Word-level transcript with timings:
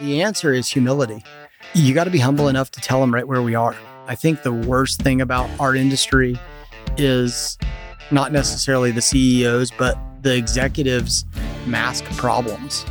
The 0.00 0.22
answer 0.22 0.52
is 0.52 0.68
humility. 0.68 1.24
You 1.74 1.94
got 1.94 2.04
to 2.04 2.10
be 2.10 2.18
humble 2.18 2.48
enough 2.48 2.70
to 2.72 2.80
tell 2.80 3.00
them 3.00 3.14
right 3.14 3.26
where 3.26 3.42
we 3.42 3.54
are. 3.54 3.76
I 4.06 4.14
think 4.14 4.42
the 4.42 4.52
worst 4.52 5.00
thing 5.02 5.20
about 5.20 5.48
our 5.58 5.74
industry 5.74 6.38
is 6.96 7.58
not 8.10 8.32
necessarily 8.32 8.90
the 8.90 9.00
CEOs, 9.00 9.70
but 9.72 9.98
the 10.22 10.36
executives 10.36 11.24
mask 11.66 12.04
problems. 12.16 12.84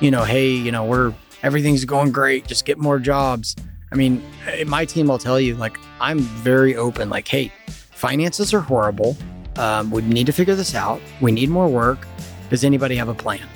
You 0.00 0.10
know, 0.10 0.24
hey, 0.24 0.50
you 0.50 0.72
know, 0.72 0.84
we're 0.84 1.14
everything's 1.42 1.84
going 1.84 2.12
great, 2.12 2.46
just 2.46 2.64
get 2.64 2.78
more 2.78 2.98
jobs. 2.98 3.56
I 3.90 3.94
mean, 3.94 4.22
eh, 4.46 4.64
my 4.64 4.84
team 4.84 5.08
will 5.08 5.18
tell 5.18 5.38
you, 5.38 5.54
like, 5.54 5.76
I'm 6.00 6.20
very 6.20 6.76
open, 6.76 7.10
like, 7.10 7.28
hey, 7.28 7.52
finances 7.68 8.54
are 8.54 8.60
horrible. 8.60 9.16
Um, 9.56 9.90
we 9.90 10.02
need 10.02 10.26
to 10.26 10.32
figure 10.32 10.54
this 10.54 10.74
out. 10.74 11.00
We 11.20 11.30
need 11.30 11.50
more 11.50 11.68
work. 11.68 12.06
Does 12.48 12.64
anybody 12.64 12.96
have 12.96 13.08
a 13.08 13.14
plan? 13.14 13.46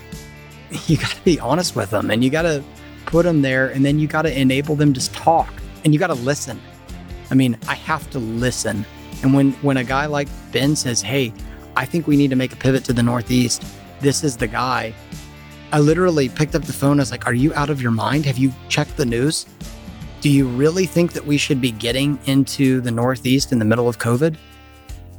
You 0.86 0.96
got 0.96 1.10
to 1.10 1.24
be 1.24 1.38
honest 1.40 1.76
with 1.76 1.90
them 1.90 2.10
and 2.10 2.22
you 2.22 2.30
got 2.30 2.42
to 2.42 2.62
put 3.06 3.24
them 3.24 3.42
there 3.42 3.68
and 3.68 3.84
then 3.84 3.98
you 3.98 4.06
got 4.06 4.22
to 4.22 4.40
enable 4.40 4.76
them 4.76 4.92
to 4.92 5.12
talk 5.12 5.52
and 5.84 5.94
you 5.94 6.00
got 6.00 6.08
to 6.08 6.14
listen. 6.14 6.60
I 7.30 7.34
mean, 7.34 7.56
I 7.68 7.74
have 7.74 8.08
to 8.10 8.18
listen. 8.18 8.84
And 9.22 9.32
when 9.34 9.52
when 9.62 9.76
a 9.76 9.84
guy 9.84 10.06
like 10.06 10.28
Ben 10.52 10.76
says, 10.76 11.02
"Hey, 11.02 11.32
I 11.76 11.84
think 11.84 12.06
we 12.06 12.16
need 12.16 12.30
to 12.30 12.36
make 12.36 12.52
a 12.52 12.56
pivot 12.56 12.84
to 12.84 12.92
the 12.92 13.02
northeast. 13.02 13.64
This 14.00 14.22
is 14.24 14.36
the 14.36 14.46
guy." 14.46 14.92
I 15.72 15.80
literally 15.80 16.28
picked 16.28 16.54
up 16.54 16.62
the 16.62 16.72
phone. 16.72 16.98
I 16.98 17.02
was 17.02 17.10
like, 17.10 17.26
"Are 17.26 17.34
you 17.34 17.52
out 17.54 17.70
of 17.70 17.82
your 17.82 17.90
mind? 17.90 18.26
Have 18.26 18.38
you 18.38 18.52
checked 18.68 18.96
the 18.96 19.06
news? 19.06 19.46
Do 20.20 20.30
you 20.30 20.46
really 20.46 20.86
think 20.86 21.12
that 21.12 21.26
we 21.26 21.38
should 21.38 21.60
be 21.60 21.70
getting 21.70 22.18
into 22.26 22.80
the 22.80 22.90
northeast 22.90 23.52
in 23.52 23.58
the 23.58 23.64
middle 23.64 23.88
of 23.88 23.98
COVID?" 23.98 24.36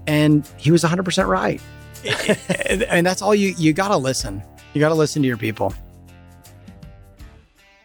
And 0.05 0.47
he 0.57 0.71
was 0.71 0.83
100% 0.83 1.27
right. 1.27 1.61
and 2.89 3.05
that's 3.05 3.21
all 3.21 3.35
you 3.35 3.53
you 3.57 3.73
got 3.73 3.89
to 3.89 3.97
listen. 3.97 4.41
You 4.77 4.81
got 4.81 4.90
to 4.90 4.94
listen 4.94 5.23
to 5.23 5.27
your 5.27 5.38
people. 5.38 5.73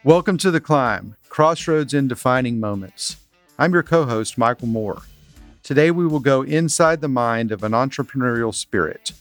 Welcome 0.03 0.37
to 0.37 0.51
The 0.51 0.61
Climb 0.61 1.15
Crossroads 1.27 1.95
in 1.95 2.07
Defining 2.07 2.59
Moments. 2.59 3.17
I'm 3.57 3.73
your 3.73 3.81
co 3.81 4.05
host, 4.05 4.37
Michael 4.37 4.67
Moore. 4.67 5.01
Today, 5.63 5.89
we 5.89 6.05
will 6.05 6.19
go 6.19 6.43
inside 6.43 7.01
the 7.01 7.07
mind 7.07 7.51
of 7.51 7.63
an 7.63 7.71
entrepreneurial 7.71 8.53
spirit. 8.53 9.11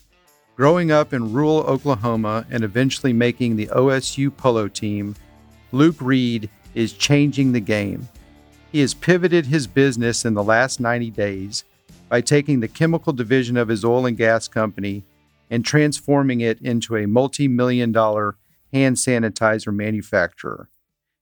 Growing 0.54 0.92
up 0.92 1.14
in 1.14 1.32
rural 1.32 1.60
Oklahoma 1.60 2.44
and 2.50 2.62
eventually 2.62 3.14
making 3.14 3.56
the 3.56 3.68
OSU 3.68 4.36
polo 4.36 4.68
team, 4.68 5.16
Luke 5.72 5.96
Reed 5.98 6.50
is 6.74 6.92
changing 6.92 7.52
the 7.52 7.60
game. 7.60 8.06
He 8.70 8.80
has 8.80 8.92
pivoted 8.92 9.46
his 9.46 9.66
business 9.66 10.26
in 10.26 10.34
the 10.34 10.44
last 10.44 10.78
90 10.78 11.08
days 11.12 11.64
by 12.10 12.20
taking 12.20 12.60
the 12.60 12.68
chemical 12.68 13.14
division 13.14 13.56
of 13.56 13.68
his 13.68 13.82
oil 13.82 14.04
and 14.04 14.18
gas 14.18 14.46
company 14.46 15.04
and 15.52 15.66
transforming 15.66 16.40
it 16.40 16.58
into 16.62 16.96
a 16.96 17.06
multi 17.06 17.46
million 17.46 17.92
dollar 17.92 18.38
hand 18.72 18.96
sanitizer 18.96 19.72
manufacturer. 19.72 20.70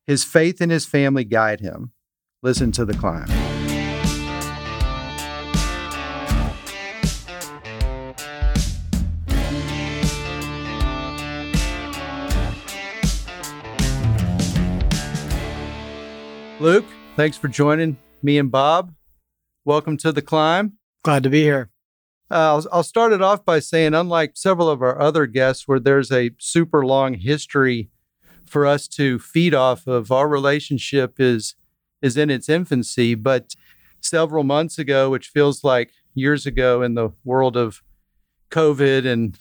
His 0.06 0.22
faith 0.22 0.60
and 0.60 0.70
his 0.70 0.86
family 0.86 1.24
guide 1.24 1.58
him. 1.58 1.90
Listen 2.40 2.70
to 2.72 2.84
the 2.84 2.94
climb. 2.94 3.26
Luke, 16.60 16.86
thanks 17.16 17.36
for 17.36 17.48
joining 17.48 17.96
me 18.22 18.38
and 18.38 18.50
Bob. 18.50 18.94
Welcome 19.64 19.96
to 19.98 20.12
the 20.12 20.22
climb. 20.22 20.74
Glad 21.02 21.24
to 21.24 21.30
be 21.30 21.42
here. 21.42 21.70
Uh, 22.30 22.54
I'll, 22.54 22.66
I'll 22.72 22.82
start 22.82 23.12
it 23.12 23.22
off 23.22 23.44
by 23.44 23.58
saying, 23.58 23.94
unlike 23.94 24.32
several 24.36 24.68
of 24.68 24.82
our 24.82 25.00
other 25.00 25.26
guests, 25.26 25.66
where 25.66 25.80
there's 25.80 26.12
a 26.12 26.30
super 26.38 26.86
long 26.86 27.14
history 27.14 27.90
for 28.46 28.66
us 28.66 28.86
to 28.88 29.18
feed 29.18 29.54
off 29.54 29.86
of, 29.86 30.12
our 30.12 30.28
relationship 30.28 31.14
is 31.18 31.54
is 32.02 32.16
in 32.16 32.30
its 32.30 32.48
infancy. 32.48 33.14
But 33.14 33.54
several 34.00 34.44
months 34.44 34.78
ago, 34.78 35.10
which 35.10 35.28
feels 35.28 35.64
like 35.64 35.90
years 36.14 36.46
ago 36.46 36.82
in 36.82 36.94
the 36.94 37.10
world 37.24 37.56
of 37.56 37.82
COVID 38.50 39.06
and 39.06 39.38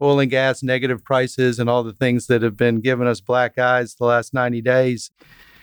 oil 0.00 0.20
and 0.20 0.30
gas 0.30 0.62
negative 0.62 1.04
prices 1.04 1.58
and 1.58 1.70
all 1.70 1.82
the 1.82 1.92
things 1.92 2.26
that 2.26 2.42
have 2.42 2.56
been 2.56 2.80
giving 2.80 3.06
us 3.06 3.20
black 3.20 3.56
eyes 3.58 3.94
the 3.94 4.04
last 4.04 4.34
90 4.34 4.60
days. 4.60 5.10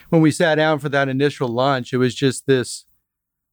When 0.09 0.21
we 0.21 0.31
sat 0.31 0.55
down 0.55 0.79
for 0.79 0.89
that 0.89 1.09
initial 1.09 1.49
lunch, 1.49 1.93
it 1.93 1.97
was 1.97 2.15
just 2.15 2.47
this 2.47 2.85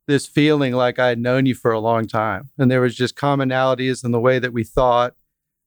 this 0.07 0.27
feeling 0.27 0.73
like 0.73 0.99
I 0.99 1.09
had 1.09 1.19
known 1.19 1.47
you 1.47 1.55
for 1.55 1.73
a 1.73 1.81
long 1.81 2.07
time. 2.07 2.51
And 2.59 2.71
there 2.71 2.81
was 2.81 2.95
just 2.95 3.17
commonalities 3.17 4.05
in 4.05 4.13
the 4.13 4.21
way 4.21 4.39
that 4.39 4.53
we 4.53 4.65
thought. 4.65 5.15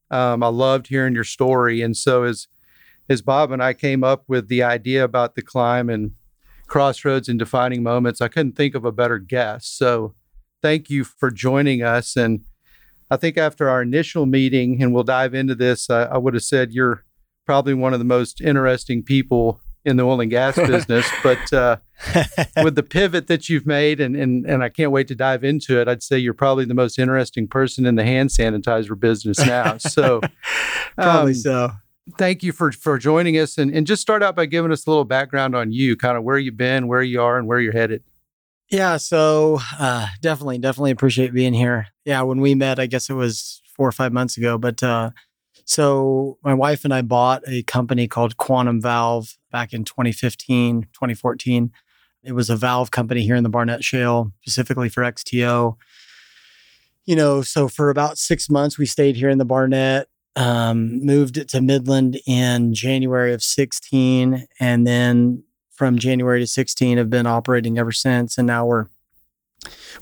Um, 0.09 0.41
I 0.41 0.47
loved 0.47 0.87
hearing 0.87 1.13
your 1.13 1.23
story. 1.23 1.81
And 1.81 1.95
so 1.95 2.23
as 2.23 2.47
as 3.09 3.21
Bob 3.23 3.51
and 3.51 3.61
I 3.61 3.73
came 3.73 4.03
up 4.03 4.23
with 4.27 4.49
the 4.49 4.61
idea 4.61 5.03
about 5.03 5.33
the 5.33 5.41
climb 5.41 5.89
and 5.89 6.11
crossroads 6.67 7.27
and 7.27 7.39
defining 7.39 7.81
moments, 7.81 8.21
I 8.21 8.27
couldn't 8.27 8.55
think 8.55 8.75
of 8.75 8.85
a 8.85 8.91
better 8.91 9.17
guest. 9.17 9.77
So 9.77 10.13
thank 10.61 10.91
you 10.91 11.03
for 11.03 11.31
joining 11.31 11.81
us. 11.81 12.15
And 12.15 12.41
I 13.09 13.17
think 13.17 13.35
after 13.35 13.67
our 13.67 13.81
initial 13.81 14.27
meeting, 14.27 14.81
and 14.81 14.93
we'll 14.93 15.03
dive 15.03 15.33
into 15.33 15.55
this, 15.55 15.89
I, 15.89 16.03
I 16.03 16.17
would 16.19 16.35
have 16.35 16.43
said 16.43 16.71
you're 16.71 17.03
probably 17.47 17.73
one 17.73 17.93
of 17.93 17.99
the 17.99 18.05
most 18.05 18.41
interesting 18.41 19.01
people 19.01 19.59
in 19.85 19.97
the 19.97 20.03
oil 20.03 20.21
and 20.21 20.29
gas 20.29 20.55
business. 20.67 21.09
but 21.23 21.53
uh, 21.53 21.77
with 22.63 22.75
the 22.75 22.83
pivot 22.83 23.27
that 23.27 23.49
you've 23.49 23.65
made, 23.65 23.99
and, 23.99 24.15
and 24.15 24.45
and 24.45 24.63
I 24.63 24.69
can't 24.69 24.91
wait 24.91 25.07
to 25.09 25.15
dive 25.15 25.43
into 25.43 25.79
it, 25.79 25.87
I'd 25.87 26.03
say 26.03 26.17
you're 26.17 26.33
probably 26.33 26.65
the 26.65 26.73
most 26.73 26.99
interesting 26.99 27.47
person 27.47 27.85
in 27.85 27.95
the 27.95 28.03
hand 28.03 28.29
sanitizer 28.29 28.99
business 28.99 29.39
now. 29.45 29.77
So 29.77 30.21
probably 30.95 31.31
um, 31.31 31.35
so. 31.35 31.71
Thank 32.17 32.41
you 32.41 32.51
for 32.51 32.71
for 32.71 32.97
joining 32.97 33.37
us, 33.37 33.57
and 33.59 33.71
and 33.71 33.85
just 33.85 34.01
start 34.01 34.23
out 34.23 34.35
by 34.35 34.47
giving 34.47 34.71
us 34.71 34.87
a 34.87 34.89
little 34.89 35.05
background 35.05 35.55
on 35.55 35.71
you, 35.71 35.95
kind 35.95 36.17
of 36.17 36.23
where 36.23 36.39
you've 36.39 36.57
been, 36.57 36.87
where 36.87 37.03
you 37.03 37.21
are, 37.21 37.37
and 37.37 37.47
where 37.47 37.59
you're 37.59 37.73
headed. 37.73 38.03
Yeah, 38.69 38.97
so 38.97 39.59
uh, 39.79 40.07
definitely, 40.21 40.59
definitely 40.59 40.91
appreciate 40.91 41.33
being 41.33 41.53
here. 41.53 41.87
Yeah, 42.05 42.21
when 42.21 42.39
we 42.39 42.55
met, 42.55 42.79
I 42.79 42.85
guess 42.85 43.09
it 43.09 43.13
was 43.13 43.61
four 43.75 43.87
or 43.87 43.91
five 43.91 44.13
months 44.13 44.37
ago, 44.37 44.57
but 44.57 44.81
uh, 44.83 45.11
so 45.69 46.39
my 46.43 46.55
wife 46.55 46.83
and 46.83 46.91
I 46.91 47.03
bought 47.03 47.43
a 47.45 47.61
company 47.61 48.07
called 48.07 48.37
Quantum 48.37 48.81
Valve 48.81 49.37
back 49.51 49.71
in 49.71 49.83
2015, 49.83 50.87
2014. 50.93 51.71
It 52.23 52.31
was 52.31 52.49
a 52.49 52.55
valve 52.55 52.89
company 52.89 53.21
here 53.21 53.35
in 53.35 53.43
the 53.43 53.49
Barnett 53.49 53.83
Shale, 53.83 54.33
specifically 54.41 54.89
for 54.89 55.03
XTO. 55.03 55.75
You 57.05 57.15
know, 57.15 57.43
so 57.43 57.67
for 57.67 57.91
about 57.91 58.17
six 58.17 58.49
months, 58.49 58.79
we 58.79 58.87
stayed 58.87 59.15
here 59.15 59.29
in 59.29 59.37
the 59.37 59.45
Barnett, 59.45 60.07
um, 60.35 61.05
moved 61.05 61.37
it 61.37 61.47
to 61.49 61.61
Midland 61.61 62.19
in 62.25 62.73
January 62.73 63.31
of 63.31 63.43
16. 63.43 64.47
And 64.59 64.87
then 64.87 65.43
from 65.69 65.99
January 65.99 66.39
to 66.39 66.47
16, 66.47 66.97
have 66.97 67.11
been 67.11 67.27
operating 67.27 67.77
ever 67.77 67.91
since. 67.91 68.39
And 68.39 68.47
now 68.47 68.65
we're, 68.65 68.87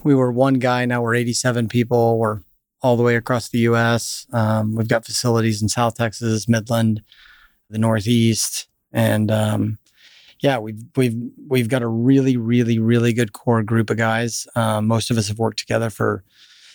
we 0.02 0.14
were 0.14 0.32
one 0.32 0.54
guy, 0.54 0.86
now 0.86 1.02
we're 1.02 1.14
87 1.14 1.68
people. 1.68 2.18
We're 2.18 2.40
all 2.82 2.96
the 2.96 3.02
way 3.02 3.16
across 3.16 3.48
the 3.48 3.58
U.S. 3.60 4.26
Um, 4.32 4.74
we've 4.74 4.88
got 4.88 5.04
facilities 5.04 5.62
in 5.62 5.68
South 5.68 5.96
Texas, 5.96 6.48
Midland, 6.48 7.02
the 7.70 7.78
Northeast, 7.78 8.68
and 8.92 9.30
um, 9.30 9.78
yeah, 10.40 10.58
we've 10.58 10.82
we've 10.96 11.16
we've 11.48 11.68
got 11.68 11.82
a 11.82 11.88
really, 11.88 12.36
really, 12.36 12.78
really 12.78 13.12
good 13.12 13.32
core 13.32 13.62
group 13.62 13.90
of 13.90 13.96
guys. 13.96 14.46
Um, 14.54 14.86
most 14.86 15.10
of 15.10 15.18
us 15.18 15.28
have 15.28 15.38
worked 15.38 15.58
together 15.58 15.90
for 15.90 16.22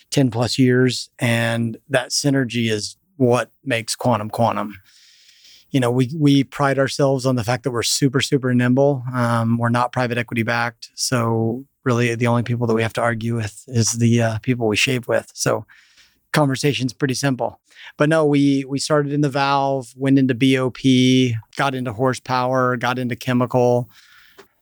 ten 0.09 0.29
plus 0.29 0.59
years, 0.59 1.09
and 1.19 1.77
that 1.89 2.09
synergy 2.09 2.69
is 2.69 2.97
what 3.17 3.51
makes 3.63 3.95
Quantum 3.95 4.29
Quantum. 4.29 4.75
You 5.71 5.79
know, 5.79 5.91
we 5.91 6.11
we 6.17 6.43
pride 6.43 6.77
ourselves 6.77 7.25
on 7.25 7.35
the 7.35 7.43
fact 7.43 7.63
that 7.63 7.71
we're 7.71 7.83
super, 7.83 8.21
super 8.21 8.53
nimble. 8.53 9.03
Um, 9.13 9.57
we're 9.57 9.69
not 9.69 9.93
private 9.93 10.17
equity 10.17 10.43
backed, 10.43 10.89
so 10.95 11.65
really 11.85 12.15
the 12.15 12.27
only 12.27 12.43
people 12.43 12.67
that 12.67 12.73
we 12.73 12.81
have 12.81 12.93
to 12.93 13.01
argue 13.01 13.35
with 13.35 13.63
is 13.67 13.93
the 13.93 14.21
uh, 14.21 14.39
people 14.39 14.67
we 14.67 14.75
shave 14.75 15.07
with. 15.07 15.31
So 15.33 15.65
conversation's 16.33 16.93
pretty 16.93 17.13
simple. 17.13 17.61
But 17.97 18.09
no, 18.09 18.25
we 18.25 18.65
we 18.65 18.79
started 18.79 19.13
in 19.13 19.21
the 19.21 19.29
valve, 19.29 19.93
went 19.95 20.19
into 20.19 20.33
BOP, 20.33 21.37
got 21.55 21.75
into 21.75 21.93
horsepower, 21.93 22.75
got 22.75 22.99
into 22.99 23.15
chemical. 23.15 23.89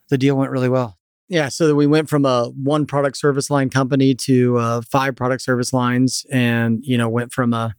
The 0.10 0.18
deal 0.18 0.36
went 0.36 0.52
really 0.52 0.70
well. 0.70 0.98
Yeah, 1.30 1.48
so 1.48 1.74
we 1.74 1.88
went 1.88 2.10
from 2.10 2.26
a 2.26 2.50
one 2.50 2.86
product 2.86 3.16
service 3.16 3.50
line 3.50 3.70
company 3.70 4.14
to 4.16 4.58
uh, 4.58 4.82
five 4.82 5.16
product 5.16 5.42
service 5.42 5.72
lines, 5.72 6.26
and 6.30 6.84
you 6.84 6.98
know 6.98 7.08
went 7.08 7.32
from 7.32 7.54
a 7.54 7.74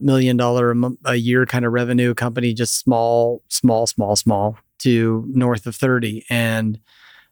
million 0.00 0.36
dollar 0.36 0.74
a 1.04 1.16
year 1.16 1.46
kind 1.46 1.64
of 1.64 1.72
revenue 1.72 2.14
company, 2.14 2.54
just 2.54 2.78
small, 2.78 3.42
small, 3.48 3.86
small, 3.86 4.16
small, 4.16 4.56
to 4.78 5.24
north 5.28 5.66
of 5.66 5.76
thirty. 5.76 6.24
And 6.30 6.80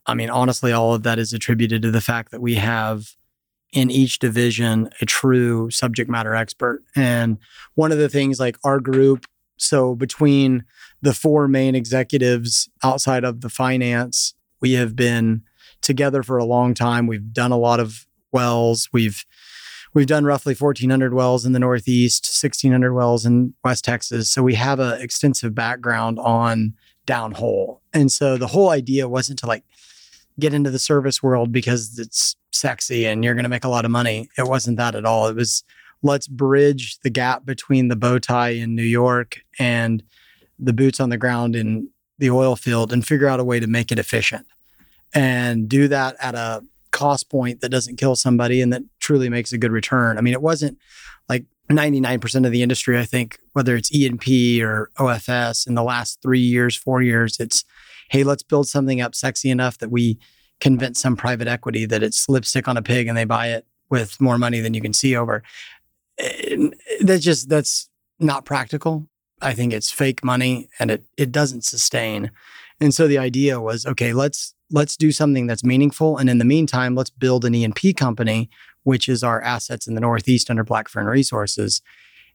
I 0.05 0.15
mean, 0.15 0.29
honestly, 0.29 0.73
all 0.73 0.93
of 0.93 1.05
that 1.05 1.19
is 1.19 1.33
attributed 1.33 1.83
to 1.83 1.91
the 1.91 2.01
fact 2.01 2.33
that 2.33 2.43
we 2.43 2.57
have 2.57 3.17
in 3.73 3.91
each 3.91 4.19
division 4.19 4.91
a 5.01 5.07
true 5.07 5.71
subject 5.71 6.11
matter 6.11 6.35
expert. 6.35 6.83
And 6.97 7.39
one 7.75 7.93
of 7.93 7.99
the 7.99 8.09
things 8.09 8.41
like 8.41 8.57
our 8.65 8.81
group, 8.81 9.27
so 9.57 9.95
between 9.95 10.65
the 11.03 11.15
four 11.15 11.49
main 11.49 11.75
executives 11.75 12.69
outside 12.83 13.25
of 13.25 13.41
the 13.41 13.49
finance, 13.49 14.35
we 14.61 14.73
have 14.73 14.97
been 14.97 15.43
together 15.81 16.23
for 16.23 16.39
a 16.39 16.45
long 16.45 16.75
time. 16.75 17.07
We've 17.07 17.33
done 17.33 17.53
a 17.53 17.59
lot 17.59 17.81
of 17.81 18.07
wells. 18.33 18.89
We've 18.93 19.25
we've 19.95 20.07
done 20.07 20.25
roughly 20.25 20.55
1,400 20.55 21.15
wells 21.15 21.45
in 21.45 21.53
the 21.53 21.59
Northeast, 21.59 22.27
1,600 22.27 22.93
wells 22.93 23.27
in 23.27 23.55
West 23.65 23.85
Texas. 23.85 24.31
So 24.31 24.43
we 24.43 24.55
have 24.55 24.79
an 24.79 25.01
extensive 25.01 25.55
background 25.55 26.19
on 26.19 26.75
downhole. 27.07 27.81
And 27.93 28.11
so 28.13 28.37
the 28.37 28.47
whole 28.47 28.71
idea 28.71 29.09
wasn't 29.09 29.39
to 29.41 29.47
like 29.47 29.65
get 30.41 30.55
into 30.55 30.71
the 30.71 30.79
service 30.79 31.23
world 31.23 31.53
because 31.53 31.99
it's 31.99 32.37
sexy 32.53 33.07
and 33.07 33.25
you're 33.25 33.35
going 33.35 33.45
to 33.45 33.51
make 33.51 33.65
a 33.65 33.69
lot 33.69 33.85
of 33.85 33.91
money. 33.91 34.29
It 34.37 34.47
wasn't 34.47 34.77
that 34.79 34.95
at 34.95 35.05
all. 35.05 35.29
It 35.29 35.37
was 35.37 35.63
let's 36.03 36.27
bridge 36.27 36.99
the 37.01 37.11
gap 37.11 37.45
between 37.45 37.89
the 37.89 37.97
bow 37.97 38.19
tie 38.19 38.51
in 38.51 38.75
New 38.75 38.83
York 38.83 39.41
and 39.59 40.03
the 40.59 40.73
boots 40.73 41.01
on 41.01 41.11
the 41.11 41.17
ground 41.17 41.55
in 41.55 41.89
the 42.19 42.31
oil 42.31 42.57
field 42.57 42.93
and 42.93 43.07
figure 43.07 43.29
out 43.29 43.41
a 43.41 43.45
way 43.45 43.61
to 43.61 43.67
make 43.67 43.91
it 43.91 43.99
efficient 43.99 44.47
and 45.15 45.69
do 45.69 45.89
that 45.89 46.17
at 46.21 46.35
a 46.35 46.63
cost 46.91 47.31
point 47.31 47.61
that 47.61 47.69
doesn't 47.69 47.97
kill 47.97 48.17
somebody 48.17 48.61
and 48.61 48.73
that 48.73 48.83
truly 48.99 49.29
makes 49.29 49.53
a 49.53 49.59
good 49.59 49.73
return. 49.73 50.19
I 50.19 50.21
mean, 50.21 50.35
it 50.35 50.43
wasn't 50.43 50.79
like 51.29 51.45
99% 51.71 52.47
of 52.47 52.53
the 52.53 52.63
industry, 52.63 52.99
I 52.99 53.05
think, 53.05 53.39
whether 53.53 53.77
it's 53.77 53.95
E&P 53.95 54.63
or 54.63 54.91
OFS 54.99 55.67
in 55.67 55.75
the 55.75 55.83
last 55.83 56.21
three 56.21 56.41
years, 56.41 56.77
four 56.77 57.01
years, 57.01 57.39
it's, 57.39 57.65
hey, 58.11 58.25
let's 58.25 58.43
build 58.43 58.69
something 58.69 59.01
up 59.01 59.15
sexy 59.15 59.51
enough 59.51 59.79
that 59.79 59.91
we 59.91 60.19
convince 60.61 61.01
some 61.01 61.17
private 61.17 61.49
equity 61.49 61.87
that 61.87 62.03
it's 62.03 62.29
lipstick 62.29 62.69
on 62.69 62.77
a 62.77 62.83
pig 62.83 63.07
and 63.07 63.17
they 63.17 63.25
buy 63.25 63.49
it 63.49 63.67
with 63.89 64.21
more 64.21 64.37
money 64.37 64.61
than 64.61 64.75
you 64.75 64.81
can 64.81 64.93
see 64.93 65.17
over. 65.17 65.43
That's 67.01 67.25
just, 67.25 67.49
that's 67.49 67.89
not 68.19 68.45
practical. 68.45 69.09
I 69.41 69.55
think 69.55 69.73
it's 69.73 69.91
fake 69.91 70.23
money 70.23 70.69
and 70.79 70.91
it, 70.91 71.05
it 71.17 71.33
doesn't 71.33 71.65
sustain. 71.65 72.31
And 72.81 72.93
so 72.93 73.09
the 73.09 73.19
idea 73.19 73.61
was, 73.61 73.87
okay, 73.87 74.13
let's 74.13 74.55
let's 74.71 74.97
do 74.97 75.13
something 75.13 75.47
that's 75.47 75.65
meaningful. 75.65 76.17
And 76.17 76.31
in 76.31 76.39
the 76.39 76.45
meantime, 76.45 76.95
let's 76.95 77.11
build 77.11 77.45
an 77.45 77.55
E&P 77.55 77.93
company, 77.93 78.49
which 78.85 79.09
is 79.09 79.25
our 79.25 79.43
assets 79.43 79.87
in 79.87 79.95
the 79.95 80.01
Northeast 80.01 80.49
under 80.49 80.65
Blackfern 80.65 81.07
Resources, 81.07 81.83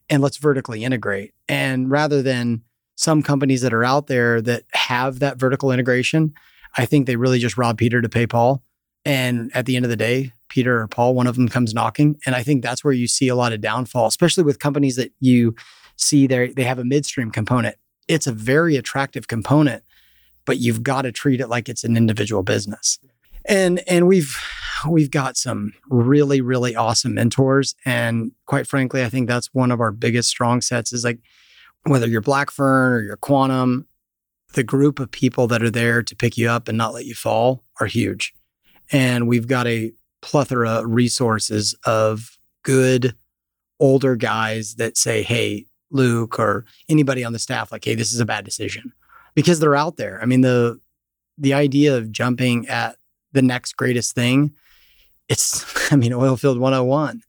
and 0.10 0.22
let's 0.22 0.38
vertically 0.38 0.84
integrate. 0.84 1.34
And 1.48 1.90
rather 1.90 2.22
than 2.22 2.62
some 2.96 3.22
companies 3.22 3.62
that 3.62 3.74
are 3.74 3.84
out 3.84 4.08
there 4.08 4.42
that 4.42 4.64
have 4.74 5.20
that 5.20 5.38
vertical 5.38 5.72
integration, 5.72 6.34
I 6.78 6.86
think 6.86 7.08
they 7.08 7.16
really 7.16 7.40
just 7.40 7.58
rob 7.58 7.78
Peter 7.78 8.02
to 8.02 8.10
pay 8.10 8.28
Paul. 8.28 8.64
And 9.06 9.52
at 9.54 9.66
the 9.66 9.76
end 9.76 9.86
of 9.86 9.90
the 9.90 9.98
day, 9.98 10.34
Peter 10.50 10.82
or 10.82 10.88
Paul, 10.88 11.14
one 11.14 11.28
of 11.28 11.36
them 11.36 11.48
comes 11.48 11.74
knocking. 11.74 12.20
And 12.26 12.36
I 12.36 12.44
think 12.44 12.64
that's 12.64 12.84
where 12.84 12.94
you 12.94 13.08
see 13.08 13.28
a 13.28 13.36
lot 13.36 13.54
of 13.54 13.62
downfall, 13.62 14.08
especially 14.08 14.44
with 14.44 14.60
companies 14.60 14.96
that 14.96 15.12
you 15.20 15.56
see 15.96 16.28
there, 16.28 16.52
they 16.52 16.64
have 16.64 16.80
a 16.80 16.86
midstream 16.86 17.32
component. 17.32 17.76
It's 18.08 18.28
a 18.28 18.32
very 18.32 18.76
attractive 18.76 19.28
component 19.28 19.84
but 20.46 20.60
you've 20.60 20.84
got 20.84 21.02
to 21.02 21.12
treat 21.12 21.42
it 21.42 21.50
like 21.50 21.68
it's 21.68 21.84
an 21.84 21.98
individual 21.98 22.44
business. 22.44 23.00
And 23.48 23.82
and 23.88 24.08
we've 24.08 24.40
we've 24.88 25.12
got 25.12 25.38
some 25.38 25.74
really 25.90 26.42
really 26.42 26.76
awesome 26.76 27.16
mentors 27.16 27.76
and 27.86 28.32
quite 28.46 28.68
frankly 28.68 29.04
I 29.04 29.10
think 29.10 29.28
that's 29.28 29.54
one 29.54 29.72
of 29.72 29.80
our 29.80 29.92
biggest 29.92 30.30
strong 30.30 30.62
sets 30.62 30.94
is 30.94 31.04
like 31.04 31.20
whether 31.86 32.08
you're 32.08 32.22
Blackfern 32.22 32.92
or 32.92 33.02
you're 33.02 33.18
Quantum 33.18 33.88
the 34.56 34.64
group 34.64 35.00
of 35.00 35.12
people 35.12 35.48
that 35.48 35.62
are 35.62 35.70
there 35.70 36.02
to 36.02 36.16
pick 36.16 36.38
you 36.38 36.50
up 36.50 36.68
and 36.68 36.78
not 36.78 36.94
let 36.94 37.06
you 37.06 37.14
fall 37.14 37.64
are 37.80 37.86
huge. 37.86 38.34
And 38.92 39.28
we've 39.28 39.48
got 39.48 39.68
a 39.68 39.92
plethora 40.22 40.80
of 40.80 40.86
resources 40.88 41.76
of 41.86 42.38
good 42.64 43.16
older 43.80 44.16
guys 44.16 44.76
that 44.76 44.98
say, 44.98 45.22
Hey, 45.22 45.66
Luke, 45.92 46.40
or 46.40 46.66
anybody 46.90 47.24
on 47.24 47.34
the 47.34 47.40
staff, 47.40 47.72
like, 47.72 47.86
hey, 47.86 47.96
this 47.96 48.14
is 48.14 48.20
a 48.20 48.26
bad 48.26 48.44
decision 48.44 48.92
because 49.36 49.60
they're 49.60 49.76
out 49.76 49.98
there. 49.98 50.20
I 50.22 50.26
mean, 50.26 50.42
the 50.42 50.80
the 51.38 51.54
idea 51.54 51.98
of 51.98 52.12
jumping 52.12 52.68
at 52.68 52.96
the 53.34 53.42
next 53.42 53.74
greatest 53.74 54.16
thing, 54.16 54.54
it's 55.28 55.64
I 55.92 55.96
mean, 55.96 56.14
oil 56.14 56.38
field 56.38 56.60
101. 56.60 57.22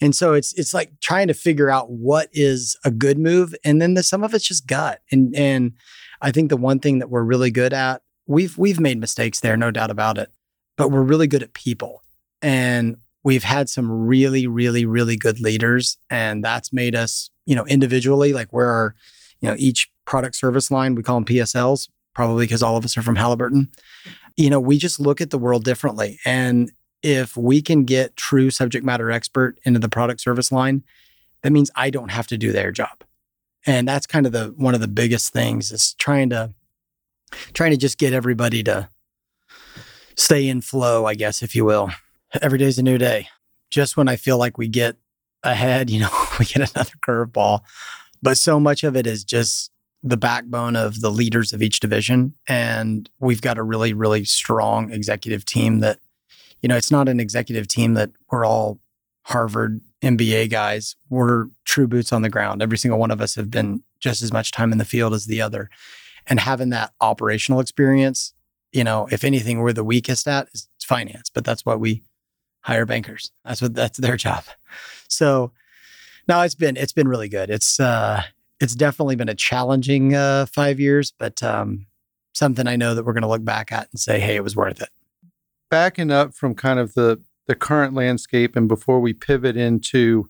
And 0.00 0.14
so 0.14 0.34
it's 0.34 0.52
it's 0.54 0.72
like 0.72 1.00
trying 1.00 1.28
to 1.28 1.34
figure 1.34 1.70
out 1.70 1.90
what 1.90 2.28
is 2.32 2.76
a 2.84 2.90
good 2.90 3.18
move. 3.18 3.54
And 3.64 3.82
then 3.82 3.94
the, 3.94 4.02
some 4.02 4.22
of 4.22 4.34
it's 4.34 4.46
just 4.46 4.66
gut. 4.66 5.00
And 5.10 5.34
and 5.34 5.72
I 6.20 6.30
think 6.30 6.50
the 6.50 6.56
one 6.56 6.78
thing 6.78 6.98
that 6.98 7.10
we're 7.10 7.22
really 7.22 7.50
good 7.50 7.72
at, 7.72 8.02
we've 8.26 8.56
we've 8.56 8.80
made 8.80 8.98
mistakes 9.00 9.40
there, 9.40 9.56
no 9.56 9.70
doubt 9.70 9.90
about 9.90 10.18
it. 10.18 10.30
But 10.76 10.90
we're 10.90 11.02
really 11.02 11.26
good 11.26 11.42
at 11.42 11.52
people. 11.52 12.02
And 12.40 12.96
we've 13.24 13.44
had 13.44 13.68
some 13.68 13.90
really, 13.90 14.46
really, 14.46 14.84
really 14.84 15.16
good 15.16 15.40
leaders. 15.40 15.98
And 16.08 16.44
that's 16.44 16.72
made 16.72 16.94
us, 16.94 17.30
you 17.46 17.56
know, 17.56 17.66
individually, 17.66 18.32
like 18.32 18.52
where 18.52 18.70
our, 18.70 18.94
you 19.40 19.48
know, 19.48 19.56
each 19.58 19.90
product 20.04 20.36
service 20.36 20.70
line. 20.70 20.94
We 20.94 21.02
call 21.02 21.16
them 21.16 21.24
PSLs, 21.24 21.88
probably 22.14 22.46
because 22.46 22.62
all 22.62 22.76
of 22.76 22.84
us 22.84 22.96
are 22.96 23.02
from 23.02 23.16
Halliburton. 23.16 23.68
You 24.36 24.50
know, 24.50 24.60
we 24.60 24.78
just 24.78 25.00
look 25.00 25.20
at 25.20 25.30
the 25.30 25.38
world 25.38 25.64
differently. 25.64 26.20
And 26.24 26.70
if 27.02 27.36
we 27.36 27.62
can 27.62 27.84
get 27.84 28.16
true 28.16 28.50
subject 28.50 28.84
matter 28.84 29.10
expert 29.10 29.58
into 29.64 29.78
the 29.78 29.88
product 29.88 30.20
service 30.20 30.50
line, 30.50 30.82
that 31.42 31.52
means 31.52 31.70
I 31.76 31.90
don't 31.90 32.10
have 32.10 32.26
to 32.28 32.38
do 32.38 32.52
their 32.52 32.72
job. 32.72 33.04
And 33.66 33.86
that's 33.86 34.06
kind 34.06 34.26
of 34.26 34.32
the 34.32 34.54
one 34.56 34.74
of 34.74 34.80
the 34.80 34.88
biggest 34.88 35.32
things 35.32 35.72
is 35.72 35.94
trying 35.94 36.30
to 36.30 36.54
trying 37.52 37.72
to 37.72 37.76
just 37.76 37.98
get 37.98 38.12
everybody 38.12 38.62
to 38.64 38.88
stay 40.16 40.48
in 40.48 40.60
flow, 40.60 41.06
I 41.06 41.14
guess, 41.14 41.42
if 41.42 41.54
you 41.54 41.64
will. 41.64 41.90
Every 42.40 42.58
day's 42.58 42.78
a 42.78 42.82
new 42.82 42.98
day. 42.98 43.28
Just 43.70 43.96
when 43.96 44.08
I 44.08 44.16
feel 44.16 44.38
like 44.38 44.58
we 44.58 44.68
get 44.68 44.96
ahead, 45.42 45.90
you 45.90 46.00
know, 46.00 46.26
we 46.38 46.44
get 46.44 46.74
another 46.74 46.94
curveball. 47.06 47.60
But 48.22 48.38
so 48.38 48.58
much 48.58 48.82
of 48.82 48.96
it 48.96 49.06
is 49.06 49.24
just 49.24 49.70
the 50.02 50.16
backbone 50.16 50.76
of 50.76 51.00
the 51.00 51.10
leaders 51.10 51.52
of 51.52 51.62
each 51.62 51.80
division. 51.80 52.34
And 52.48 53.08
we've 53.20 53.40
got 53.40 53.58
a 53.58 53.62
really, 53.62 53.92
really 53.92 54.24
strong 54.24 54.92
executive 54.92 55.44
team 55.44 55.80
that, 55.80 55.98
you 56.62 56.68
know, 56.68 56.76
it's 56.76 56.90
not 56.90 57.08
an 57.08 57.20
executive 57.20 57.68
team 57.68 57.94
that 57.94 58.10
we're 58.30 58.44
all 58.44 58.78
Harvard 59.22 59.80
MBA 60.02 60.50
guys. 60.50 60.96
We're 61.08 61.46
true 61.64 61.86
boots 61.86 62.12
on 62.12 62.22
the 62.22 62.30
ground. 62.30 62.62
Every 62.62 62.78
single 62.78 62.98
one 62.98 63.10
of 63.10 63.20
us 63.20 63.34
have 63.34 63.50
been 63.50 63.82
just 64.00 64.22
as 64.22 64.32
much 64.32 64.52
time 64.52 64.72
in 64.72 64.78
the 64.78 64.84
field 64.84 65.12
as 65.12 65.26
the 65.26 65.40
other. 65.40 65.70
And 66.26 66.40
having 66.40 66.70
that 66.70 66.92
operational 67.00 67.60
experience, 67.60 68.32
you 68.72 68.84
know, 68.84 69.08
if 69.10 69.24
anything, 69.24 69.60
we're 69.60 69.72
the 69.72 69.84
weakest 69.84 70.28
at 70.28 70.48
is 70.52 70.68
finance, 70.82 71.30
but 71.30 71.44
that's 71.44 71.64
what 71.64 71.80
we 71.80 72.02
hire 72.60 72.86
bankers. 72.86 73.30
That's 73.44 73.62
what 73.62 73.74
that's 73.74 73.98
their 73.98 74.16
job. 74.16 74.44
So 75.08 75.52
now 76.26 76.42
it's 76.42 76.54
been 76.54 76.76
it's 76.76 76.92
been 76.92 77.08
really 77.08 77.30
good. 77.30 77.48
It's 77.48 77.80
uh 77.80 78.22
it's 78.60 78.74
definitely 78.74 79.16
been 79.16 79.28
a 79.28 79.34
challenging 79.34 80.14
uh, 80.14 80.46
five 80.46 80.80
years, 80.80 81.12
but 81.16 81.42
um, 81.42 81.86
something 82.34 82.66
I 82.66 82.76
know 82.76 82.94
that 82.94 83.04
we're 83.04 83.12
going 83.12 83.22
to 83.22 83.28
look 83.28 83.44
back 83.44 83.72
at 83.72 83.88
and 83.92 84.00
say, 84.00 84.18
hey, 84.18 84.36
it 84.36 84.42
was 84.42 84.56
worth 84.56 84.82
it. 84.82 84.88
Backing 85.70 86.10
up 86.10 86.34
from 86.34 86.54
kind 86.54 86.78
of 86.78 86.94
the 86.94 87.22
the 87.46 87.54
current 87.54 87.94
landscape, 87.94 88.56
and 88.56 88.68
before 88.68 89.00
we 89.00 89.14
pivot 89.14 89.56
into 89.56 90.28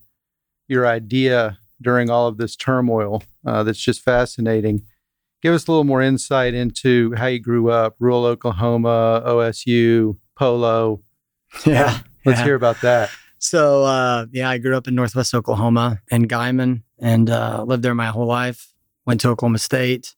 your 0.67 0.87
idea 0.87 1.57
during 1.81 2.09
all 2.09 2.27
of 2.27 2.37
this 2.37 2.55
turmoil, 2.55 3.23
uh, 3.45 3.63
that's 3.63 3.79
just 3.79 4.01
fascinating. 4.01 4.83
Give 5.41 5.53
us 5.53 5.67
a 5.67 5.71
little 5.71 5.83
more 5.85 6.01
insight 6.01 6.53
into 6.53 7.13
how 7.15 7.27
you 7.27 7.39
grew 7.39 7.69
up, 7.69 7.95
rural 7.99 8.25
Oklahoma, 8.25 9.21
OSU, 9.25 10.17
Polo. 10.35 11.01
Yeah, 11.65 12.01
let's 12.25 12.39
yeah. 12.39 12.45
hear 12.45 12.53
about 12.53 12.79
that. 12.81 13.09
So 13.39 13.83
uh, 13.83 14.27
yeah, 14.31 14.49
I 14.49 14.59
grew 14.59 14.77
up 14.77 14.87
in 14.87 14.93
Northwest 14.93 15.33
Oklahoma 15.33 15.99
in 16.11 16.27
Guymon 16.27 16.83
and 16.99 17.29
uh, 17.29 17.63
lived 17.63 17.81
there 17.81 17.95
my 17.95 18.07
whole 18.07 18.27
life. 18.27 18.71
Went 19.07 19.21
to 19.21 19.29
Oklahoma 19.29 19.57
State. 19.57 20.15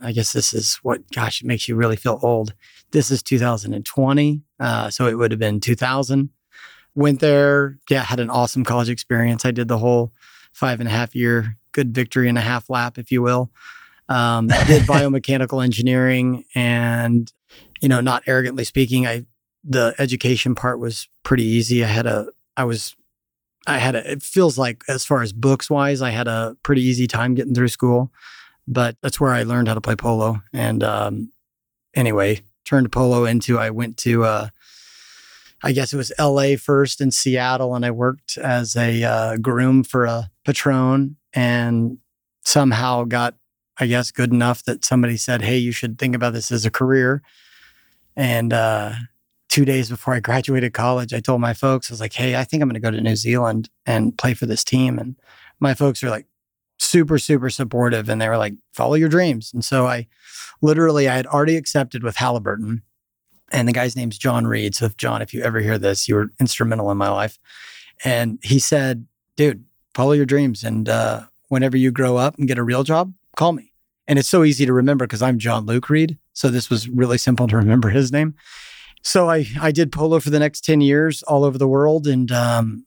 I 0.00 0.12
guess 0.12 0.32
this 0.32 0.52
is 0.52 0.76
what, 0.82 1.08
gosh, 1.12 1.40
it 1.40 1.46
makes 1.46 1.68
you 1.68 1.76
really 1.76 1.96
feel 1.96 2.18
old. 2.22 2.54
This 2.90 3.10
is 3.10 3.22
2020, 3.22 4.42
uh, 4.60 4.90
so 4.90 5.06
it 5.06 5.14
would 5.14 5.30
have 5.30 5.40
been 5.40 5.60
2000. 5.60 6.30
Went 6.94 7.20
there, 7.20 7.78
yeah, 7.90 8.02
had 8.02 8.20
an 8.20 8.30
awesome 8.30 8.64
college 8.64 8.88
experience. 8.88 9.44
I 9.44 9.50
did 9.50 9.68
the 9.68 9.78
whole 9.78 10.12
five 10.52 10.80
and 10.80 10.88
a 10.88 10.92
half 10.92 11.14
year, 11.14 11.58
good 11.72 11.94
victory 11.94 12.28
and 12.28 12.38
a 12.38 12.42
half 12.42 12.70
lap, 12.70 12.96
if 12.96 13.12
you 13.12 13.20
will. 13.20 13.50
Um, 14.08 14.46
did 14.46 14.82
biomechanical 14.86 15.62
engineering, 15.62 16.44
and 16.54 17.30
you 17.82 17.88
know, 17.88 18.00
not 18.00 18.22
arrogantly 18.26 18.64
speaking, 18.64 19.06
I 19.06 19.26
the 19.62 19.94
education 19.98 20.54
part 20.54 20.78
was 20.78 21.08
pretty 21.22 21.44
easy. 21.44 21.84
I 21.84 21.88
had 21.88 22.06
a 22.06 22.28
I 22.56 22.64
was 22.64 22.96
I 23.66 23.78
had 23.78 23.94
a 23.94 24.10
it 24.10 24.22
feels 24.22 24.56
like 24.56 24.82
as 24.88 25.04
far 25.04 25.22
as 25.22 25.32
books 25.32 25.68
wise, 25.68 26.00
I 26.00 26.10
had 26.10 26.28
a 26.28 26.56
pretty 26.62 26.82
easy 26.82 27.06
time 27.06 27.34
getting 27.34 27.54
through 27.54 27.68
school. 27.68 28.10
But 28.68 28.96
that's 29.02 29.20
where 29.20 29.32
I 29.32 29.42
learned 29.44 29.68
how 29.68 29.74
to 29.74 29.80
play 29.80 29.94
polo. 29.94 30.42
And 30.52 30.82
um, 30.82 31.32
anyway, 31.94 32.42
turned 32.66 32.92
polo 32.92 33.24
into 33.24 33.58
I 33.58 33.70
went 33.70 33.96
to 33.98 34.24
uh, 34.24 34.48
I 35.62 35.72
guess 35.72 35.92
it 35.92 35.96
was 35.96 36.12
LA 36.18 36.56
first 36.56 37.00
in 37.00 37.10
Seattle, 37.10 37.74
and 37.74 37.84
I 37.84 37.90
worked 37.90 38.36
as 38.36 38.76
a 38.76 39.02
uh, 39.02 39.36
groom 39.38 39.84
for 39.84 40.04
a 40.04 40.30
patron 40.44 41.16
and 41.32 41.98
somehow 42.44 43.04
got, 43.04 43.34
I 43.78 43.86
guess, 43.86 44.10
good 44.10 44.32
enough 44.32 44.64
that 44.64 44.84
somebody 44.84 45.16
said, 45.16 45.42
Hey, 45.42 45.56
you 45.56 45.72
should 45.72 45.98
think 45.98 46.14
about 46.14 46.34
this 46.34 46.52
as 46.52 46.66
a 46.66 46.70
career. 46.70 47.22
And 48.16 48.52
uh, 48.52 48.92
two 49.48 49.64
days 49.64 49.90
before 49.90 50.14
I 50.14 50.20
graduated 50.20 50.72
college, 50.72 51.12
I 51.12 51.20
told 51.20 51.40
my 51.40 51.54
folks, 51.54 51.90
I 51.90 51.94
was 51.94 52.00
like, 52.00 52.14
hey, 52.14 52.36
I 52.36 52.44
think 52.44 52.62
I'm 52.62 52.68
going 52.68 52.74
to 52.74 52.80
go 52.80 52.90
to 52.90 53.00
New 53.00 53.16
Zealand 53.16 53.68
and 53.84 54.16
play 54.16 54.34
for 54.34 54.46
this 54.46 54.64
team. 54.64 54.98
And 54.98 55.16
my 55.60 55.74
folks 55.74 56.02
are 56.02 56.10
like 56.10 56.26
super, 56.78 57.18
super 57.18 57.50
supportive. 57.50 58.08
And 58.08 58.20
they 58.20 58.28
were 58.28 58.38
like, 58.38 58.54
follow 58.72 58.94
your 58.94 59.08
dreams. 59.08 59.52
And 59.52 59.64
so 59.64 59.86
I 59.86 60.06
literally, 60.60 61.08
I 61.08 61.16
had 61.16 61.26
already 61.26 61.56
accepted 61.56 62.02
with 62.02 62.16
Halliburton. 62.16 62.82
And 63.52 63.68
the 63.68 63.72
guy's 63.72 63.96
name's 63.96 64.18
John 64.18 64.46
Reed. 64.46 64.74
So 64.74 64.86
if 64.86 64.96
John, 64.96 65.22
if 65.22 65.32
you 65.32 65.42
ever 65.42 65.60
hear 65.60 65.78
this, 65.78 66.08
you 66.08 66.16
were 66.16 66.30
instrumental 66.40 66.90
in 66.90 66.98
my 66.98 67.08
life. 67.08 67.38
And 68.04 68.38
he 68.42 68.58
said, 68.58 69.06
dude, 69.36 69.64
follow 69.94 70.12
your 70.12 70.26
dreams. 70.26 70.64
And 70.64 70.88
uh, 70.88 71.22
whenever 71.48 71.76
you 71.76 71.90
grow 71.92 72.16
up 72.16 72.36
and 72.38 72.48
get 72.48 72.58
a 72.58 72.64
real 72.64 72.82
job, 72.82 73.12
call 73.36 73.52
me. 73.52 73.72
And 74.08 74.18
it's 74.18 74.28
so 74.28 74.44
easy 74.44 74.66
to 74.66 74.72
remember 74.72 75.06
because 75.06 75.22
I'm 75.22 75.38
John 75.38 75.66
Luke 75.66 75.88
Reed. 75.88 76.18
So 76.32 76.48
this 76.48 76.70
was 76.70 76.88
really 76.88 77.18
simple 77.18 77.48
to 77.48 77.56
remember 77.56 77.88
his 77.88 78.12
name. 78.12 78.34
So 79.02 79.30
I, 79.30 79.46
I 79.60 79.72
did 79.72 79.92
polo 79.92 80.20
for 80.20 80.30
the 80.30 80.38
next 80.38 80.64
10 80.64 80.80
years 80.80 81.22
all 81.22 81.44
over 81.44 81.58
the 81.58 81.68
world. 81.68 82.06
And 82.06 82.30
um, 82.32 82.84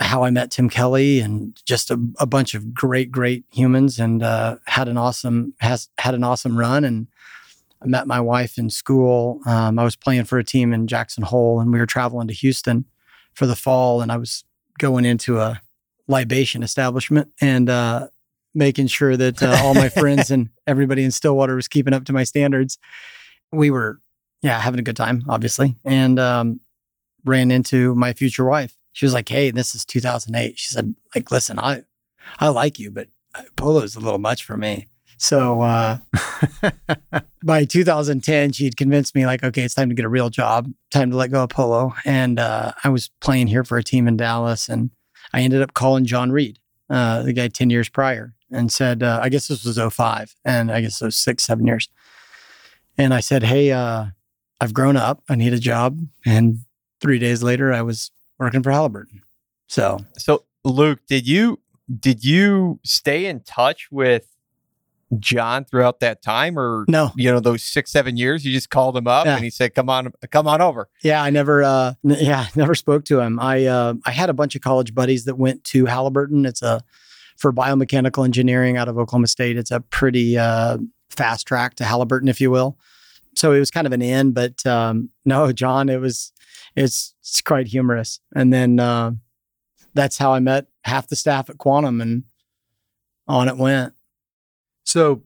how 0.00 0.24
I 0.24 0.30
met 0.30 0.50
Tim 0.50 0.68
Kelly 0.68 1.20
and 1.20 1.58
just 1.64 1.90
a, 1.90 1.98
a 2.18 2.26
bunch 2.26 2.54
of 2.54 2.74
great, 2.74 3.10
great 3.10 3.44
humans 3.50 3.98
and 3.98 4.22
uh, 4.22 4.56
had 4.66 4.88
an 4.88 4.98
awesome, 4.98 5.54
has 5.60 5.88
had 5.98 6.14
an 6.14 6.22
awesome 6.22 6.58
run. 6.58 6.84
And 6.84 7.06
I 7.82 7.86
met 7.86 8.06
my 8.06 8.20
wife 8.20 8.58
in 8.58 8.68
school. 8.68 9.40
Um, 9.46 9.78
I 9.78 9.84
was 9.84 9.96
playing 9.96 10.24
for 10.24 10.38
a 10.38 10.44
team 10.44 10.72
in 10.72 10.86
Jackson 10.86 11.22
Hole 11.22 11.60
and 11.60 11.72
we 11.72 11.78
were 11.78 11.86
traveling 11.86 12.28
to 12.28 12.34
Houston 12.34 12.84
for 13.34 13.46
the 13.46 13.56
fall. 13.56 14.02
And 14.02 14.12
I 14.12 14.18
was 14.18 14.44
going 14.78 15.04
into 15.04 15.40
a 15.40 15.60
libation 16.08 16.62
establishment 16.62 17.32
and 17.40 17.70
uh, 17.70 18.08
making 18.54 18.86
sure 18.88 19.16
that 19.16 19.42
uh, 19.42 19.58
all 19.62 19.74
my 19.74 19.88
friends 19.88 20.30
and 20.30 20.50
everybody 20.66 21.04
in 21.04 21.10
Stillwater 21.10 21.56
was 21.56 21.68
keeping 21.68 21.94
up 21.94 22.04
to 22.04 22.12
my 22.12 22.24
standards. 22.24 22.78
We 23.52 23.70
were, 23.70 24.00
yeah, 24.42 24.60
having 24.60 24.80
a 24.80 24.82
good 24.82 24.96
time, 24.96 25.24
obviously, 25.28 25.76
and 25.84 26.18
um, 26.18 26.60
ran 27.24 27.50
into 27.50 27.94
my 27.94 28.12
future 28.12 28.44
wife. 28.44 28.76
She 28.96 29.04
was 29.04 29.12
like, 29.12 29.28
"Hey, 29.28 29.50
this 29.50 29.74
is 29.74 29.84
2008." 29.84 30.58
She 30.58 30.70
said, 30.70 30.94
"Like, 31.14 31.30
listen, 31.30 31.58
I, 31.58 31.82
I 32.40 32.48
like 32.48 32.78
you, 32.78 32.90
but 32.90 33.08
uh, 33.34 33.42
polo 33.54 33.82
is 33.82 33.94
a 33.94 34.00
little 34.00 34.18
much 34.18 34.42
for 34.42 34.56
me." 34.56 34.86
So 35.18 35.60
uh, 35.60 35.98
by 37.44 37.66
2010, 37.66 38.52
she'd 38.52 38.78
convinced 38.78 39.14
me, 39.14 39.26
like, 39.26 39.44
okay, 39.44 39.64
it's 39.64 39.74
time 39.74 39.90
to 39.90 39.94
get 39.94 40.06
a 40.06 40.08
real 40.08 40.30
job, 40.30 40.72
time 40.90 41.10
to 41.10 41.16
let 41.16 41.30
go 41.30 41.42
of 41.42 41.50
polo. 41.50 41.92
And 42.06 42.38
uh, 42.38 42.72
I 42.84 42.88
was 42.88 43.10
playing 43.20 43.48
here 43.48 43.64
for 43.64 43.76
a 43.76 43.84
team 43.84 44.08
in 44.08 44.16
Dallas, 44.16 44.66
and 44.66 44.90
I 45.34 45.42
ended 45.42 45.60
up 45.60 45.74
calling 45.74 46.06
John 46.06 46.32
Reed, 46.32 46.58
uh, 46.88 47.22
the 47.22 47.34
guy 47.34 47.48
10 47.48 47.68
years 47.68 47.90
prior, 47.90 48.32
and 48.50 48.72
said, 48.72 49.02
uh, 49.02 49.20
I 49.22 49.28
guess 49.28 49.48
this 49.48 49.62
was 49.62 49.78
05, 49.78 50.34
and 50.42 50.72
I 50.72 50.80
guess 50.80 51.00
those 51.00 51.18
six, 51.18 51.44
seven 51.44 51.66
years. 51.66 51.90
And 52.96 53.12
I 53.12 53.20
said, 53.20 53.42
hey, 53.42 53.72
uh, 53.72 54.06
I've 54.58 54.72
grown 54.72 54.96
up, 54.96 55.22
I 55.28 55.34
need 55.34 55.52
a 55.52 55.58
job. 55.58 56.00
And 56.24 56.60
three 57.02 57.18
days 57.18 57.42
later, 57.42 57.74
I 57.74 57.82
was 57.82 58.10
working 58.38 58.62
for 58.62 58.70
Halliburton. 58.70 59.22
So, 59.66 59.98
so 60.16 60.44
Luke, 60.64 61.00
did 61.08 61.26
you 61.26 61.60
did 61.98 62.24
you 62.24 62.80
stay 62.84 63.26
in 63.26 63.40
touch 63.40 63.88
with 63.90 64.26
John 65.18 65.64
throughout 65.64 66.00
that 66.00 66.22
time, 66.22 66.58
or 66.58 66.84
no? 66.88 67.12
You 67.16 67.30
know, 67.32 67.40
those 67.40 67.62
six 67.62 67.92
seven 67.92 68.16
years, 68.16 68.44
you 68.44 68.52
just 68.52 68.70
called 68.70 68.96
him 68.96 69.06
up 69.06 69.26
yeah. 69.26 69.36
and 69.36 69.44
he 69.44 69.50
said, 69.50 69.74
"Come 69.74 69.88
on, 69.88 70.12
come 70.30 70.46
on 70.46 70.60
over." 70.60 70.88
Yeah, 71.02 71.22
I 71.22 71.30
never, 71.30 71.62
uh, 71.62 71.94
n- 72.04 72.16
yeah, 72.20 72.46
never 72.56 72.74
spoke 72.74 73.04
to 73.06 73.20
him. 73.20 73.38
I 73.38 73.66
uh, 73.66 73.94
I 74.04 74.10
had 74.10 74.30
a 74.30 74.34
bunch 74.34 74.54
of 74.54 74.62
college 74.62 74.94
buddies 74.94 75.24
that 75.24 75.36
went 75.36 75.64
to 75.64 75.86
Halliburton. 75.86 76.46
It's 76.46 76.62
a 76.62 76.82
for 77.36 77.52
biomechanical 77.52 78.24
engineering 78.24 78.76
out 78.76 78.88
of 78.88 78.98
Oklahoma 78.98 79.26
State. 79.26 79.56
It's 79.56 79.70
a 79.70 79.80
pretty 79.80 80.38
uh, 80.38 80.78
fast 81.10 81.46
track 81.46 81.74
to 81.76 81.84
Halliburton, 81.84 82.28
if 82.28 82.40
you 82.40 82.50
will. 82.50 82.78
So 83.36 83.52
it 83.52 83.58
was 83.58 83.70
kind 83.70 83.86
of 83.86 83.92
an 83.92 84.02
end, 84.02 84.34
but 84.34 84.64
um, 84.66 85.10
no, 85.24 85.52
John, 85.52 85.88
it 85.88 86.00
was 86.00 86.32
it's 86.74 87.14
it's 87.20 87.40
quite 87.40 87.68
humorous. 87.68 88.20
And 88.34 88.52
then 88.52 88.80
uh, 88.80 89.12
that's 89.94 90.18
how 90.18 90.32
I 90.32 90.40
met 90.40 90.66
half 90.84 91.08
the 91.08 91.16
staff 91.16 91.48
at 91.50 91.58
Quantum, 91.58 92.00
and 92.00 92.24
on 93.28 93.48
it 93.48 93.56
went. 93.56 93.94
So 94.84 95.22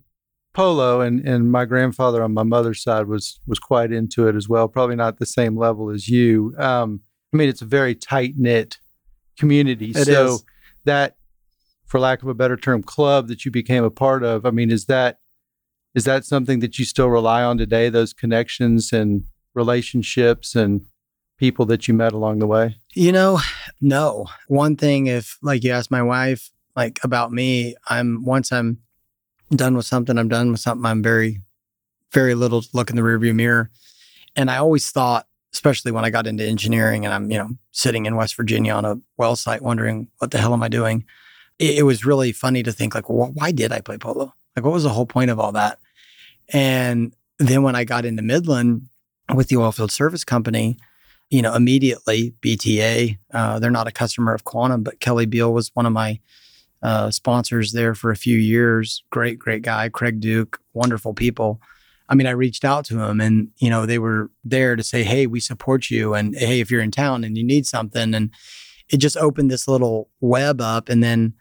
polo 0.52 1.00
and 1.00 1.26
and 1.26 1.50
my 1.50 1.64
grandfather 1.64 2.22
on 2.22 2.34
my 2.34 2.42
mother's 2.42 2.82
side 2.82 3.06
was 3.06 3.38
was 3.46 3.58
quite 3.58 3.92
into 3.92 4.26
it 4.26 4.34
as 4.34 4.48
well. 4.48 4.68
Probably 4.68 4.96
not 4.96 5.18
the 5.18 5.26
same 5.26 5.56
level 5.56 5.90
as 5.90 6.08
you. 6.08 6.54
Um, 6.58 7.00
I 7.32 7.36
mean, 7.36 7.48
it's 7.48 7.62
a 7.62 7.66
very 7.66 7.94
tight 7.94 8.34
knit 8.36 8.78
community. 9.38 9.90
It 9.90 10.06
so 10.06 10.34
is. 10.34 10.44
that, 10.84 11.16
for 11.86 12.00
lack 12.00 12.22
of 12.22 12.28
a 12.28 12.34
better 12.34 12.56
term, 12.56 12.82
club 12.82 13.28
that 13.28 13.44
you 13.44 13.50
became 13.50 13.84
a 13.84 13.90
part 13.90 14.24
of. 14.24 14.44
I 14.44 14.50
mean, 14.50 14.70
is 14.70 14.86
that 14.86 15.18
is 15.94 16.04
that 16.04 16.24
something 16.24 16.60
that 16.60 16.78
you 16.78 16.84
still 16.84 17.08
rely 17.08 17.42
on 17.42 17.58
today? 17.58 17.88
Those 17.88 18.12
connections 18.12 18.92
and 18.92 19.24
relationships 19.54 20.54
and 20.54 20.82
people 21.38 21.66
that 21.66 21.88
you 21.88 21.94
met 21.94 22.12
along 22.12 22.38
the 22.38 22.46
way? 22.46 22.76
You 22.94 23.12
know, 23.12 23.40
no. 23.80 24.26
One 24.46 24.76
thing, 24.76 25.06
if 25.06 25.38
like 25.42 25.64
you 25.64 25.72
ask 25.72 25.90
my 25.90 26.02
wife, 26.02 26.50
like 26.76 27.00
about 27.02 27.32
me, 27.32 27.74
I'm 27.88 28.24
once 28.24 28.52
I'm 28.52 28.78
done 29.50 29.76
with 29.76 29.86
something, 29.86 30.16
I'm 30.16 30.28
done 30.28 30.52
with 30.52 30.60
something. 30.60 30.86
I'm 30.86 31.02
very, 31.02 31.40
very 32.12 32.34
little 32.34 32.62
to 32.62 32.68
look 32.72 32.90
in 32.90 32.96
the 32.96 33.02
rearview 33.02 33.34
mirror. 33.34 33.70
And 34.36 34.50
I 34.50 34.58
always 34.58 34.90
thought, 34.90 35.26
especially 35.52 35.90
when 35.90 36.04
I 36.04 36.10
got 36.10 36.28
into 36.28 36.44
engineering 36.44 37.04
and 37.04 37.12
I'm, 37.12 37.30
you 37.30 37.38
know, 37.38 37.50
sitting 37.72 38.06
in 38.06 38.14
West 38.14 38.36
Virginia 38.36 38.72
on 38.74 38.84
a 38.84 38.96
well 39.16 39.34
site 39.34 39.62
wondering, 39.62 40.08
what 40.18 40.30
the 40.30 40.38
hell 40.38 40.52
am 40.52 40.62
I 40.62 40.68
doing? 40.68 41.04
It, 41.58 41.78
it 41.78 41.82
was 41.82 42.04
really 42.04 42.30
funny 42.30 42.62
to 42.62 42.70
think, 42.70 42.94
like, 42.94 43.08
well, 43.08 43.32
why 43.34 43.50
did 43.50 43.72
I 43.72 43.80
play 43.80 43.98
polo? 43.98 44.34
Like, 44.56 44.64
what 44.64 44.74
was 44.74 44.82
the 44.82 44.90
whole 44.90 45.06
point 45.06 45.30
of 45.30 45.38
all 45.38 45.52
that? 45.52 45.78
And 46.52 47.14
then 47.38 47.62
when 47.62 47.76
I 47.76 47.84
got 47.84 48.04
into 48.04 48.22
Midland 48.22 48.88
with 49.34 49.48
the 49.48 49.56
oilfield 49.56 49.90
service 49.90 50.24
company, 50.24 50.78
you 51.30 51.42
know, 51.42 51.54
immediately 51.54 52.34
BTA, 52.42 53.18
uh, 53.32 53.58
they're 53.58 53.70
not 53.70 53.86
a 53.86 53.92
customer 53.92 54.34
of 54.34 54.44
Quantum, 54.44 54.82
but 54.82 55.00
Kelly 55.00 55.26
Beal 55.26 55.52
was 55.52 55.70
one 55.74 55.86
of 55.86 55.92
my 55.92 56.18
uh, 56.82 57.10
sponsors 57.10 57.72
there 57.72 57.94
for 57.94 58.10
a 58.10 58.16
few 58.16 58.36
years. 58.36 59.04
Great, 59.10 59.38
great 59.38 59.62
guy, 59.62 59.88
Craig 59.88 60.20
Duke, 60.20 60.58
wonderful 60.72 61.14
people. 61.14 61.60
I 62.08 62.16
mean, 62.16 62.26
I 62.26 62.32
reached 62.32 62.64
out 62.64 62.84
to 62.86 63.00
him 63.00 63.20
and, 63.20 63.50
you 63.58 63.70
know, 63.70 63.86
they 63.86 63.98
were 63.98 64.30
there 64.42 64.74
to 64.74 64.82
say, 64.82 65.04
hey, 65.04 65.28
we 65.28 65.38
support 65.38 65.90
you. 65.90 66.14
And 66.14 66.34
hey, 66.34 66.60
if 66.60 66.70
you're 66.70 66.82
in 66.82 66.90
town 66.90 67.22
and 67.22 67.38
you 67.38 67.44
need 67.44 67.66
something. 67.66 68.14
And 68.14 68.30
it 68.88 68.96
just 68.96 69.16
opened 69.16 69.50
this 69.50 69.68
little 69.68 70.10
web 70.20 70.60
up. 70.60 70.88
And 70.88 71.04
then, 71.04 71.34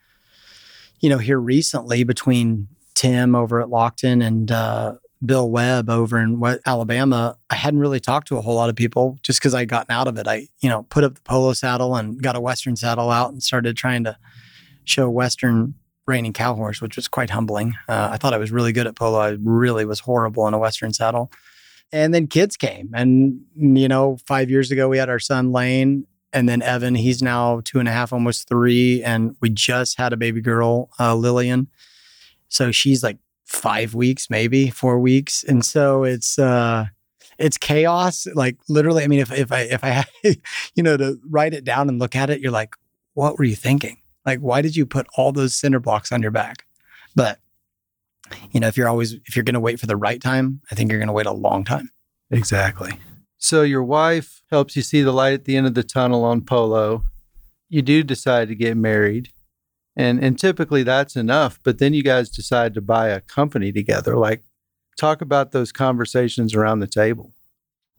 you 0.99 1.09
know, 1.09 1.17
here 1.17 1.39
recently 1.39 2.03
between 2.03 2.67
Tim 2.99 3.33
over 3.33 3.61
at 3.61 3.69
Lockton 3.69 4.21
and 4.21 4.51
uh, 4.51 4.95
Bill 5.25 5.49
Webb 5.49 5.89
over 5.89 6.19
in 6.19 6.41
Alabama, 6.65 7.37
I 7.49 7.55
hadn't 7.55 7.79
really 7.79 8.01
talked 8.01 8.27
to 8.27 8.37
a 8.37 8.41
whole 8.41 8.55
lot 8.55 8.69
of 8.69 8.75
people 8.75 9.17
just 9.23 9.39
because 9.39 9.53
I'd 9.53 9.69
gotten 9.69 9.93
out 9.93 10.09
of 10.09 10.17
it. 10.17 10.27
I, 10.27 10.49
you 10.59 10.67
know, 10.67 10.83
put 10.83 11.05
up 11.05 11.15
the 11.15 11.21
polo 11.21 11.53
saddle 11.53 11.95
and 11.95 12.21
got 12.21 12.35
a 12.35 12.41
Western 12.41 12.75
saddle 12.75 13.09
out 13.09 13.31
and 13.31 13.41
started 13.41 13.77
trying 13.77 14.03
to 14.03 14.17
show 14.83 15.09
Western 15.09 15.75
reining 16.07 16.33
cow 16.33 16.55
horse, 16.55 16.81
which 16.81 16.97
was 16.97 17.07
quite 17.07 17.29
humbling. 17.29 17.73
Uh, 17.87 18.09
I 18.11 18.17
thought 18.17 18.33
I 18.33 18.37
was 18.37 18.51
really 18.51 18.73
good 18.73 18.85
at 18.85 18.97
polo. 18.97 19.19
I 19.19 19.37
really 19.41 19.85
was 19.85 20.01
horrible 20.01 20.45
in 20.49 20.53
a 20.53 20.59
Western 20.59 20.91
saddle. 20.91 21.31
And 21.93 22.13
then 22.13 22.27
kids 22.27 22.57
came. 22.57 22.89
And, 22.93 23.39
you 23.55 23.87
know, 23.87 24.17
five 24.27 24.49
years 24.49 24.71
ago, 24.71 24.89
we 24.89 24.97
had 24.97 25.09
our 25.09 25.19
son 25.19 25.53
Lane. 25.53 26.05
And 26.33 26.49
then 26.49 26.61
Evan, 26.61 26.95
he's 26.95 27.21
now 27.21 27.61
two 27.63 27.79
and 27.79 27.87
a 27.87 27.93
half, 27.93 28.11
almost 28.11 28.49
three. 28.49 29.01
And 29.03 29.37
we 29.41 29.49
just 29.49 29.97
had 29.97 30.11
a 30.11 30.17
baby 30.17 30.41
girl, 30.41 30.89
uh, 30.99 31.15
Lillian. 31.15 31.69
So 32.49 32.71
she's 32.71 33.03
like 33.03 33.17
five 33.45 33.95
weeks, 33.95 34.29
maybe 34.29 34.69
four 34.69 34.99
weeks. 34.99 35.43
And 35.43 35.65
so 35.65 36.03
it's, 36.03 36.37
uh, 36.37 36.85
it's 37.37 37.57
chaos. 37.57 38.27
Like 38.35 38.57
literally, 38.67 39.03
I 39.03 39.07
mean, 39.07 39.19
if, 39.19 39.31
if 39.31 39.51
I, 39.51 39.61
if 39.61 39.83
I 39.83 39.89
had, 39.89 40.07
you 40.75 40.83
know, 40.83 40.97
to 40.97 41.17
write 41.29 41.53
it 41.53 41.63
down 41.63 41.89
and 41.89 41.99
look 41.99 42.15
at 42.15 42.29
it, 42.29 42.41
you're 42.41 42.51
like, 42.51 42.75
what 43.13 43.37
were 43.37 43.45
you 43.45 43.55
thinking? 43.55 43.97
Like, 44.25 44.39
why 44.39 44.61
did 44.61 44.75
you 44.75 44.85
put 44.85 45.07
all 45.15 45.31
those 45.31 45.55
cinder 45.55 45.79
blocks 45.79 46.11
on 46.11 46.21
your 46.21 46.31
back? 46.31 46.65
But, 47.15 47.39
you 48.51 48.59
know, 48.59 48.67
if 48.67 48.77
you're 48.77 48.89
always, 48.89 49.13
if 49.25 49.35
you're 49.35 49.43
going 49.43 49.55
to 49.55 49.59
wait 49.59 49.79
for 49.79 49.87
the 49.87 49.97
right 49.97 50.21
time, 50.21 50.61
I 50.71 50.75
think 50.75 50.91
you're 50.91 50.99
going 50.99 51.07
to 51.07 51.13
wait 51.13 51.25
a 51.25 51.31
long 51.31 51.63
time. 51.63 51.89
Exactly. 52.29 52.91
So 53.37 53.63
your 53.63 53.83
wife 53.83 54.41
helps 54.51 54.75
you 54.75 54.81
see 54.81 55.01
the 55.01 55.11
light 55.11 55.33
at 55.33 55.45
the 55.45 55.55
end 55.55 55.65
of 55.65 55.73
the 55.73 55.83
tunnel 55.83 56.23
on 56.25 56.41
polo. 56.41 57.03
You 57.69 57.81
do 57.81 58.03
decide 58.03 58.49
to 58.49 58.55
get 58.55 58.75
married. 58.77 59.29
And 59.99 60.23
and 60.23 60.39
typically 60.39 60.83
that's 60.83 61.17
enough, 61.17 61.59
but 61.61 61.77
then 61.77 61.93
you 61.93 62.03
guys 62.03 62.29
decide 62.29 62.73
to 62.75 62.81
buy 62.81 63.09
a 63.09 63.19
company 63.19 63.73
together. 63.73 64.15
Like 64.15 64.43
talk 64.97 65.19
about 65.21 65.51
those 65.51 65.73
conversations 65.73 66.55
around 66.55 66.79
the 66.79 66.87
table. 66.87 67.33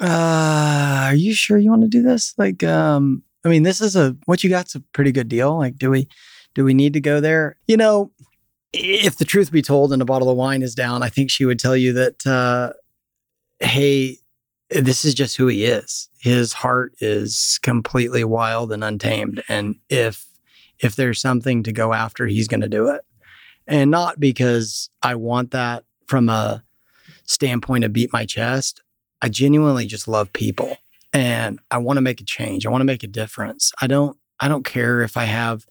Uh, 0.00 1.09
are 1.09 1.14
you 1.14 1.35
sure 1.35 1.59
you 1.59 1.69
want 1.69 1.83
to 1.83 1.88
do 1.88 2.00
this? 2.00 2.33
Like 2.38 2.64
um 2.64 3.23
I 3.45 3.50
mean, 3.50 3.64
this 3.64 3.83
is 3.83 3.97
a 3.97 4.16
what 4.25 4.42
you 4.42 4.49
got's 4.49 4.75
a 4.75 4.80
pretty 4.80 5.12
good 5.12 5.28
deal. 5.28 5.59
Like, 5.59 5.76
do 5.76 5.90
we 5.90 6.09
do 6.54 6.64
we 6.64 6.73
need 6.73 6.95
to 6.95 7.02
go 7.02 7.21
there? 7.21 7.59
You 7.66 7.76
know, 7.76 8.12
if 8.73 9.19
the 9.19 9.26
truth 9.26 9.52
be 9.52 9.61
told 9.61 9.92
and 9.92 10.00
a 10.00 10.07
bottle 10.07 10.30
of 10.30 10.38
wine 10.38 10.62
is 10.62 10.75
down, 10.75 11.02
I 11.02 11.11
think 11.11 11.30
she 11.30 11.45
would 11.45 11.59
tell 11.59 11.76
you 11.76 11.92
that 11.92 12.26
uh, 12.26 12.73
hey, 13.62 14.16
this 14.71 15.04
is 15.04 15.12
just 15.12 15.37
who 15.37 15.49
he 15.49 15.66
is. 15.66 16.09
His 16.19 16.54
heart 16.54 16.95
is 17.00 17.61
completely 17.62 18.25
wild 18.25 18.73
and 18.73 18.83
untamed. 18.83 19.42
And 19.50 19.76
if 19.90 20.29
if 20.82 20.96
there's 20.96 21.20
something 21.20 21.62
to 21.64 21.72
go 21.72 21.92
after, 21.92 22.26
he's 22.26 22.49
gonna 22.49 22.68
do 22.68 22.88
it. 22.88 23.02
And 23.66 23.90
not 23.90 24.18
because 24.18 24.90
I 25.02 25.14
want 25.14 25.52
that 25.52 25.84
from 26.06 26.28
a 26.28 26.64
standpoint 27.25 27.84
of 27.84 27.92
beat 27.92 28.12
my 28.12 28.26
chest. 28.26 28.82
I 29.22 29.28
genuinely 29.28 29.87
just 29.87 30.08
love 30.08 30.32
people 30.32 30.76
and 31.12 31.60
I 31.70 31.78
want 31.78 31.96
to 31.96 32.02
make 32.02 32.20
a 32.20 32.25
change. 32.25 32.66
I 32.66 32.70
want 32.70 32.80
to 32.80 32.87
make 32.87 33.02
a 33.02 33.08
difference. 33.08 33.72
I 33.80 33.87
don't 33.87 34.16
I 34.40 34.49
don't 34.49 34.64
care 34.64 35.02
if 35.02 35.16
I 35.16 35.25
have, 35.25 35.66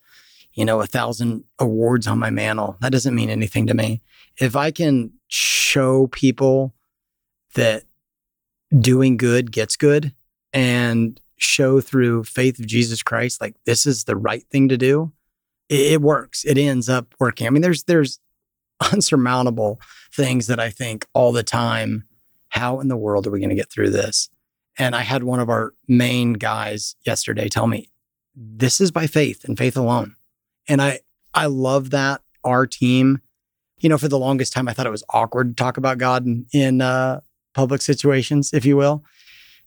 you 0.54 0.64
know, 0.64 0.80
a 0.80 0.86
thousand 0.86 1.44
awards 1.58 2.06
on 2.06 2.18
my 2.18 2.30
mantle. 2.30 2.76
That 2.80 2.92
doesn't 2.92 3.14
mean 3.14 3.30
anything 3.30 3.66
to 3.66 3.74
me. 3.74 4.02
If 4.38 4.56
I 4.56 4.70
can 4.70 5.12
show 5.28 6.06
people 6.06 6.74
that 7.54 7.82
doing 8.78 9.16
good 9.16 9.50
gets 9.50 9.76
good 9.76 10.14
and 10.52 11.20
show 11.40 11.80
through 11.80 12.24
faith 12.24 12.58
of 12.58 12.66
Jesus 12.66 13.02
Christ, 13.02 13.40
like 13.40 13.56
this 13.64 13.86
is 13.86 14.04
the 14.04 14.16
right 14.16 14.44
thing 14.50 14.68
to 14.68 14.76
do, 14.76 15.12
it, 15.68 15.92
it 15.92 16.02
works. 16.02 16.44
It 16.44 16.58
ends 16.58 16.88
up 16.88 17.14
working. 17.18 17.46
I 17.46 17.50
mean, 17.50 17.62
there's 17.62 17.84
there's 17.84 18.20
unsurmountable 18.92 19.80
things 20.12 20.46
that 20.46 20.60
I 20.60 20.70
think 20.70 21.06
all 21.14 21.32
the 21.32 21.42
time. 21.42 22.04
How 22.50 22.80
in 22.80 22.88
the 22.88 22.96
world 22.96 23.26
are 23.26 23.30
we 23.30 23.38
going 23.38 23.50
to 23.50 23.56
get 23.56 23.70
through 23.70 23.90
this? 23.90 24.28
And 24.76 24.96
I 24.96 25.02
had 25.02 25.22
one 25.22 25.38
of 25.38 25.48
our 25.48 25.72
main 25.86 26.32
guys 26.32 26.96
yesterday 27.06 27.48
tell 27.48 27.68
me, 27.68 27.90
this 28.34 28.80
is 28.80 28.90
by 28.90 29.06
faith 29.06 29.44
and 29.44 29.56
faith 29.56 29.76
alone. 29.76 30.16
And 30.68 30.82
I 30.82 31.00
I 31.32 31.46
love 31.46 31.90
that 31.90 32.22
our 32.44 32.66
team, 32.66 33.20
you 33.78 33.88
know, 33.88 33.98
for 33.98 34.08
the 34.08 34.18
longest 34.18 34.52
time 34.52 34.68
I 34.68 34.72
thought 34.72 34.86
it 34.86 34.90
was 34.90 35.04
awkward 35.10 35.56
to 35.56 35.62
talk 35.62 35.76
about 35.76 35.98
God 35.98 36.26
in, 36.26 36.46
in 36.52 36.80
uh, 36.80 37.20
public 37.54 37.82
situations, 37.82 38.52
if 38.52 38.64
you 38.64 38.76
will. 38.76 39.04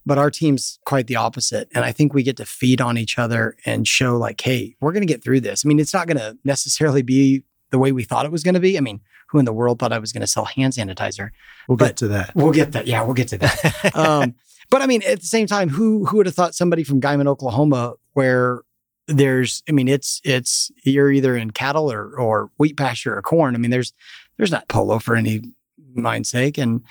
But 0.06 0.18
our 0.18 0.30
team's 0.30 0.80
quite 0.86 1.08
the 1.08 1.16
opposite. 1.16 1.70
And 1.74 1.86
I 1.86 1.92
think 1.94 2.14
we 2.14 2.24
get 2.24 2.38
to 2.38 2.46
feed 2.46 2.82
on 2.82 2.98
each 2.98 3.18
other 3.18 3.56
and 3.66 3.88
show, 3.88 4.18
like, 4.18 4.42
hey, 4.42 4.76
we're 4.82 4.92
going 4.92 5.06
to 5.08 5.12
get 5.14 5.24
through 5.24 5.40
this. 5.42 5.66
I 5.66 5.68
mean, 5.68 5.80
it's 5.80 5.94
not 5.94 6.08
going 6.08 6.18
to 6.18 6.38
necessarily 6.44 7.02
be 7.02 7.44
the 7.70 7.80
way 7.80 7.92
we 7.92 8.04
thought 8.04 8.26
it 8.26 8.32
was 8.32 8.44
going 8.44 8.54
to 8.56 8.60
be. 8.60 8.78
I 8.78 8.82
mean, 8.82 9.00
who 9.30 9.40
in 9.40 9.46
the 9.46 9.54
world 9.54 9.80
thought 9.80 9.94
I 9.94 10.00
was 10.00 10.12
going 10.12 10.22
to 10.22 10.28
sell 10.28 10.46
hand 10.46 10.74
sanitizer? 10.74 11.30
We'll 11.68 11.78
But- 11.78 11.88
get 11.88 11.98
to 11.98 12.08
that. 12.10 12.36
We'll 12.36 12.52
get 12.52 12.74
that. 12.74 12.86
Yeah, 12.86 13.02
we'll 13.04 13.14
get 13.14 13.30
to 13.30 13.38
that. 13.40 13.92
um, 13.96 14.36
but 14.70 14.82
I 14.82 14.88
mean, 14.88 15.02
at 15.04 15.22
the 15.22 15.26
same 15.28 15.48
time, 15.48 15.70
who 15.70 16.06
who 16.06 16.18
would 16.18 16.26
have 16.26 16.36
thought 16.36 16.54
somebody 16.56 16.84
from 16.84 17.00
Guymon, 17.02 17.28
Oklahoma, 17.28 17.94
where 18.14 18.62
there's, 19.08 19.64
I 19.68 19.72
mean, 19.72 19.88
it's 19.88 20.22
it's 20.24 20.72
you're 20.84 21.12
either 21.12 21.36
in 21.36 21.52
cattle 21.52 21.92
or 21.92 22.16
or 22.18 22.50
wheat 22.58 22.78
pasture 22.78 23.16
or 23.16 23.22
corn. 23.22 23.56
I 23.56 23.58
mean, 23.58 23.72
there's 23.72 23.94
there's 24.38 24.52
not 24.52 24.68
polo 24.68 25.00
for 25.00 25.16
any 25.16 25.42
mind's 25.94 26.30
sake, 26.30 26.58
and 26.58 26.82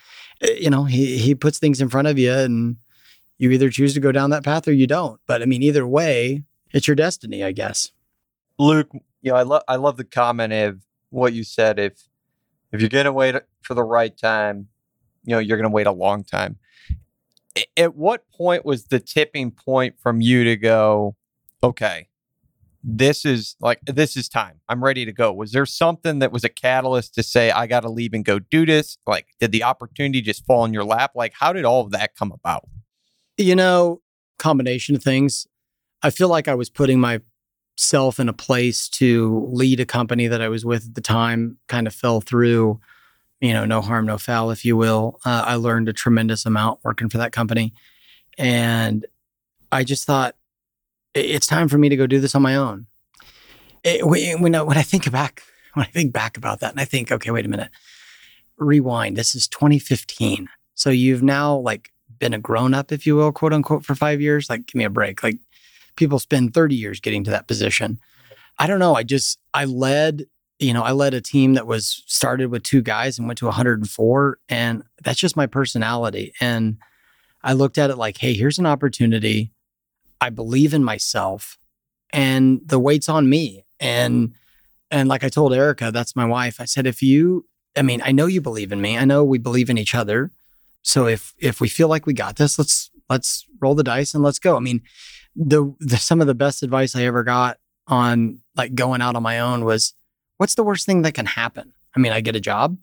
uh, 0.42 0.48
you 0.52 0.70
know 0.70 0.84
he 0.84 1.18
he 1.18 1.34
puts 1.34 1.58
things 1.58 1.80
in 1.80 1.88
front 1.88 2.08
of 2.08 2.18
you, 2.18 2.32
and 2.32 2.76
you 3.42 3.50
either 3.50 3.70
choose 3.70 3.92
to 3.92 3.98
go 3.98 4.12
down 4.12 4.30
that 4.30 4.44
path 4.44 4.68
or 4.68 4.72
you 4.72 4.86
don't. 4.86 5.20
But 5.26 5.42
I 5.42 5.46
mean, 5.46 5.64
either 5.64 5.84
way, 5.84 6.44
it's 6.72 6.86
your 6.86 6.94
destiny, 6.94 7.42
I 7.42 7.50
guess. 7.50 7.90
Luke, 8.56 8.88
you 9.20 9.32
know, 9.32 9.34
I 9.36 9.42
love 9.42 9.62
I 9.66 9.74
love 9.74 9.96
the 9.96 10.04
comment 10.04 10.52
of 10.52 10.80
what 11.10 11.32
you 11.32 11.42
said. 11.42 11.80
If 11.80 12.08
if 12.70 12.80
you're 12.80 12.88
gonna 12.88 13.12
wait 13.12 13.34
for 13.62 13.74
the 13.74 13.82
right 13.82 14.16
time, 14.16 14.68
you 15.24 15.32
know, 15.32 15.40
you're 15.40 15.56
gonna 15.56 15.70
wait 15.70 15.88
a 15.88 15.92
long 15.92 16.22
time. 16.22 16.58
At 17.76 17.96
what 17.96 18.30
point 18.30 18.64
was 18.64 18.84
the 18.84 19.00
tipping 19.00 19.50
point 19.50 19.96
from 19.98 20.20
you 20.20 20.44
to 20.44 20.56
go, 20.56 21.16
okay, 21.64 22.06
this 22.84 23.24
is 23.24 23.56
like 23.58 23.80
this 23.84 24.16
is 24.16 24.28
time. 24.28 24.60
I'm 24.68 24.84
ready 24.84 25.04
to 25.04 25.12
go. 25.12 25.32
Was 25.32 25.50
there 25.50 25.66
something 25.66 26.20
that 26.20 26.30
was 26.30 26.44
a 26.44 26.48
catalyst 26.48 27.16
to 27.16 27.24
say 27.24 27.50
I 27.50 27.66
gotta 27.66 27.90
leave 27.90 28.14
and 28.14 28.24
go 28.24 28.38
do 28.38 28.64
this? 28.64 28.98
Like, 29.04 29.26
did 29.40 29.50
the 29.50 29.64
opportunity 29.64 30.20
just 30.20 30.46
fall 30.46 30.64
in 30.64 30.72
your 30.72 30.84
lap? 30.84 31.10
Like, 31.16 31.32
how 31.34 31.52
did 31.52 31.64
all 31.64 31.80
of 31.80 31.90
that 31.90 32.14
come 32.14 32.30
about? 32.30 32.68
You 33.36 33.54
know, 33.56 34.00
combination 34.38 34.94
of 34.96 35.02
things. 35.02 35.46
I 36.02 36.10
feel 36.10 36.28
like 36.28 36.48
I 36.48 36.54
was 36.54 36.68
putting 36.68 37.00
myself 37.00 38.18
in 38.18 38.28
a 38.28 38.32
place 38.32 38.88
to 38.90 39.48
lead 39.52 39.80
a 39.80 39.86
company 39.86 40.26
that 40.26 40.42
I 40.42 40.48
was 40.48 40.64
with 40.64 40.86
at 40.88 40.94
the 40.94 41.00
time, 41.00 41.58
kind 41.68 41.86
of 41.86 41.94
fell 41.94 42.20
through, 42.20 42.80
you 43.40 43.52
know, 43.52 43.64
no 43.64 43.80
harm, 43.80 44.06
no 44.06 44.18
foul, 44.18 44.50
if 44.50 44.64
you 44.64 44.76
will. 44.76 45.20
Uh, 45.24 45.44
I 45.46 45.54
learned 45.54 45.88
a 45.88 45.92
tremendous 45.92 46.44
amount 46.46 46.80
working 46.82 47.08
for 47.08 47.18
that 47.18 47.32
company. 47.32 47.72
And 48.38 49.06
I 49.70 49.84
just 49.84 50.04
thought, 50.06 50.34
it's 51.14 51.46
time 51.46 51.68
for 51.68 51.78
me 51.78 51.88
to 51.88 51.96
go 51.96 52.06
do 52.06 52.20
this 52.20 52.34
on 52.34 52.42
my 52.42 52.56
own. 52.56 52.86
It, 53.84 54.02
I- 54.02 54.34
when 54.40 54.54
I 54.76 54.82
think 54.82 55.10
back, 55.10 55.42
when 55.74 55.86
I 55.86 55.88
think 55.90 56.12
back 56.12 56.36
about 56.36 56.60
that, 56.60 56.72
and 56.72 56.80
I 56.80 56.84
think, 56.84 57.12
okay, 57.12 57.30
wait 57.30 57.44
a 57.44 57.48
minute, 57.48 57.70
rewind. 58.58 59.16
This 59.16 59.34
is 59.34 59.46
2015. 59.48 60.48
So 60.74 60.90
you've 60.90 61.22
now 61.22 61.56
like 61.56 61.91
been 62.22 62.32
a 62.32 62.38
grown 62.38 62.72
up, 62.72 62.92
if 62.92 63.04
you 63.04 63.16
will, 63.16 63.32
quote 63.32 63.52
unquote, 63.52 63.84
for 63.84 63.96
five 63.96 64.20
years. 64.20 64.48
Like, 64.48 64.68
give 64.68 64.76
me 64.76 64.84
a 64.84 64.90
break. 64.90 65.24
Like, 65.24 65.40
people 65.96 66.20
spend 66.20 66.54
30 66.54 66.76
years 66.76 67.00
getting 67.00 67.24
to 67.24 67.32
that 67.32 67.48
position. 67.48 67.98
I 68.60 68.68
don't 68.68 68.78
know. 68.78 68.94
I 68.94 69.02
just, 69.02 69.40
I 69.52 69.64
led, 69.64 70.26
you 70.60 70.72
know, 70.72 70.84
I 70.84 70.92
led 70.92 71.14
a 71.14 71.20
team 71.20 71.54
that 71.54 71.66
was 71.66 72.04
started 72.06 72.46
with 72.46 72.62
two 72.62 72.80
guys 72.80 73.18
and 73.18 73.26
went 73.26 73.38
to 73.38 73.46
104. 73.46 74.38
And 74.48 74.84
that's 75.02 75.18
just 75.18 75.36
my 75.36 75.46
personality. 75.46 76.32
And 76.40 76.78
I 77.42 77.54
looked 77.54 77.76
at 77.76 77.90
it 77.90 77.96
like, 77.96 78.18
hey, 78.18 78.34
here's 78.34 78.60
an 78.60 78.66
opportunity. 78.66 79.50
I 80.20 80.30
believe 80.30 80.74
in 80.74 80.84
myself 80.84 81.58
and 82.12 82.60
the 82.64 82.78
weight's 82.78 83.08
on 83.08 83.28
me. 83.28 83.64
And, 83.80 84.34
and 84.92 85.08
like 85.08 85.24
I 85.24 85.28
told 85.28 85.52
Erica, 85.52 85.90
that's 85.90 86.14
my 86.14 86.24
wife. 86.24 86.60
I 86.60 86.66
said, 86.66 86.86
if 86.86 87.02
you, 87.02 87.46
I 87.76 87.82
mean, 87.82 88.00
I 88.04 88.12
know 88.12 88.26
you 88.26 88.40
believe 88.40 88.70
in 88.70 88.80
me. 88.80 88.96
I 88.96 89.04
know 89.04 89.24
we 89.24 89.38
believe 89.38 89.70
in 89.70 89.76
each 89.76 89.96
other. 89.96 90.30
So 90.82 91.06
if 91.06 91.34
if 91.38 91.60
we 91.60 91.68
feel 91.68 91.88
like 91.88 92.06
we 92.06 92.12
got 92.12 92.36
this, 92.36 92.58
let's 92.58 92.90
let's 93.08 93.46
roll 93.60 93.74
the 93.74 93.84
dice 93.84 94.14
and 94.14 94.22
let's 94.22 94.38
go. 94.38 94.56
I 94.56 94.60
mean, 94.60 94.82
the, 95.34 95.74
the 95.80 95.96
some 95.96 96.20
of 96.20 96.26
the 96.26 96.34
best 96.34 96.62
advice 96.62 96.94
I 96.94 97.04
ever 97.04 97.22
got 97.22 97.58
on 97.86 98.40
like 98.56 98.74
going 98.74 99.00
out 99.00 99.16
on 99.16 99.22
my 99.22 99.38
own 99.40 99.64
was, 99.64 99.94
what's 100.36 100.54
the 100.54 100.64
worst 100.64 100.86
thing 100.86 101.02
that 101.02 101.14
can 101.14 101.26
happen? 101.26 101.72
I 101.96 102.00
mean, 102.00 102.12
I 102.12 102.20
get 102.20 102.36
a 102.36 102.40
job. 102.40 102.76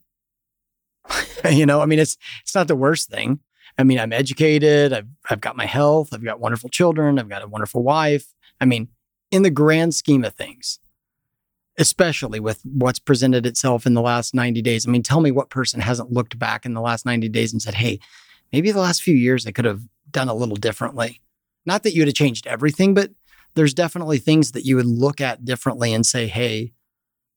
you 1.49 1.65
know, 1.65 1.81
I 1.81 1.85
mean, 1.85 1.99
it's 1.99 2.17
it's 2.41 2.55
not 2.55 2.67
the 2.67 2.75
worst 2.75 3.09
thing. 3.09 3.39
I 3.77 3.83
mean, 3.83 3.99
I'm 3.99 4.13
educated. 4.13 4.93
I've 4.93 5.07
I've 5.29 5.41
got 5.41 5.55
my 5.55 5.65
health. 5.65 6.09
I've 6.13 6.23
got 6.23 6.39
wonderful 6.39 6.69
children. 6.69 7.19
I've 7.19 7.29
got 7.29 7.43
a 7.43 7.47
wonderful 7.47 7.83
wife. 7.83 8.33
I 8.61 8.65
mean, 8.65 8.89
in 9.31 9.43
the 9.43 9.49
grand 9.49 9.95
scheme 9.95 10.23
of 10.23 10.33
things, 10.33 10.79
especially 11.79 12.41
with 12.41 12.59
what's 12.65 12.99
presented 12.99 13.45
itself 13.45 13.85
in 13.85 13.93
the 13.93 14.01
last 14.01 14.35
90 14.35 14.61
days. 14.61 14.85
I 14.85 14.91
mean, 14.91 15.01
tell 15.01 15.21
me 15.21 15.31
what 15.31 15.49
person 15.49 15.79
hasn't 15.79 16.11
looked 16.11 16.37
back 16.37 16.65
in 16.65 16.73
the 16.73 16.81
last 16.81 17.05
90 17.05 17.29
days 17.29 17.53
and 17.53 17.61
said, 17.61 17.75
hey, 17.75 17.99
maybe 18.51 18.71
the 18.71 18.81
last 18.81 19.01
few 19.01 19.15
years 19.15 19.47
I 19.47 19.51
could 19.51 19.65
have 19.65 19.81
done 20.11 20.27
a 20.27 20.33
little 20.33 20.57
differently. 20.57 21.21
Not 21.65 21.83
that 21.83 21.95
you'd 21.95 22.07
have 22.07 22.15
changed 22.15 22.45
everything, 22.47 22.93
but 22.93 23.11
there's 23.55 23.73
definitely 23.73 24.17
things 24.17 24.51
that 24.51 24.65
you 24.65 24.75
would 24.75 24.85
look 24.85 25.21
at 25.21 25.45
differently 25.45 25.93
and 25.93 26.05
say, 26.05 26.27
hey, 26.27 26.73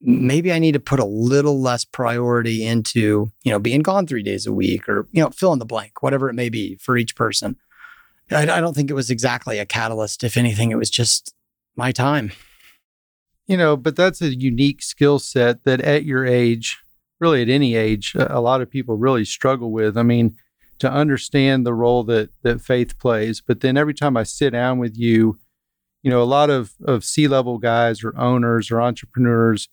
maybe 0.01 0.51
I 0.51 0.59
need 0.59 0.73
to 0.73 0.79
put 0.79 0.99
a 0.99 1.05
little 1.05 1.61
less 1.61 1.85
priority 1.85 2.65
into, 2.65 3.31
you 3.43 3.51
know, 3.51 3.59
being 3.59 3.81
gone 3.81 4.05
three 4.05 4.23
days 4.23 4.45
a 4.45 4.51
week 4.51 4.89
or, 4.89 5.07
you 5.13 5.23
know, 5.23 5.29
fill 5.29 5.53
in 5.53 5.59
the 5.59 5.65
blank, 5.65 6.03
whatever 6.03 6.29
it 6.29 6.33
may 6.33 6.49
be 6.49 6.75
for 6.75 6.97
each 6.97 7.15
person. 7.15 7.55
I, 8.29 8.41
I 8.41 8.59
don't 8.59 8.75
think 8.75 8.89
it 8.89 8.95
was 8.95 9.09
exactly 9.09 9.57
a 9.59 9.65
catalyst. 9.65 10.23
If 10.23 10.35
anything, 10.35 10.71
it 10.71 10.77
was 10.77 10.89
just 10.89 11.33
my 11.77 11.93
time. 11.93 12.33
You 13.47 13.57
know, 13.57 13.75
but 13.75 13.95
that's 13.95 14.21
a 14.21 14.33
unique 14.33 14.81
skill 14.81 15.19
set 15.19 15.65
that 15.65 15.81
at 15.81 16.05
your 16.05 16.25
age, 16.25 16.79
really 17.19 17.41
at 17.41 17.49
any 17.49 17.75
age, 17.75 18.15
a 18.15 18.39
lot 18.39 18.61
of 18.61 18.69
people 18.69 18.95
really 18.95 19.25
struggle 19.25 19.71
with. 19.71 19.97
I 19.97 20.03
mean, 20.03 20.37
to 20.79 20.91
understand 20.91 21.65
the 21.65 21.73
role 21.73 22.03
that 22.03 22.29
that 22.43 22.61
faith 22.61 22.97
plays. 22.99 23.41
But 23.41 23.61
then 23.61 23.77
every 23.77 23.93
time 23.93 24.17
I 24.17 24.23
sit 24.23 24.51
down 24.51 24.79
with 24.79 24.97
you, 24.97 25.39
you 26.01 26.09
know, 26.09 26.21
a 26.21 26.25
lot 26.25 26.49
of 26.49 26.73
of 26.83 27.03
C 27.03 27.27
level 27.27 27.57
guys 27.57 28.03
or 28.03 28.17
owners 28.17 28.71
or 28.71 28.81
entrepreneurs, 28.81 29.69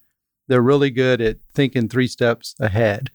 they're 0.48 0.62
really 0.62 0.90
good 0.90 1.20
at 1.20 1.38
thinking 1.54 1.88
three 1.88 2.06
steps 2.06 2.54
ahead, 2.61 3.11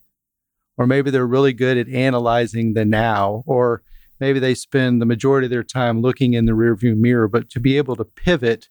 or 0.77 0.87
maybe 0.87 1.11
they're 1.11 1.27
really 1.27 1.53
good 1.53 1.77
at 1.77 1.89
analyzing 1.89 2.73
the 2.73 2.85
now, 2.85 3.43
or 3.45 3.81
maybe 4.19 4.39
they 4.39 4.55
spend 4.55 5.01
the 5.01 5.05
majority 5.05 5.45
of 5.45 5.51
their 5.51 5.63
time 5.63 6.01
looking 6.01 6.33
in 6.33 6.45
the 6.45 6.53
rearview 6.53 6.95
mirror. 6.97 7.27
But 7.27 7.49
to 7.51 7.59
be 7.59 7.77
able 7.77 7.95
to 7.97 8.05
pivot 8.05 8.69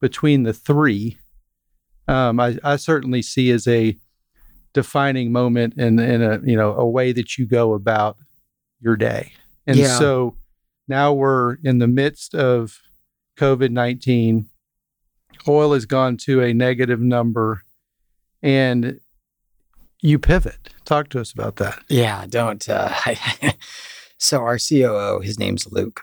between 0.00 0.42
the 0.42 0.52
three, 0.52 1.18
um, 2.08 2.38
I, 2.40 2.58
I 2.62 2.76
certainly 2.76 3.22
see 3.22 3.50
as 3.50 3.66
a 3.66 3.96
defining 4.72 5.30
moment 5.32 5.74
in 5.78 5.98
in 5.98 6.22
a 6.22 6.40
you 6.44 6.56
know 6.56 6.74
a 6.74 6.86
way 6.88 7.12
that 7.12 7.38
you 7.38 7.46
go 7.46 7.74
about 7.74 8.16
your 8.80 8.96
day. 8.96 9.32
And 9.66 9.76
Yeah. 9.78 9.98
so 9.98 10.36
now 10.88 11.12
we're 11.12 11.56
in 11.64 11.78
the 11.78 11.86
midst 11.88 12.34
of 12.34 12.80
COVID 13.38 13.70
nineteen. 13.70 14.48
Oil 15.48 15.72
has 15.74 15.86
gone 15.86 16.16
to 16.18 16.42
a 16.42 16.52
negative 16.54 17.00
number, 17.00 17.62
and 18.42 19.00
you 20.00 20.18
pivot. 20.18 20.70
Talk 20.84 21.08
to 21.10 21.20
us 21.20 21.32
about 21.32 21.56
that. 21.56 21.82
Yeah, 21.88 22.26
don't. 22.28 22.66
Uh, 22.68 22.92
so 24.18 24.38
our 24.42 24.58
COO, 24.58 25.20
his 25.20 25.38
name's 25.38 25.66
Luke. 25.72 26.02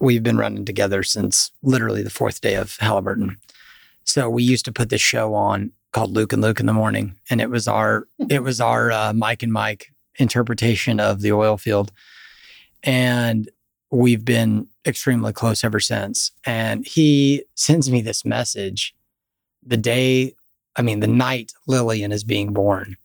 We've 0.00 0.22
been 0.22 0.36
running 0.36 0.64
together 0.64 1.02
since 1.02 1.50
literally 1.62 2.02
the 2.02 2.10
fourth 2.10 2.40
day 2.40 2.54
of 2.54 2.76
Halliburton. 2.78 3.38
So 4.04 4.28
we 4.28 4.42
used 4.42 4.64
to 4.66 4.72
put 4.72 4.90
this 4.90 5.00
show 5.00 5.34
on 5.34 5.72
called 5.92 6.12
Luke 6.12 6.32
and 6.32 6.42
Luke 6.42 6.60
in 6.60 6.66
the 6.66 6.72
morning, 6.72 7.16
and 7.30 7.40
it 7.40 7.50
was 7.50 7.68
our 7.68 8.06
it 8.28 8.42
was 8.42 8.60
our 8.60 8.92
uh, 8.92 9.12
Mike 9.12 9.42
and 9.42 9.52
Mike 9.52 9.92
interpretation 10.16 11.00
of 11.00 11.20
the 11.20 11.32
oil 11.32 11.56
field, 11.56 11.92
and 12.82 13.48
we've 13.90 14.24
been 14.24 14.68
extremely 14.86 15.32
close 15.32 15.64
ever 15.64 15.80
since. 15.80 16.32
And 16.44 16.86
he 16.86 17.44
sends 17.54 17.90
me 17.90 18.02
this 18.02 18.24
message 18.24 18.94
the 19.66 19.76
day, 19.76 20.34
I 20.76 20.82
mean, 20.82 21.00
the 21.00 21.06
night 21.06 21.52
Lillian 21.66 22.12
is 22.12 22.24
being 22.24 22.52
born 22.52 22.96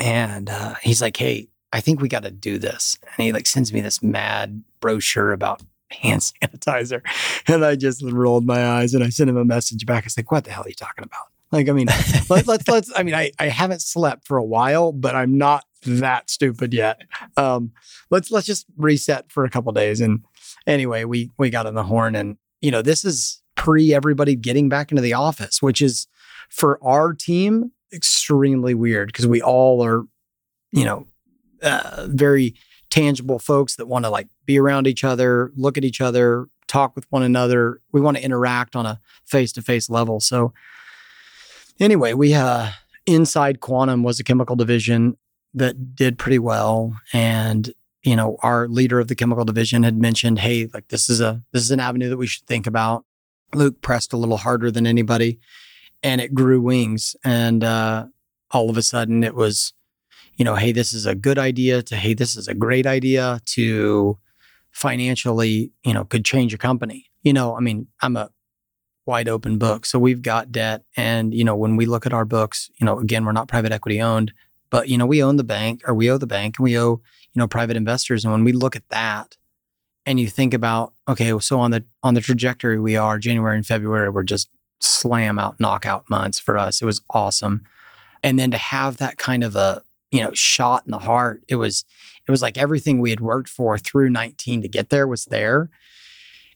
and 0.00 0.48
uh, 0.48 0.74
he's 0.82 1.02
like, 1.02 1.16
"Hey, 1.16 1.48
I 1.72 1.80
think 1.80 2.00
we 2.00 2.08
got 2.08 2.22
to 2.22 2.30
do 2.30 2.58
this." 2.58 2.98
And 3.02 3.24
he 3.24 3.32
like 3.32 3.46
sends 3.46 3.72
me 3.72 3.80
this 3.80 4.02
mad 4.02 4.64
brochure 4.80 5.32
about 5.32 5.62
hand 5.90 6.22
sanitizer, 6.22 7.02
and 7.46 7.64
I 7.64 7.76
just 7.76 8.02
rolled 8.02 8.46
my 8.46 8.64
eyes 8.64 8.94
and 8.94 9.04
I 9.04 9.10
sent 9.10 9.30
him 9.30 9.36
a 9.36 9.44
message 9.44 9.86
back. 9.86 10.04
I 10.04 10.06
was 10.06 10.16
like, 10.16 10.30
"What 10.30 10.44
the 10.44 10.50
hell 10.50 10.64
are 10.64 10.68
you 10.68 10.74
talking 10.74 11.04
about?" 11.04 11.28
Like, 11.52 11.68
I 11.68 11.72
mean, 11.72 11.88
let, 12.28 12.46
let's 12.46 12.68
let's. 12.68 12.92
I 12.96 13.02
mean, 13.02 13.14
I 13.14 13.32
I 13.38 13.48
haven't 13.48 13.82
slept 13.82 14.26
for 14.26 14.36
a 14.36 14.44
while, 14.44 14.92
but 14.92 15.14
I'm 15.14 15.36
not 15.36 15.64
that 15.84 16.30
stupid 16.30 16.72
yet. 16.72 17.02
Um, 17.36 17.72
let's 18.10 18.30
let's 18.30 18.46
just 18.46 18.66
reset 18.76 19.30
for 19.30 19.44
a 19.44 19.50
couple 19.50 19.72
days. 19.72 20.00
And 20.00 20.24
anyway, 20.66 21.04
we 21.04 21.30
we 21.38 21.50
got 21.50 21.66
on 21.66 21.74
the 21.74 21.84
horn, 21.84 22.14
and 22.14 22.36
you 22.60 22.70
know 22.70 22.82
this 22.82 23.04
is 23.04 23.42
pre 23.56 23.92
everybody 23.92 24.36
getting 24.36 24.68
back 24.68 24.90
into 24.90 25.02
the 25.02 25.14
office, 25.14 25.60
which 25.60 25.82
is 25.82 26.06
for 26.48 26.78
our 26.82 27.12
team 27.12 27.72
extremely 27.92 28.74
weird 28.74 29.08
because 29.08 29.26
we 29.26 29.42
all 29.42 29.84
are, 29.84 30.04
you 30.72 30.84
know, 30.84 31.06
uh, 31.62 32.06
very 32.08 32.54
tangible 32.90 33.38
folks 33.38 33.76
that 33.76 33.86
want 33.86 34.04
to 34.04 34.10
like 34.10 34.28
be 34.44 34.58
around 34.58 34.86
each 34.86 35.04
other, 35.04 35.52
look 35.56 35.78
at 35.78 35.84
each 35.84 36.00
other, 36.00 36.46
talk 36.66 36.94
with 36.94 37.06
one 37.10 37.22
another. 37.22 37.80
We 37.92 38.00
want 38.00 38.16
to 38.16 38.24
interact 38.24 38.76
on 38.76 38.86
a 38.86 39.00
face 39.24 39.52
to 39.52 39.62
face 39.62 39.88
level. 39.88 40.20
So 40.20 40.52
anyway, 41.78 42.12
we 42.14 42.34
uh 42.34 42.70
inside 43.06 43.60
quantum 43.60 44.02
was 44.02 44.20
a 44.20 44.24
chemical 44.24 44.56
division 44.56 45.16
that 45.54 45.96
did 45.96 46.18
pretty 46.18 46.38
well 46.38 46.96
and 47.12 47.72
you 48.02 48.14
know 48.14 48.36
our 48.42 48.68
leader 48.68 49.00
of 49.00 49.08
the 49.08 49.14
chemical 49.14 49.44
division 49.44 49.82
had 49.82 49.96
mentioned 49.96 50.38
hey 50.38 50.68
like 50.72 50.88
this 50.88 51.10
is 51.10 51.20
a 51.20 51.42
this 51.52 51.62
is 51.62 51.70
an 51.70 51.80
avenue 51.80 52.08
that 52.08 52.16
we 52.16 52.26
should 52.26 52.46
think 52.46 52.66
about 52.66 53.04
luke 53.54 53.80
pressed 53.80 54.12
a 54.12 54.16
little 54.16 54.36
harder 54.36 54.70
than 54.70 54.86
anybody 54.86 55.40
and 56.02 56.20
it 56.20 56.34
grew 56.34 56.60
wings 56.60 57.16
and 57.24 57.64
uh 57.64 58.06
all 58.52 58.70
of 58.70 58.76
a 58.76 58.82
sudden 58.82 59.24
it 59.24 59.34
was 59.34 59.72
you 60.40 60.44
know 60.44 60.56
hey 60.56 60.72
this 60.72 60.92
is 60.92 61.06
a 61.06 61.14
good 61.14 61.38
idea 61.38 61.82
to 61.82 61.94
hey 61.94 62.14
this 62.14 62.36
is 62.36 62.48
a 62.48 62.54
great 62.54 62.86
idea 62.86 63.40
to 63.44 64.18
financially 64.72 65.70
you 65.84 65.94
know 65.94 66.04
could 66.04 66.24
change 66.24 66.52
a 66.52 66.58
company 66.58 67.06
you 67.22 67.32
know 67.32 67.56
i 67.56 67.60
mean 67.60 67.86
i'm 68.02 68.16
a 68.16 68.28
wide 69.06 69.28
open 69.28 69.58
book 69.58 69.86
so 69.86 69.98
we've 69.98 70.22
got 70.22 70.50
debt 70.50 70.82
and 70.96 71.32
you 71.32 71.44
know 71.44 71.54
when 71.54 71.76
we 71.76 71.86
look 71.86 72.06
at 72.06 72.12
our 72.12 72.24
books 72.24 72.70
you 72.80 72.84
know 72.84 72.98
again 72.98 73.24
we're 73.24 73.32
not 73.32 73.46
private 73.46 73.70
equity 73.70 74.00
owned 74.00 74.32
but 74.70 74.88
you 74.88 74.96
know, 74.96 75.06
we 75.06 75.22
own 75.22 75.36
the 75.36 75.44
bank 75.44 75.82
or 75.86 75.94
we 75.94 76.10
owe 76.10 76.16
the 76.16 76.26
bank 76.26 76.58
and 76.58 76.64
we 76.64 76.78
owe, 76.78 77.02
you 77.32 77.38
know, 77.38 77.48
private 77.48 77.76
investors. 77.76 78.24
And 78.24 78.32
when 78.32 78.44
we 78.44 78.52
look 78.52 78.76
at 78.76 78.88
that 78.88 79.36
and 80.06 80.18
you 80.18 80.28
think 80.28 80.54
about, 80.54 80.94
okay, 81.08 81.36
so 81.40 81.60
on 81.60 81.72
the 81.72 81.84
on 82.02 82.14
the 82.14 82.20
trajectory 82.20 82.80
we 82.80 82.96
are, 82.96 83.18
January 83.18 83.56
and 83.56 83.66
February 83.66 84.08
were 84.08 84.22
just 84.22 84.48
slam 84.80 85.38
out 85.38 85.60
knockout 85.60 86.08
months 86.08 86.38
for 86.38 86.56
us. 86.56 86.80
It 86.80 86.86
was 86.86 87.02
awesome. 87.10 87.62
And 88.22 88.38
then 88.38 88.50
to 88.52 88.56
have 88.56 88.98
that 88.98 89.18
kind 89.18 89.44
of 89.44 89.56
a, 89.56 89.82
you 90.10 90.20
know, 90.20 90.32
shot 90.32 90.84
in 90.86 90.90
the 90.90 90.98
heart, 90.98 91.42
it 91.48 91.56
was 91.56 91.84
it 92.26 92.30
was 92.30 92.42
like 92.42 92.58
everything 92.58 93.00
we 93.00 93.10
had 93.10 93.20
worked 93.20 93.48
for 93.48 93.76
through 93.78 94.10
19 94.10 94.62
to 94.62 94.68
get 94.68 94.90
there 94.90 95.06
was 95.06 95.24
there. 95.26 95.70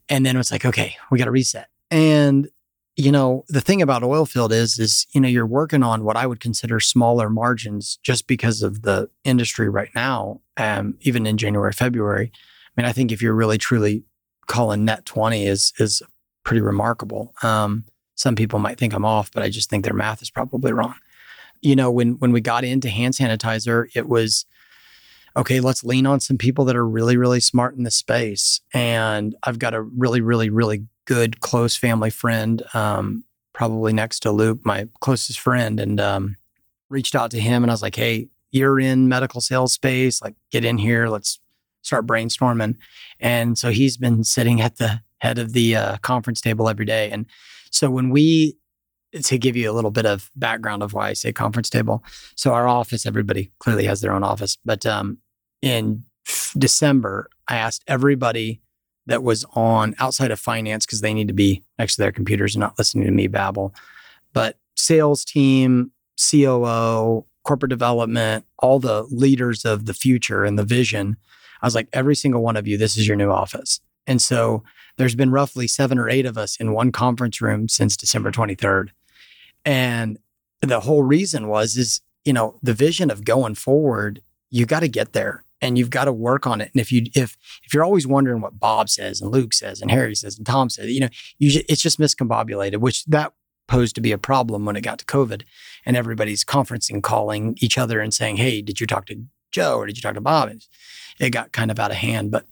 And 0.09 0.25
then 0.25 0.37
it 0.37 0.38
was 0.38 0.53
like, 0.53 0.64
okay, 0.64 0.97
we 1.11 1.19
got 1.19 1.25
to 1.25 1.31
reset. 1.31 1.69
And 1.90 2.49
you 2.97 3.11
know, 3.11 3.45
the 3.49 3.61
thing 3.61 3.83
about 3.83 4.05
oil 4.05 4.25
field 4.25 4.53
is, 4.53 4.79
is, 4.79 5.07
you 5.12 5.21
know, 5.21 5.29
you're 5.29 5.47
working 5.47 5.83
on 5.83 6.05
what 6.05 6.17
I 6.17 6.27
would 6.27 6.38
consider 6.38 6.79
smaller 6.79 7.29
margins 7.29 7.99
just 8.03 8.29
because 8.29 8.62
of 8.62 8.83
the 8.83 9.11
industry 9.25 9.69
right 9.69 9.90
now, 9.95 10.40
um, 10.57 10.97
even 11.01 11.27
in 11.27 11.37
January, 11.37 11.73
February. 11.73 12.31
I 12.33 12.81
mean, 12.81 12.88
I 12.88 12.93
think 12.93 13.11
if 13.11 13.21
you're 13.21 13.35
really 13.35 13.59
truly 13.59 14.05
calling 14.47 14.85
net 14.85 15.05
20 15.07 15.45
is, 15.45 15.73
is 15.79 16.03
pretty 16.45 16.61
remarkable. 16.61 17.35
Um, 17.43 17.85
some 18.14 18.37
people 18.37 18.61
might 18.61 18.79
think 18.79 18.93
I'm 18.93 19.05
off, 19.05 19.33
but 19.33 19.43
I 19.43 19.51
just 19.51 19.71
think 19.71 19.85
their 19.85 19.93
math 19.93 20.23
is 20.23 20.31
probably 20.31 20.73
wrong. 20.73 20.95
You 21.64 21.74
know, 21.74 21.90
when, 21.90 22.12
when 22.18 22.31
we 22.31 22.40
got 22.40 22.62
into 22.62 22.88
hand 22.88 23.14
sanitizer, 23.14 23.88
it 23.94 24.09
was, 24.09 24.44
okay, 25.37 25.61
let's 25.61 25.83
lean 25.83 26.07
on 26.07 26.20
some 26.20 26.38
people 26.38 26.64
that 26.66 26.77
are 26.77 26.87
really, 26.87 27.16
really 27.16 27.40
smart 27.40 27.74
in 27.74 27.85
the 27.85 27.90
space. 27.90 28.61
And 28.72 29.35
I've 29.42 29.59
got 29.59 29.74
a 29.74 29.83
really, 29.83 30.20
really, 30.20 30.50
really 30.50 30.85
good 31.07 31.40
close 31.40 31.74
family 31.74 32.11
friend, 32.11 32.62
um, 32.74 33.24
probably 33.53 33.92
next 33.92 34.20
to 34.20 34.31
Luke, 34.31 34.61
my 34.64 34.88
closest 35.00 35.38
friend, 35.38 35.81
and 35.81 36.00
um, 36.00 36.37
reached 36.90 37.14
out 37.14 37.31
to 37.33 37.40
him 37.40 37.62
and 37.62 37.70
I 37.70 37.74
was 37.74 37.83
like, 37.83 37.96
"Hey, 37.96 38.29
you're 38.50 38.79
in 38.79 39.09
medical 39.09 39.40
sales 39.40 39.72
space. 39.72 40.22
Like, 40.22 40.35
get 40.50 40.64
in 40.64 40.79
here. 40.79 41.09
Let's 41.09 41.40
start 41.83 42.07
brainstorming." 42.07 42.77
And 43.20 43.59
so 43.59 43.70
he's 43.70 43.96
been 43.96 44.24
sitting 44.24 44.61
at 44.61 44.77
the 44.77 45.00
head 45.18 45.38
of 45.38 45.53
the 45.53 45.77
uh, 45.77 45.96
conference 45.98 46.40
table 46.40 46.68
every 46.68 46.85
day. 46.85 47.11
And 47.11 47.27
so 47.70 47.90
when 47.90 48.11
we 48.11 48.57
to 49.22 49.38
give 49.38 49.57
you 49.57 49.70
a 49.70 49.72
little 49.72 49.90
bit 49.90 50.07
of 50.07 50.31
background 50.37 50.83
of 50.83 50.92
why 50.92 51.09
I 51.09 51.12
say 51.12 51.33
conference 51.33 51.70
table. 51.70 52.03
So 52.37 52.53
our 52.53 52.66
office, 52.66 53.07
everybody 53.07 53.53
clearly 53.59 53.85
has 53.85 54.00
their 54.00 54.12
own 54.12 54.24
office, 54.24 54.59
but 54.64 54.85
um, 54.87 55.18
in 55.62 56.05
December, 56.59 57.29
I 57.48 57.57
asked 57.57 57.85
everybody 57.87 58.61
that 59.07 59.22
was 59.22 59.44
on 59.55 59.94
outside 59.98 60.31
of 60.31 60.40
finance 60.40 60.87
because 60.87 61.00
they 61.00 61.12
need 61.12 61.29
to 61.29 61.35
be 61.35 61.62
next 61.79 61.96
to 61.96 62.03
their 62.03 62.12
computers 62.12 62.55
and 62.55 62.61
not 62.61 62.79
listening 62.79 63.05
to 63.07 63.12
me 63.12 63.27
babble. 63.27 63.74
But 64.33 64.59
sales 64.77 65.24
team, 65.24 65.92
COO, 66.18 67.27
corporate 67.44 67.70
development, 67.70 68.46
all 68.59 68.79
the 68.79 69.03
leaders 69.11 69.64
of 69.64 69.85
the 69.85 69.94
future 69.94 70.44
and 70.44 70.59
the 70.59 70.64
vision. 70.64 71.16
I 71.62 71.66
was 71.66 71.74
like, 71.74 71.88
every 71.92 72.16
single 72.16 72.42
one 72.42 72.57
of 72.57 72.66
you, 72.66 72.77
this 72.77 72.96
is 72.96 73.07
your 73.07 73.16
new 73.16 73.31
office. 73.31 73.81
And 74.07 74.20
so 74.20 74.62
there's 74.96 75.14
been 75.14 75.31
roughly 75.31 75.66
seven 75.66 75.98
or 75.98 76.09
eight 76.09 76.27
of 76.27 76.38
us 76.38 76.57
in 76.57 76.72
one 76.72 76.92
conference 76.92 77.40
room 77.40 77.68
since 77.68 77.96
December 77.96 78.31
23rd. 78.31 78.90
And 79.64 80.18
the 80.61 80.81
whole 80.81 81.03
reason 81.03 81.48
was, 81.48 81.77
is, 81.77 82.00
you 82.24 82.33
know, 82.33 82.59
the 82.62 82.74
vision 82.74 83.11
of 83.11 83.24
going 83.24 83.55
forward, 83.55 84.22
you 84.50 84.66
got 84.66 84.81
to 84.81 84.88
get 84.88 85.12
there 85.12 85.44
and 85.61 85.79
you've 85.79 85.90
got 85.90 86.05
to 86.05 86.12
work 86.12 86.46
on 86.46 86.61
it. 86.61 86.70
And 86.74 86.81
if 86.81 86.92
you 86.92 87.07
if 87.14 87.37
if 87.64 87.72
you're 87.72 87.85
always 87.85 88.07
wondering 88.07 88.40
what 88.40 88.61
Bob 88.61 88.88
says 88.88 89.20
and 89.20 89.31
Luke 89.31 89.55
says 89.55 89.81
and 89.81 89.90
Harry 89.90 90.14
says 90.14 90.37
and 90.37 90.46
Tom 90.46 90.68
says, 90.68 90.90
you 90.90 91.00
know, 91.00 91.09
you 91.38 91.62
it's 91.68 91.83
just 91.83 91.98
miscombobulated, 91.98 92.79
which 92.79 93.05
that 93.07 93.33
posed 93.66 93.94
to 93.94 94.03
be 94.03 94.12
a 94.12 94.18
problem 94.18 94.66
when 94.66 94.77
it 94.77 94.83
got 94.83 94.98
to 94.98 95.05
COVID, 95.07 95.42
and 95.87 95.96
everybody's 95.96 96.44
conferencing, 96.44 97.03
calling 97.03 97.57
each 97.61 97.79
other 97.79 98.00
and 98.00 98.12
saying, 98.12 98.37
"Hey, 98.37 98.61
did 98.61 98.79
you 98.79 98.87
talk 98.87 99.07
to 99.07 99.24
Joe 99.53 99.79
or 99.79 99.87
did 99.87 99.96
you 99.96 100.03
talk 100.03 100.14
to 100.14 100.20
Bob?" 100.20 100.53
It 101.18 101.31
got 101.31 101.53
kind 101.53 101.70
of 101.70 101.79
out 101.79 101.90
of 101.90 101.96
hand. 101.96 102.31
But 102.31 102.44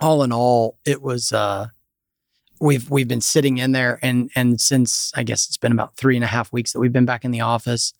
all 0.00 0.22
in 0.22 0.32
all, 0.32 0.78
it 0.84 1.02
was. 1.02 1.32
uh 1.32 1.68
We've 2.60 2.88
we've 2.90 3.08
been 3.08 3.22
sitting 3.22 3.58
in 3.58 3.72
there, 3.72 3.98
and 4.02 4.30
and 4.36 4.60
since 4.60 5.12
I 5.14 5.22
guess 5.22 5.46
it's 5.46 5.56
been 5.56 5.72
about 5.72 5.96
three 5.96 6.16
and 6.16 6.24
a 6.24 6.28
half 6.28 6.52
weeks 6.52 6.72
that 6.72 6.80
we've 6.80 6.92
been 6.92 7.06
back 7.06 7.24
in 7.24 7.30
the 7.30 7.40
office, 7.40 7.94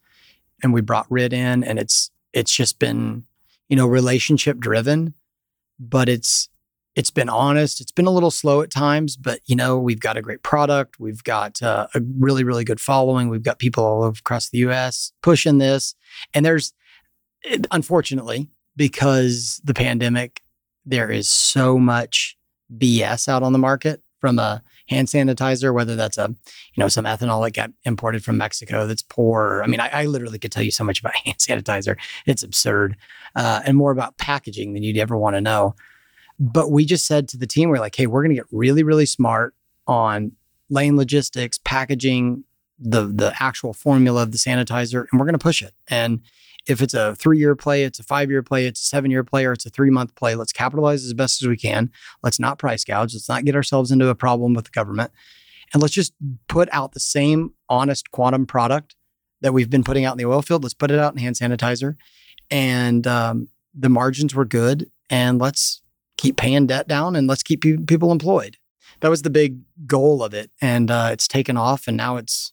and 0.62 0.72
we 0.72 0.80
brought 0.82 1.06
Rid 1.10 1.32
in, 1.32 1.64
and 1.64 1.78
it's 1.78 2.10
it's 2.32 2.52
just 2.52 2.78
been 2.78 3.24
you 3.70 3.76
know, 3.76 3.86
relationship 3.86 4.58
driven, 4.58 5.14
but 5.78 6.10
it's 6.10 6.50
it's 6.96 7.10
been 7.10 7.28
honest. 7.28 7.80
It's 7.80 7.92
been 7.92 8.06
a 8.06 8.10
little 8.10 8.32
slow 8.32 8.62
at 8.62 8.70
times, 8.70 9.16
but 9.16 9.40
you 9.46 9.54
know, 9.54 9.78
we've 9.78 10.00
got 10.00 10.16
a 10.16 10.22
great 10.22 10.42
product. 10.42 10.98
We've 10.98 11.22
got 11.22 11.62
uh, 11.62 11.86
a 11.94 12.02
really, 12.18 12.42
really 12.42 12.64
good 12.64 12.80
following. 12.80 13.28
We've 13.28 13.44
got 13.44 13.60
people 13.60 13.84
all 13.84 14.04
across 14.04 14.50
the 14.50 14.58
U.S. 14.58 15.12
pushing 15.22 15.58
this, 15.58 15.94
and 16.34 16.44
there's 16.44 16.74
unfortunately 17.70 18.50
because 18.76 19.60
the 19.64 19.72
pandemic, 19.72 20.42
there 20.84 21.10
is 21.10 21.28
so 21.28 21.78
much 21.78 22.36
BS 22.76 23.28
out 23.28 23.44
on 23.44 23.52
the 23.52 23.58
market 23.58 24.02
from 24.20 24.38
a 24.38 24.62
hand 24.88 25.08
sanitizer, 25.08 25.72
whether 25.72 25.96
that's 25.96 26.18
a, 26.18 26.28
you 26.28 26.80
know, 26.80 26.88
some 26.88 27.04
ethanol 27.04 27.44
that 27.44 27.52
got 27.52 27.70
imported 27.84 28.22
from 28.24 28.36
Mexico 28.36 28.86
that's 28.86 29.02
poor. 29.02 29.62
I 29.64 29.66
mean, 29.66 29.80
I, 29.80 29.88
I 29.88 30.04
literally 30.06 30.38
could 30.38 30.52
tell 30.52 30.62
you 30.62 30.70
so 30.70 30.84
much 30.84 31.00
about 31.00 31.16
hand 31.24 31.38
sanitizer. 31.38 31.96
It's 32.26 32.42
absurd. 32.42 32.96
Uh, 33.34 33.60
and 33.64 33.76
more 33.76 33.92
about 33.92 34.18
packaging 34.18 34.74
than 34.74 34.82
you'd 34.82 34.98
ever 34.98 35.16
want 35.16 35.36
to 35.36 35.40
know. 35.40 35.74
But 36.38 36.70
we 36.70 36.84
just 36.84 37.06
said 37.06 37.28
to 37.28 37.36
the 37.36 37.46
team, 37.46 37.68
we're 37.68 37.78
like, 37.78 37.94
hey, 37.94 38.06
we're 38.06 38.22
going 38.22 38.34
to 38.34 38.40
get 38.40 38.46
really, 38.50 38.82
really 38.82 39.06
smart 39.06 39.54
on 39.86 40.32
lane 40.68 40.96
logistics, 40.96 41.58
packaging, 41.64 42.44
the 42.78 43.02
the 43.02 43.34
actual 43.38 43.74
formula 43.74 44.22
of 44.22 44.32
the 44.32 44.38
sanitizer, 44.38 45.04
and 45.10 45.20
we're 45.20 45.26
going 45.26 45.34
to 45.34 45.38
push 45.38 45.62
it. 45.62 45.74
And 45.88 46.22
if 46.66 46.82
it's 46.82 46.94
a 46.94 47.14
three 47.14 47.38
year 47.38 47.56
play, 47.56 47.84
it's 47.84 47.98
a 47.98 48.02
five 48.02 48.30
year 48.30 48.42
play, 48.42 48.66
it's 48.66 48.82
a 48.82 48.86
seven 48.86 49.10
year 49.10 49.24
play, 49.24 49.44
or 49.44 49.52
it's 49.52 49.66
a 49.66 49.70
three 49.70 49.90
month 49.90 50.14
play, 50.14 50.34
let's 50.34 50.52
capitalize 50.52 51.04
as 51.04 51.14
best 51.14 51.42
as 51.42 51.48
we 51.48 51.56
can. 51.56 51.90
Let's 52.22 52.38
not 52.38 52.58
price 52.58 52.84
gouge. 52.84 53.14
Let's 53.14 53.28
not 53.28 53.44
get 53.44 53.56
ourselves 53.56 53.90
into 53.90 54.08
a 54.08 54.14
problem 54.14 54.54
with 54.54 54.66
the 54.66 54.70
government. 54.70 55.12
And 55.72 55.82
let's 55.82 55.94
just 55.94 56.12
put 56.48 56.68
out 56.72 56.92
the 56.92 57.00
same 57.00 57.54
honest 57.68 58.10
quantum 58.10 58.46
product 58.46 58.96
that 59.40 59.52
we've 59.52 59.70
been 59.70 59.84
putting 59.84 60.04
out 60.04 60.12
in 60.12 60.18
the 60.18 60.30
oil 60.30 60.42
field. 60.42 60.62
Let's 60.62 60.74
put 60.74 60.90
it 60.90 60.98
out 60.98 61.12
in 61.12 61.18
hand 61.18 61.36
sanitizer. 61.36 61.96
And 62.50 63.06
um, 63.06 63.48
the 63.74 63.88
margins 63.88 64.34
were 64.34 64.44
good. 64.44 64.90
And 65.08 65.40
let's 65.40 65.82
keep 66.18 66.36
paying 66.36 66.66
debt 66.66 66.86
down 66.86 67.16
and 67.16 67.26
let's 67.26 67.42
keep 67.42 67.62
people 67.62 68.12
employed. 68.12 68.56
That 69.00 69.08
was 69.08 69.22
the 69.22 69.30
big 69.30 69.60
goal 69.86 70.22
of 70.22 70.34
it. 70.34 70.50
And 70.60 70.90
uh, 70.90 71.10
it's 71.12 71.26
taken 71.26 71.56
off. 71.56 71.88
And 71.88 71.96
now 71.96 72.16
it's 72.16 72.52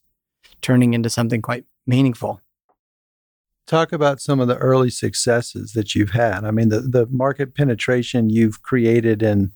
turning 0.62 0.94
into 0.94 1.10
something 1.10 1.42
quite 1.42 1.64
meaningful 1.86 2.40
talk 3.68 3.92
about 3.92 4.20
some 4.20 4.40
of 4.40 4.48
the 4.48 4.56
early 4.56 4.90
successes 4.90 5.72
that 5.74 5.94
you've 5.94 6.10
had. 6.10 6.44
I 6.44 6.50
mean, 6.50 6.70
the, 6.70 6.80
the 6.80 7.06
market 7.10 7.54
penetration 7.54 8.30
you've 8.30 8.62
created 8.62 9.22
in 9.22 9.52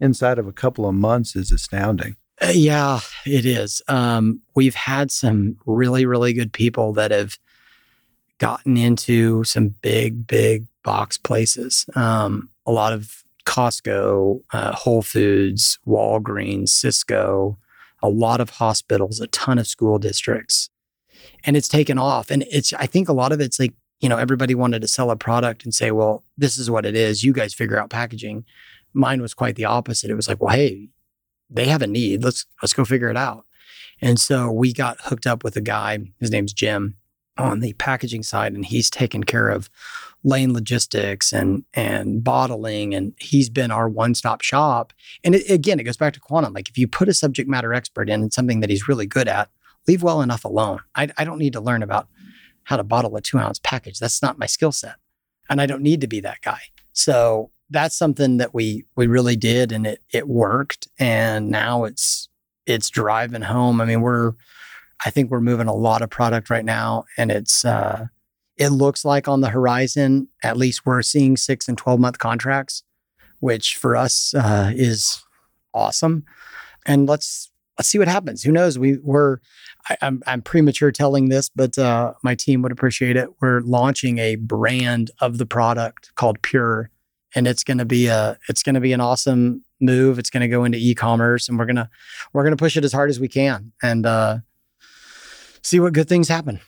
inside 0.00 0.38
of 0.38 0.46
a 0.46 0.52
couple 0.52 0.86
of 0.86 0.94
months 0.94 1.34
is 1.34 1.50
astounding. 1.50 2.16
Uh, 2.40 2.52
yeah, 2.54 3.00
it 3.26 3.44
is. 3.44 3.82
Um, 3.88 4.42
we've 4.54 4.76
had 4.76 5.10
some 5.10 5.56
really, 5.66 6.06
really 6.06 6.32
good 6.32 6.52
people 6.52 6.92
that 6.92 7.10
have 7.10 7.36
gotten 8.38 8.76
into 8.76 9.42
some 9.42 9.74
big, 9.82 10.26
big 10.26 10.66
box 10.84 11.18
places. 11.18 11.84
Um, 11.96 12.50
a 12.64 12.70
lot 12.70 12.92
of 12.92 13.24
Costco, 13.44 14.42
uh, 14.52 14.72
Whole 14.72 15.02
Foods, 15.02 15.80
Walgreens, 15.86 16.68
Sysco, 16.68 17.56
a 18.00 18.08
lot 18.08 18.40
of 18.40 18.50
hospitals, 18.50 19.20
a 19.20 19.26
ton 19.28 19.58
of 19.58 19.66
school 19.66 19.98
districts 19.98 20.70
and 21.48 21.56
it's 21.56 21.66
taken 21.66 21.96
off. 21.98 22.30
And 22.30 22.44
it's, 22.50 22.74
I 22.74 22.84
think 22.84 23.08
a 23.08 23.14
lot 23.14 23.32
of 23.32 23.40
it's 23.40 23.58
like 23.58 23.72
you 24.00 24.08
know, 24.08 24.18
everybody 24.18 24.54
wanted 24.54 24.82
to 24.82 24.86
sell 24.86 25.10
a 25.10 25.16
product 25.16 25.64
and 25.64 25.74
say, 25.74 25.90
well, 25.90 26.22
this 26.36 26.56
is 26.56 26.70
what 26.70 26.86
it 26.86 26.94
is. 26.94 27.24
You 27.24 27.32
guys 27.32 27.54
figure 27.54 27.80
out 27.80 27.90
packaging. 27.90 28.44
Mine 28.92 29.20
was 29.20 29.34
quite 29.34 29.56
the 29.56 29.64
opposite. 29.64 30.10
It 30.10 30.14
was 30.14 30.28
like, 30.28 30.40
well, 30.40 30.54
hey, 30.54 30.90
they 31.50 31.66
have 31.66 31.82
a 31.82 31.86
need. 31.86 32.22
Let's 32.22 32.46
let's 32.62 32.74
go 32.74 32.84
figure 32.84 33.08
it 33.08 33.16
out. 33.16 33.44
And 34.00 34.20
so 34.20 34.52
we 34.52 34.72
got 34.72 34.98
hooked 35.00 35.26
up 35.26 35.42
with 35.42 35.56
a 35.56 35.60
guy, 35.60 35.98
his 36.20 36.30
name's 36.30 36.52
Jim, 36.52 36.96
on 37.36 37.60
the 37.60 37.72
packaging 37.72 38.22
side, 38.22 38.52
and 38.52 38.64
he's 38.64 38.88
taken 38.88 39.24
care 39.24 39.48
of 39.48 39.68
lane 40.22 40.52
logistics 40.52 41.32
and 41.32 41.64
and 41.74 42.22
bottling 42.22 42.92
and 42.92 43.14
he's 43.18 43.48
been 43.48 43.70
our 43.70 43.88
one-stop 43.88 44.42
shop 44.42 44.92
and 45.22 45.36
it, 45.36 45.48
again 45.48 45.78
it 45.78 45.84
goes 45.84 45.96
back 45.96 46.12
to 46.12 46.18
quantum 46.18 46.52
like 46.52 46.68
if 46.68 46.76
you 46.76 46.88
put 46.88 47.08
a 47.08 47.14
subject 47.14 47.48
matter 47.48 47.72
expert 47.72 48.10
in 48.10 48.22
and 48.22 48.32
something 48.32 48.58
that 48.58 48.68
he's 48.68 48.88
really 48.88 49.06
good 49.06 49.28
at 49.28 49.48
leave 49.88 50.02
well 50.02 50.22
enough 50.22 50.44
alone. 50.44 50.80
I, 50.94 51.08
I 51.16 51.24
don't 51.24 51.38
need 51.38 51.54
to 51.54 51.60
learn 51.60 51.82
about 51.82 52.08
how 52.64 52.76
to 52.76 52.84
bottle 52.84 53.16
a 53.16 53.20
two 53.20 53.38
ounce 53.38 53.58
package. 53.58 53.98
That's 53.98 54.22
not 54.22 54.38
my 54.38 54.46
skill 54.46 54.72
set 54.72 54.96
and 55.48 55.60
i 55.60 55.66
don't 55.66 55.82
need 55.82 56.00
to 56.00 56.06
be 56.06 56.20
that 56.20 56.40
guy. 56.42 56.60
So 56.92 57.50
that's 57.70 57.96
something 57.96 58.38
that 58.38 58.54
we 58.54 58.84
we 58.96 59.06
really 59.06 59.36
did 59.36 59.72
and 59.72 59.86
it 59.86 60.02
it 60.12 60.28
worked 60.28 60.88
and 60.98 61.50
now 61.50 61.84
it's 61.84 62.28
it's 62.66 62.90
driving 62.90 63.42
home. 63.42 63.80
I 63.80 63.84
mean 63.84 64.00
we're 64.00 64.32
i 65.04 65.10
think 65.10 65.30
we're 65.30 65.40
moving 65.40 65.68
a 65.68 65.74
lot 65.74 66.02
of 66.02 66.10
product 66.10 66.50
right 66.50 66.64
now 66.64 67.04
and 67.16 67.30
it's 67.30 67.64
uh 67.64 68.06
it 68.56 68.70
looks 68.70 69.04
like 69.04 69.28
on 69.28 69.40
the 69.40 69.50
horizon, 69.50 70.26
at 70.42 70.56
least 70.56 70.84
we're 70.84 71.02
seeing 71.02 71.36
six 71.36 71.68
and 71.68 71.78
12 71.78 72.00
month 72.00 72.18
contracts, 72.18 72.82
which 73.38 73.76
for 73.76 73.94
us 73.94 74.34
uh, 74.34 74.72
is 74.74 75.22
awesome. 75.72 76.24
And 76.84 77.08
let's, 77.08 77.52
let's 77.78 77.88
see 77.88 77.98
what 77.98 78.08
happens. 78.08 78.42
Who 78.42 78.52
knows? 78.52 78.78
We 78.78 78.98
were, 79.02 79.40
I, 79.88 79.96
am 80.02 80.20
I'm, 80.26 80.34
I'm 80.34 80.42
premature 80.42 80.90
telling 80.90 81.28
this, 81.28 81.48
but 81.48 81.78
uh, 81.78 82.14
my 82.22 82.34
team 82.34 82.60
would 82.62 82.72
appreciate 82.72 83.16
it. 83.16 83.28
We're 83.40 83.60
launching 83.60 84.18
a 84.18 84.34
brand 84.34 85.10
of 85.20 85.38
the 85.38 85.46
product 85.46 86.10
called 86.16 86.42
Pure, 86.42 86.90
and 87.34 87.46
it's 87.46 87.62
going 87.62 87.78
to 87.78 87.84
be 87.84 88.08
a, 88.08 88.36
it's 88.48 88.62
going 88.62 88.74
to 88.74 88.80
be 88.80 88.92
an 88.92 89.00
awesome 89.00 89.64
move. 89.80 90.18
It's 90.18 90.30
going 90.30 90.40
to 90.40 90.48
go 90.48 90.64
into 90.64 90.76
e-commerce, 90.78 91.48
and 91.48 91.58
we're 91.58 91.66
gonna, 91.66 91.88
we're 92.32 92.42
gonna 92.42 92.56
push 92.56 92.76
it 92.76 92.84
as 92.84 92.92
hard 92.92 93.10
as 93.10 93.20
we 93.20 93.28
can, 93.28 93.72
and 93.80 94.04
uh, 94.04 94.38
see 95.62 95.78
what 95.78 95.92
good 95.92 96.08
things 96.08 96.28
happen. 96.28 96.60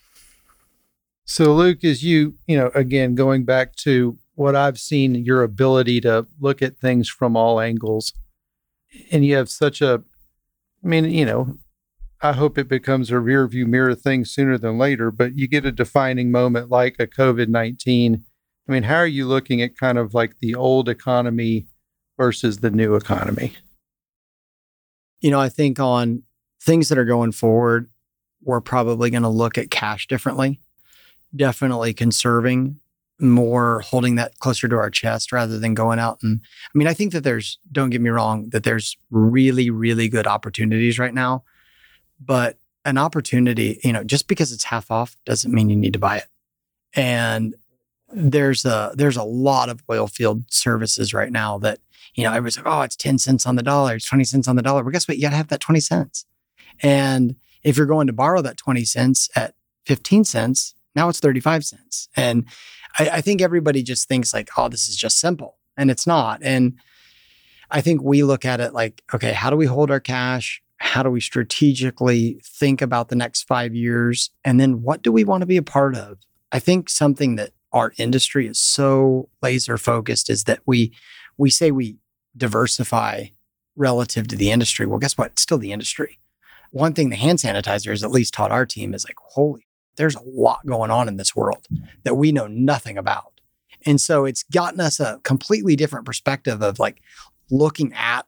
So, 1.25 1.53
Luke, 1.55 1.85
as 1.85 2.03
you, 2.03 2.35
you 2.47 2.57
know, 2.57 2.71
again, 2.75 3.15
going 3.15 3.45
back 3.45 3.75
to 3.77 4.19
what 4.35 4.57
I've 4.57 4.79
seen, 4.79 5.15
your 5.15 5.43
ability 5.43 6.01
to 6.03 6.27
look 6.41 6.63
at 6.63 6.77
things 6.79 7.09
from 7.09 7.37
all 7.37 7.61
angles, 7.61 8.13
and 9.13 9.25
you 9.25 9.37
have 9.37 9.49
such 9.49 9.81
a, 9.81 10.03
I 10.85 10.89
mean, 10.89 11.05
you 11.07 11.25
know, 11.25 11.59
I 12.23 12.33
hope 12.33 12.59
it 12.59 12.69
becomes 12.69 13.11
a 13.11 13.19
rear 13.19 13.47
view 13.47 13.67
mirror 13.67 13.95
thing 13.95 14.25
sooner 14.25 14.59
than 14.59 14.79
later, 14.79 15.11
but 15.11 15.37
you 15.37 15.49
get 15.49 15.65
a 15.65 15.73
defining 15.73 16.31
moment 16.31 16.71
like 16.71 16.97
a 16.99 17.07
COVID 17.07 17.49
19. 17.49 18.25
I 18.69 18.73
mean, 18.73 18.83
how 18.85 18.97
are 18.97 19.07
you 19.07 19.27
looking 19.27 19.63
at 19.63 19.77
kind 19.77 19.99
of 19.99 20.15
like 20.15 20.39
the 20.39 20.55
old 20.55 20.89
economy 20.89 21.67
versus 22.17 22.59
the 22.59 22.71
new 22.71 22.95
economy? 22.95 23.55
You 25.21 25.31
know, 25.31 25.41
I 25.41 25.49
think 25.49 25.79
on 25.81 26.23
things 26.63 26.89
that 26.89 26.99
are 26.99 27.05
going 27.05 27.33
forward, 27.33 27.89
we're 28.43 28.61
probably 28.61 29.11
going 29.11 29.23
to 29.23 29.29
look 29.29 29.59
at 29.59 29.71
cash 29.71 30.07
differently 30.07 30.61
definitely 31.35 31.95
conserving 31.95 32.80
more 33.21 33.81
holding 33.81 34.15
that 34.15 34.39
closer 34.39 34.69
to 34.69 34.77
our 34.77 34.91
chest 34.91 35.33
rather 35.33 35.59
than 35.59 35.75
going 35.75 35.99
out 35.99 36.19
and 36.23 36.41
I 36.43 36.79
mean 36.79 36.89
I 36.89 36.95
think 36.95 37.13
that 37.13 37.23
there's 37.23 37.59
don't 37.71 37.91
get 37.91 38.01
me 38.01 38.11
wrong 38.11 38.51
that 38.51 38.65
there's 38.65 38.97
really 39.11 39.71
really 39.71 40.09
good 40.09 40.27
opportunities 40.27 40.99
right 40.99 41.15
now 41.15 41.45
but 42.21 42.57
an 42.85 42.99
opportunity 42.99 43.81
you 43.83 43.93
know 43.93 44.05
just 44.05 44.29
because 44.29 44.53
it's 44.53 44.65
half 44.65 44.91
off 44.91 45.17
doesn't 45.25 45.53
mean 45.53 45.69
you 45.69 45.77
need 45.77 45.93
to 45.93 45.99
buy 45.99 46.19
it. 46.19 46.27
And 46.95 47.55
there's 48.13 48.65
a 48.65 48.93
there's 48.95 49.17
a 49.17 49.23
lot 49.23 49.69
of 49.69 49.83
oil 49.91 50.07
field 50.07 50.45
services 50.53 51.15
right 51.15 51.31
now 51.31 51.59
that 51.59 51.79
you 52.15 52.25
know 52.25 52.31
everybody's 52.31 52.57
like 52.57 52.67
oh 52.67 52.83
it's 52.83 52.97
10 52.97 53.19
cents 53.19 53.47
on 53.47 53.57
the 53.57 53.63
dollar 53.63 53.95
it's 53.95 54.09
20 54.09 54.25
cents 54.25 54.49
on 54.49 54.57
the 54.57 54.63
dollar. 54.63 54.83
Well 54.83 54.93
guess 54.93 55.07
what? 55.07 55.17
You 55.17 55.23
got 55.23 55.31
to 55.31 55.37
have 55.37 55.49
that 55.49 55.61
20 55.61 55.81
cents. 55.81 56.25
And 56.83 57.37
if 57.63 57.77
you're 57.77 57.87
going 57.87 58.07
to 58.07 58.13
borrow 58.13 58.41
that 58.43 58.57
20 58.57 58.85
cents 58.85 59.29
at 59.37 59.55
15 59.87 60.25
cents 60.25 60.75
now 60.95 61.09
it's 61.09 61.21
35 61.21 61.65
cents. 61.65 62.09
And 62.17 62.47
I, 62.99 63.09
I 63.09 63.21
think 63.21 63.41
everybody 63.41 63.83
just 63.83 64.09
thinks 64.09 64.35
like, 64.35 64.51
oh, 64.57 64.69
this 64.69 64.89
is 64.89 64.97
just 64.97 65.19
simple. 65.19 65.59
And 65.77 65.91
it's 65.91 66.07
not. 66.07 66.41
And 66.43 66.75
I 67.71 67.81
think 67.81 68.03
we 68.03 68.23
look 68.23 68.45
at 68.45 68.61
it 68.61 68.75
like, 68.75 69.03
okay, 69.15 69.33
how 69.33 69.51
do 69.51 69.57
we 69.57 69.67
hold 69.67 69.91
our 69.91 70.01
cash? 70.01 70.63
How 70.79 71.03
do 71.03 71.11
we 71.11 71.21
strategically 71.21 72.41
think 72.45 72.83
about 72.83 73.09
the 73.09 73.17
next 73.17 73.45
five 73.45 73.75
years? 73.75 74.31
And 74.45 74.59
then 74.59 74.83
what 74.83 75.03
do 75.03 75.13
we 75.13 75.25
want 75.25 75.43
to 75.43 75.47
be 75.47 75.57
a 75.57 75.63
part 75.63 75.95
of? 75.95 76.19
I 76.53 76.59
think 76.59 76.89
something 76.89 77.37
that 77.37 77.51
our 77.73 77.93
industry 77.99 78.47
is 78.47 78.59
so 78.59 79.29
laser 79.43 79.79
focused 79.79 80.29
is 80.29 80.45
that 80.45 80.61
we 80.67 80.93
we 81.37 81.49
say 81.49 81.71
we 81.71 81.97
diversify 82.37 83.27
relative 83.77 84.27
to 84.29 84.37
the 84.37 84.51
industry. 84.51 84.85
Well, 84.85 84.99
guess 84.99 85.17
what? 85.17 85.33
It's 85.33 85.43
still 85.43 85.59
the 85.59 85.73
industry. 85.73 86.19
One 86.71 86.93
thing 86.93 87.11
the 87.11 87.17
hand 87.17 87.39
sanitizer 87.39 87.91
has 87.91 88.03
at 88.03 88.11
least 88.11 88.35
taught 88.35 88.53
our 88.53 88.67
team 88.67 88.95
is 88.95 89.05
like, 89.05 89.17
holy 89.19 89.67
there's 89.97 90.17
a 90.17 90.23
lot 90.23 90.65
going 90.67 90.91
on 90.91 91.09
in 91.09 91.17
this 91.17 91.35
world 91.37 91.67
that 92.05 92.15
we 92.15 92.33
know 92.33 92.47
nothing 92.47 92.97
about. 92.97 93.41
And 93.87 94.01
so 94.01 94.25
it's 94.25 94.43
gotten 94.43 94.81
us 94.81 95.01
a 95.01 95.21
completely 95.25 95.77
different 95.77 96.07
perspective 96.07 96.63
of 96.63 96.79
like 96.79 97.03
looking 97.51 97.93
at 97.95 98.27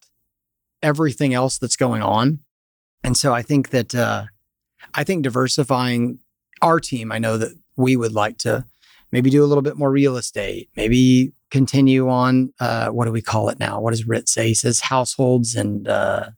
everything 0.83 1.35
else 1.35 1.59
that's 1.59 1.77
going 1.77 2.03
on. 2.03 2.41
And 3.05 3.17
so 3.17 3.35
I 3.35 3.43
think 3.43 3.71
that, 3.71 3.95
uh, 3.95 4.25
I 4.95 5.05
think 5.05 5.23
diversifying 5.23 6.19
our 6.61 6.81
team, 6.81 7.13
I 7.13 7.19
know 7.19 7.39
that 7.39 7.53
we 7.77 7.97
would 7.97 8.13
like 8.13 8.39
to 8.39 8.65
maybe 9.11 9.31
do 9.31 9.45
a 9.45 9.47
little 9.47 9.63
bit 9.63 9.77
more 9.77 9.91
real 9.91 10.17
estate, 10.17 10.71
maybe 10.77 11.33
continue 11.51 12.09
on, 12.09 12.53
uh, 12.61 12.89
what 12.89 13.05
do 13.05 13.13
we 13.13 13.23
call 13.23 13.49
it 13.49 13.59
now? 13.59 13.81
What 13.81 13.91
does 13.91 14.09
Rit 14.09 14.29
say? 14.29 14.49
He 14.49 14.55
says 14.55 14.81
households 14.81 15.55
and, 15.55 15.87
uh, 15.87 16.31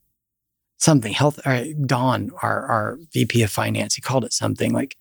something 0.78 1.12
health. 1.12 1.40
Don, 1.86 2.30
our, 2.42 2.66
our 2.66 2.98
VP 3.12 3.42
of 3.42 3.50
finance, 3.50 3.94
he 3.94 4.02
called 4.02 4.24
it 4.24 4.32
something 4.32 4.72
like 4.72 4.96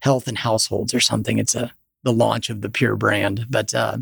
health 0.00 0.28
and 0.28 0.38
households 0.38 0.94
or 0.94 1.00
something. 1.00 1.38
It's 1.38 1.54
a 1.54 1.72
the 2.04 2.12
launch 2.12 2.48
of 2.48 2.60
the 2.60 2.70
Pure 2.70 2.96
brand, 2.96 3.46
but 3.50 3.74
uh, 3.74 3.98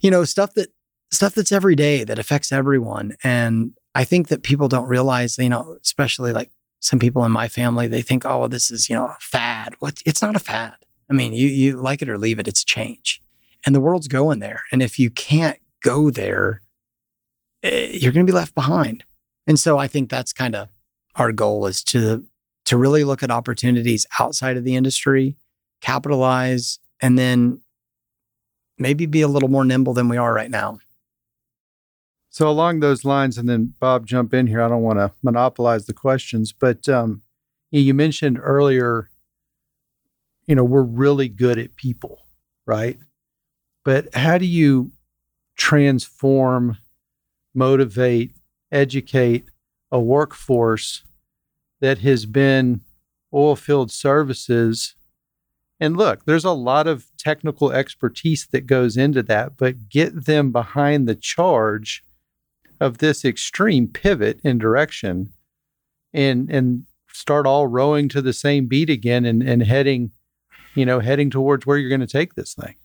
you 0.00 0.10
know 0.10 0.24
stuff 0.24 0.54
that 0.54 0.72
stuff 1.10 1.34
that's 1.34 1.52
every 1.52 1.76
day 1.76 2.04
that 2.04 2.18
affects 2.18 2.50
everyone. 2.52 3.16
And 3.22 3.72
I 3.94 4.04
think 4.04 4.28
that 4.28 4.42
people 4.42 4.68
don't 4.68 4.88
realize, 4.88 5.38
you 5.38 5.48
know, 5.48 5.76
especially 5.82 6.32
like 6.32 6.50
some 6.80 6.98
people 6.98 7.24
in 7.24 7.30
my 7.30 7.48
family, 7.48 7.86
they 7.86 8.02
think, 8.02 8.24
oh, 8.24 8.48
this 8.48 8.70
is 8.70 8.88
you 8.88 8.96
know 8.96 9.06
a 9.06 9.16
fad. 9.20 9.74
What? 9.78 10.02
It's 10.04 10.22
not 10.22 10.36
a 10.36 10.40
fad. 10.40 10.74
I 11.10 11.14
mean, 11.14 11.32
you 11.32 11.46
you 11.48 11.76
like 11.76 12.02
it 12.02 12.08
or 12.08 12.18
leave 12.18 12.38
it. 12.38 12.48
It's 12.48 12.64
change, 12.64 13.20
and 13.64 13.74
the 13.74 13.80
world's 13.80 14.08
going 14.08 14.40
there. 14.40 14.64
And 14.72 14.82
if 14.82 14.98
you 14.98 15.10
can't 15.10 15.58
go 15.82 16.10
there, 16.10 16.62
eh, 17.62 17.90
you're 17.92 18.12
going 18.12 18.26
to 18.26 18.30
be 18.30 18.36
left 18.36 18.54
behind. 18.54 19.04
And 19.46 19.58
so 19.58 19.76
I 19.76 19.88
think 19.88 20.08
that's 20.08 20.32
kind 20.32 20.54
of 20.54 20.68
our 21.16 21.32
goal 21.32 21.66
is 21.66 21.82
to 21.84 22.24
to 22.64 22.76
really 22.76 23.04
look 23.04 23.22
at 23.22 23.30
opportunities 23.30 24.06
outside 24.18 24.56
of 24.56 24.64
the 24.64 24.76
industry, 24.76 25.36
capitalize, 25.80 26.78
and 27.00 27.18
then 27.18 27.60
maybe 28.78 29.06
be 29.06 29.22
a 29.22 29.28
little 29.28 29.48
more 29.48 29.64
nimble 29.64 29.94
than 29.94 30.08
we 30.08 30.16
are 30.16 30.32
right 30.32 30.50
now. 30.50 30.78
So 32.30 32.48
along 32.48 32.80
those 32.80 33.04
lines, 33.04 33.36
and 33.36 33.48
then 33.48 33.74
Bob, 33.78 34.06
jump 34.06 34.32
in 34.32 34.46
here. 34.46 34.62
I 34.62 34.68
don't 34.68 34.82
want 34.82 34.98
to 34.98 35.12
monopolize 35.22 35.84
the 35.84 35.92
questions, 35.92 36.52
but 36.52 36.88
um, 36.88 37.22
you 37.70 37.92
mentioned 37.92 38.38
earlier, 38.40 39.10
you 40.46 40.54
know, 40.54 40.64
we're 40.64 40.82
really 40.82 41.28
good 41.28 41.58
at 41.58 41.76
people, 41.76 42.24
right? 42.66 42.98
But 43.84 44.14
how 44.14 44.38
do 44.38 44.46
you 44.46 44.92
transform, 45.56 46.78
motivate, 47.54 48.34
educate 48.70 49.44
a 49.90 50.00
workforce 50.00 51.04
that 51.82 51.98
has 51.98 52.24
been 52.24 52.80
oil 53.34 53.56
field 53.56 53.90
services. 53.90 54.94
And 55.80 55.96
look, 55.96 56.24
there's 56.24 56.44
a 56.44 56.52
lot 56.52 56.86
of 56.86 57.06
technical 57.18 57.72
expertise 57.72 58.46
that 58.52 58.66
goes 58.66 58.96
into 58.96 59.22
that, 59.24 59.56
but 59.56 59.88
get 59.88 60.26
them 60.26 60.52
behind 60.52 61.06
the 61.06 61.16
charge 61.16 62.04
of 62.80 62.98
this 62.98 63.24
extreme 63.24 63.88
pivot 63.88 64.40
in 64.42 64.58
direction 64.58 65.32
and 66.14 66.48
and 66.50 66.84
start 67.12 67.46
all 67.46 67.66
rowing 67.66 68.08
to 68.08 68.22
the 68.22 68.32
same 68.32 68.66
beat 68.66 68.88
again 68.88 69.24
and, 69.24 69.42
and 69.42 69.62
heading, 69.62 70.12
you 70.74 70.86
know, 70.86 71.00
heading 71.00 71.30
towards 71.30 71.66
where 71.66 71.76
you're 71.76 71.90
going 71.90 72.00
to 72.00 72.06
take 72.06 72.34
this 72.34 72.54
thing. 72.54 72.76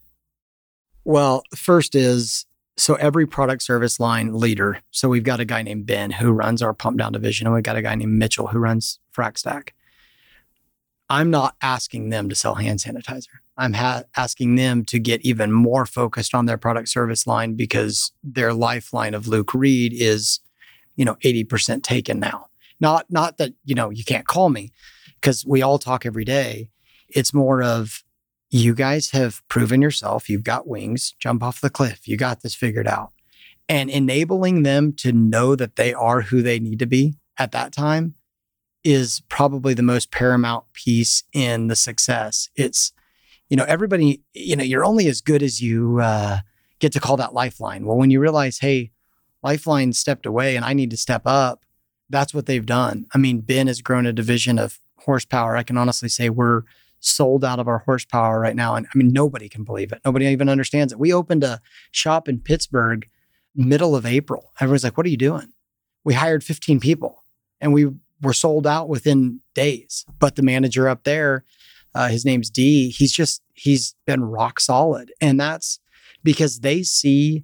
Well, 1.06 1.44
first 1.56 1.96
is 1.96 2.47
so 2.78 2.94
every 2.96 3.26
product 3.26 3.64
service 3.64 4.00
line 4.00 4.34
leader, 4.34 4.82
so 4.92 5.10
we've 5.10 5.24
got 5.24 5.40
a 5.40 5.46
guy 5.46 5.64
named 5.64 5.88
Ben 5.88 6.12
who 6.12 6.32
runs 6.32 6.62
our 6.62 6.74
pump 6.74 7.00
down 7.00 7.12
division, 7.12 7.48
and 7.48 7.54
we've 7.54 7.64
got 7.64 7.76
a 7.76 7.82
guy 7.82 7.96
named 7.96 8.14
Mitchell 8.14 8.48
who 8.48 8.60
runs 8.60 9.00
FracStack. 9.16 9.70
I'm 11.10 11.32
not 11.32 11.56
asking 11.62 12.10
them 12.10 12.30
to 12.30 12.36
sell 12.36 12.56
hand 12.56 12.80
sanitizer. 12.80 13.40
I'm 13.58 13.74
ha- 13.74 14.04
asking 14.16 14.56
them 14.56 14.86
to 14.86 15.00
get 15.00 15.22
even 15.22 15.52
more 15.52 15.86
focused 15.86 16.36
on 16.36 16.46
their 16.46 16.58
product 16.58 16.90
service 16.90 17.26
line 17.26 17.56
because 17.56 18.12
their 18.24 18.54
lifeline 18.54 19.14
of 19.14 19.28
Luke 19.28 19.54
Reed 19.54 19.94
is, 19.96 20.42
you 20.96 21.06
know, 21.06 21.16
80% 21.24 21.82
taken 21.82 22.20
now. 22.20 22.48
Not 22.80 23.06
not 23.10 23.38
that, 23.38 23.54
you 23.66 23.74
know, 23.74 23.90
you 23.90 24.04
can't 24.04 24.28
call 24.28 24.50
me 24.50 24.72
because 25.20 25.46
we 25.46 25.62
all 25.64 25.80
talk 25.80 26.06
every 26.06 26.26
day. 26.26 26.70
It's 27.08 27.34
more 27.34 27.64
of 27.64 28.04
you 28.50 28.74
guys 28.74 29.12
have 29.12 29.42
proven 29.48 29.82
yourself. 29.82 30.30
You've 30.30 30.44
got 30.44 30.68
wings, 30.68 31.14
jump 31.20 31.44
off 31.44 31.62
the 31.62 31.70
cliff. 31.70 32.08
You 32.08 32.18
got 32.18 32.42
this 32.42 32.56
figured 32.56 32.88
out. 32.88 33.12
And 33.70 33.90
enabling 33.90 34.64
them 34.64 34.94
to 34.94 35.12
know 35.12 35.56
that 35.56 35.76
they 35.76 35.94
are 35.94 36.22
who 36.22 36.42
they 36.42 36.60
need 36.60 36.80
to 36.80 36.86
be 36.86 37.16
at 37.38 37.52
that 37.52 37.74
time 37.74 38.16
is 38.84 39.22
probably 39.28 39.74
the 39.74 39.84
most 39.84 40.12
paramount 40.12 40.64
piece 40.72 41.24
in 41.34 41.68
the 41.68 41.76
success. 41.76 42.50
It's, 42.56 42.94
you 43.50 43.58
know, 43.58 43.66
everybody, 43.66 44.22
you 44.34 44.56
know, 44.56 44.64
you're 44.64 44.86
only 44.86 45.08
as 45.08 45.20
good 45.20 45.44
as 45.44 45.62
you 45.62 46.00
uh, 46.00 46.40
get 46.80 46.94
to 46.94 47.02
call 47.02 47.18
that 47.18 47.34
lifeline. 47.34 47.86
Well, 47.86 47.98
when 47.98 48.12
you 48.12 48.22
realize, 48.22 48.60
hey, 48.60 48.92
lifeline 49.44 49.92
stepped 49.92 50.26
away 50.26 50.56
and 50.56 50.64
I 50.64 50.72
need 50.72 50.92
to 50.92 50.98
step 50.98 51.24
up, 51.26 51.66
that's 52.10 52.34
what 52.34 52.46
they've 52.46 52.66
done. 52.66 53.08
I 53.14 53.18
mean, 53.18 53.42
Ben 53.42 53.68
has 53.68 53.82
grown 53.82 54.06
a 54.06 54.14
division 54.14 54.58
of 54.58 54.80
horsepower. 55.00 55.58
I 55.58 55.64
can 55.64 55.78
honestly 55.78 56.08
say 56.08 56.30
we're 56.30 56.62
sold 57.00 57.46
out 57.46 57.60
of 57.60 57.68
our 57.68 57.80
horsepower 57.80 58.40
right 58.40 58.56
now. 58.56 58.76
And 58.76 58.88
I 58.88 58.98
mean, 58.98 59.10
nobody 59.10 59.50
can 59.50 59.64
believe 59.64 59.92
it. 59.92 60.02
Nobody 60.06 60.26
even 60.28 60.50
understands 60.50 60.92
it. 60.92 61.00
We 61.00 61.14
opened 61.14 61.44
a 61.44 61.62
shop 61.92 62.28
in 62.28 62.40
Pittsburgh 62.40 63.08
middle 63.56 63.96
of 63.96 64.06
April. 64.06 64.52
Everyone's 64.60 64.84
like, 64.84 64.98
what 64.98 65.06
are 65.06 65.10
you 65.10 65.18
doing? 65.18 65.52
We 66.04 66.14
hired 66.14 66.44
15 66.44 66.80
people 66.80 67.24
and 67.60 67.74
we 67.74 67.88
were 68.22 68.34
sold 68.34 68.66
out 68.68 68.88
within 68.88 69.42
days. 69.54 70.06
But 70.20 70.36
the 70.36 70.44
manager 70.44 70.88
up 70.88 71.04
there, 71.04 71.44
uh, 71.94 72.08
his 72.08 72.24
name's 72.24 72.50
D, 72.50 72.90
he's 72.90 73.12
just, 73.12 73.42
he's 73.54 73.96
been 74.06 74.24
rock 74.24 74.60
solid. 74.60 75.12
And 75.20 75.40
that's 75.40 75.80
because 76.24 76.60
they 76.60 76.84
see 76.84 77.44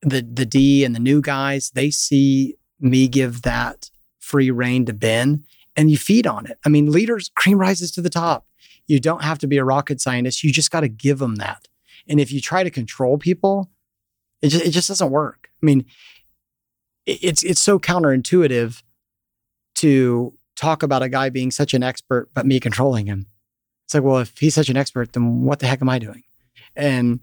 the, 0.00 0.22
the 0.22 0.46
D 0.46 0.84
and 0.84 0.94
the 0.94 1.00
new 1.00 1.20
guys, 1.20 1.70
they 1.74 1.90
see 1.90 2.56
me 2.80 3.08
give 3.08 3.42
that 3.42 3.90
free 4.18 4.50
reign 4.50 4.86
to 4.86 4.92
Ben 4.92 5.44
and 5.76 5.90
you 5.90 5.96
feed 5.96 6.26
on 6.26 6.46
it. 6.46 6.58
I 6.64 6.68
mean, 6.68 6.90
leaders, 6.90 7.30
cream 7.34 7.58
rises 7.58 7.90
to 7.92 8.00
the 8.00 8.10
top. 8.10 8.46
You 8.86 9.00
don't 9.00 9.22
have 9.22 9.38
to 9.38 9.46
be 9.46 9.58
a 9.58 9.64
rocket 9.64 10.00
scientist. 10.00 10.42
You 10.42 10.52
just 10.52 10.70
got 10.70 10.80
to 10.80 10.88
give 10.88 11.18
them 11.18 11.36
that. 11.36 11.68
And 12.08 12.20
if 12.20 12.32
you 12.32 12.40
try 12.40 12.64
to 12.64 12.70
control 12.70 13.16
people, 13.18 13.70
it 14.40 14.48
just, 14.48 14.64
it 14.64 14.70
just 14.70 14.88
doesn't 14.88 15.10
work. 15.10 15.50
I 15.62 15.66
mean, 15.66 15.84
it's 17.06 17.42
it's 17.42 17.60
so 17.60 17.78
counterintuitive 17.78 18.82
to 19.76 20.34
talk 20.56 20.82
about 20.82 21.02
a 21.02 21.08
guy 21.08 21.30
being 21.30 21.50
such 21.50 21.74
an 21.74 21.82
expert, 21.82 22.28
but 22.34 22.46
me 22.46 22.60
controlling 22.60 23.06
him. 23.06 23.26
It's 23.84 23.94
like, 23.94 24.02
well, 24.02 24.18
if 24.18 24.38
he's 24.38 24.54
such 24.54 24.68
an 24.68 24.76
expert, 24.76 25.12
then 25.12 25.44
what 25.44 25.58
the 25.58 25.66
heck 25.66 25.82
am 25.82 25.88
I 25.88 25.98
doing? 25.98 26.22
And 26.76 27.20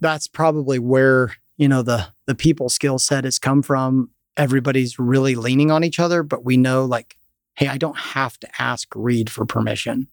that's 0.00 0.28
probably 0.28 0.78
where 0.78 1.32
you 1.56 1.68
know 1.68 1.82
the 1.82 2.08
the 2.26 2.34
people 2.34 2.68
skill 2.68 2.98
set 2.98 3.24
has 3.24 3.38
come 3.38 3.62
from. 3.62 4.10
Everybody's 4.36 4.98
really 4.98 5.34
leaning 5.34 5.70
on 5.70 5.82
each 5.82 5.98
other, 5.98 6.22
but 6.22 6.44
we 6.44 6.56
know 6.56 6.84
like, 6.84 7.16
hey, 7.54 7.68
I 7.68 7.78
don't 7.78 7.96
have 7.96 8.38
to 8.40 8.62
ask 8.62 8.88
Reed 8.94 9.30
for 9.30 9.46
permission. 9.46 10.08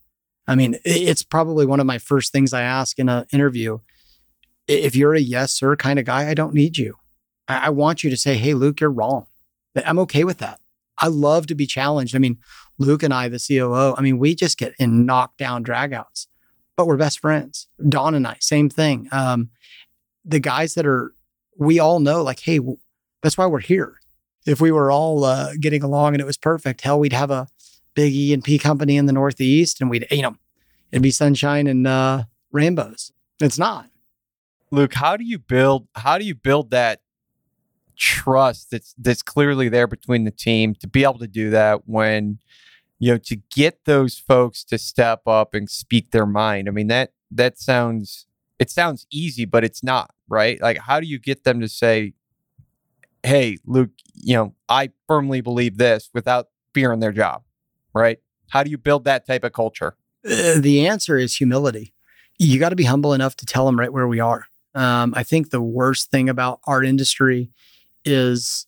I 0.48 0.56
mean, 0.56 0.78
it's 0.84 1.24
probably 1.24 1.66
one 1.66 1.80
of 1.80 1.86
my 1.86 1.98
first 1.98 2.32
things 2.32 2.54
I 2.54 2.62
ask 2.62 3.00
in 3.00 3.10
an 3.10 3.26
interview. 3.32 3.80
If 4.68 4.96
you're 4.96 5.16
a 5.16 5.20
yes 5.20 5.52
sir 5.52 5.76
kind 5.76 6.00
of 6.00 6.06
guy, 6.06 6.30
I 6.30 6.34
don't 6.34 6.54
need 6.54 6.78
you. 6.78 6.96
I 7.48 7.70
want 7.70 8.04
you 8.04 8.10
to 8.10 8.18
say, 8.18 8.36
hey, 8.36 8.54
Luke, 8.54 8.80
you're 8.80 8.92
wrong. 8.92 9.26
But 9.74 9.88
I'm 9.88 10.00
okay 10.00 10.24
with 10.24 10.38
that. 10.38 10.60
I 10.98 11.08
love 11.08 11.48
to 11.48 11.56
be 11.56 11.66
challenged. 11.66 12.16
I 12.16 12.20
mean, 12.20 12.38
Luke 12.78 13.04
and 13.04 13.14
I, 13.14 13.28
the 13.28 13.44
COO, 13.46 13.96
I 13.98 14.02
mean, 14.02 14.20
we 14.20 14.36
just 14.36 14.58
get 14.58 14.74
in 14.80 15.06
knockdown 15.06 15.64
dragouts, 15.64 16.28
but 16.78 16.88
we're 16.88 16.98
best 16.98 17.20
friends. 17.20 17.68
Don 17.90 18.16
and 18.16 18.28
I, 18.28 18.38
same 18.40 18.70
thing. 18.70 19.10
Um, 19.12 19.50
the 20.24 20.40
guys 20.40 20.76
that 20.76 20.86
are, 20.86 21.14
we 21.58 21.80
all 21.80 22.00
know, 22.00 22.24
like, 22.24 22.40
hey, 22.40 22.60
that's 23.22 23.38
why 23.38 23.46
we're 23.46 23.60
here. 23.60 24.00
If 24.46 24.62
we 24.62 24.72
were 24.72 24.92
all 24.92 25.24
uh, 25.24 25.54
getting 25.60 25.84
along 25.84 26.14
and 26.14 26.22
it 26.22 26.26
was 26.26 26.38
perfect, 26.38 26.82
hell, 26.82 27.00
we'd 27.00 27.14
have 27.14 27.32
a 27.32 27.48
big 27.96 28.14
E 28.14 28.34
and 28.34 28.44
P 28.44 28.58
company 28.58 28.98
in 28.98 29.06
the 29.06 29.14
Northeast, 29.14 29.82
and 29.82 29.90
we'd, 29.90 30.08
you 30.12 30.22
know, 30.22 30.36
it'd 30.92 31.04
be 31.04 31.12
sunshine 31.12 31.68
and 31.68 31.88
uh, 31.88 32.24
rainbows. 32.52 33.12
It's 33.40 33.58
not. 33.58 33.90
Luke, 34.72 34.94
how 34.94 35.18
do 35.18 35.24
you 35.24 35.38
build? 35.38 35.88
How 35.96 36.18
do 36.18 36.26
you 36.26 36.36
build 36.36 36.72
that 36.72 37.02
trust 37.96 38.72
that's 38.72 38.96
that's 38.98 39.22
clearly 39.22 39.70
there 39.70 39.88
between 39.88 40.24
the 40.24 40.32
team 40.32 40.74
to 40.76 40.88
be 40.88 41.04
able 41.04 41.20
to 41.20 41.28
do 41.28 41.50
that 41.50 41.88
when 41.88 42.40
you 43.00 43.12
know 43.12 43.18
to 43.18 43.36
get 43.54 43.86
those 43.86 44.18
folks 44.18 44.64
to 44.64 44.78
step 44.78 45.22
up 45.28 45.54
and 45.54 45.70
speak 45.70 46.12
their 46.12 46.26
mind 46.26 46.68
i 46.68 46.72
mean 46.72 46.88
that 46.88 47.12
that 47.30 47.60
sounds 47.60 48.26
it 48.60 48.70
sounds 48.70 49.06
easy 49.12 49.46
but 49.46 49.64
it's 49.64 49.84
not 49.84 50.12
right 50.28 50.62
like 50.62 50.78
how 50.80 51.00
do 51.00 51.06
you 51.06 51.20
get 51.20 51.44
them 51.44 51.60
to 51.60 51.68
say 51.70 52.14
hey 53.22 53.58
luke 53.66 53.92
you 54.14 54.36
know 54.36 54.54
i 54.70 54.90
firmly 55.08 55.42
believe 55.42 55.78
this 55.78 56.10
without 56.14 56.48
fearing 56.74 57.00
their 57.00 57.12
job 57.12 57.44
right 57.94 58.20
how 58.50 58.64
do 58.64 58.70
you 58.70 58.78
build 58.78 59.04
that 59.06 59.26
type 59.26 59.44
of 59.44 59.54
culture 59.54 59.96
uh, 60.26 60.60
the 60.60 60.88
answer 60.88 61.18
is 61.18 61.36
humility 61.36 61.94
you 62.40 62.60
got 62.60 62.70
to 62.70 62.76
be 62.76 62.86
humble 62.86 63.14
enough 63.14 63.36
to 63.36 63.46
tell 63.46 63.66
them 63.66 63.80
right 63.80 63.94
where 63.94 64.08
we 64.08 64.20
are 64.20 64.48
um, 64.76 65.14
i 65.16 65.24
think 65.24 65.50
the 65.50 65.62
worst 65.62 66.12
thing 66.12 66.30
about 66.30 66.60
our 66.66 66.84
industry 66.84 67.50
is 68.06 68.68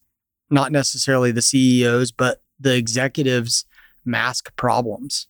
not 0.49 0.71
necessarily 0.71 1.31
the 1.31 1.41
CEOs, 1.41 2.11
but 2.11 2.41
the 2.59 2.75
executives 2.75 3.65
mask 4.03 4.55
problems. 4.55 5.27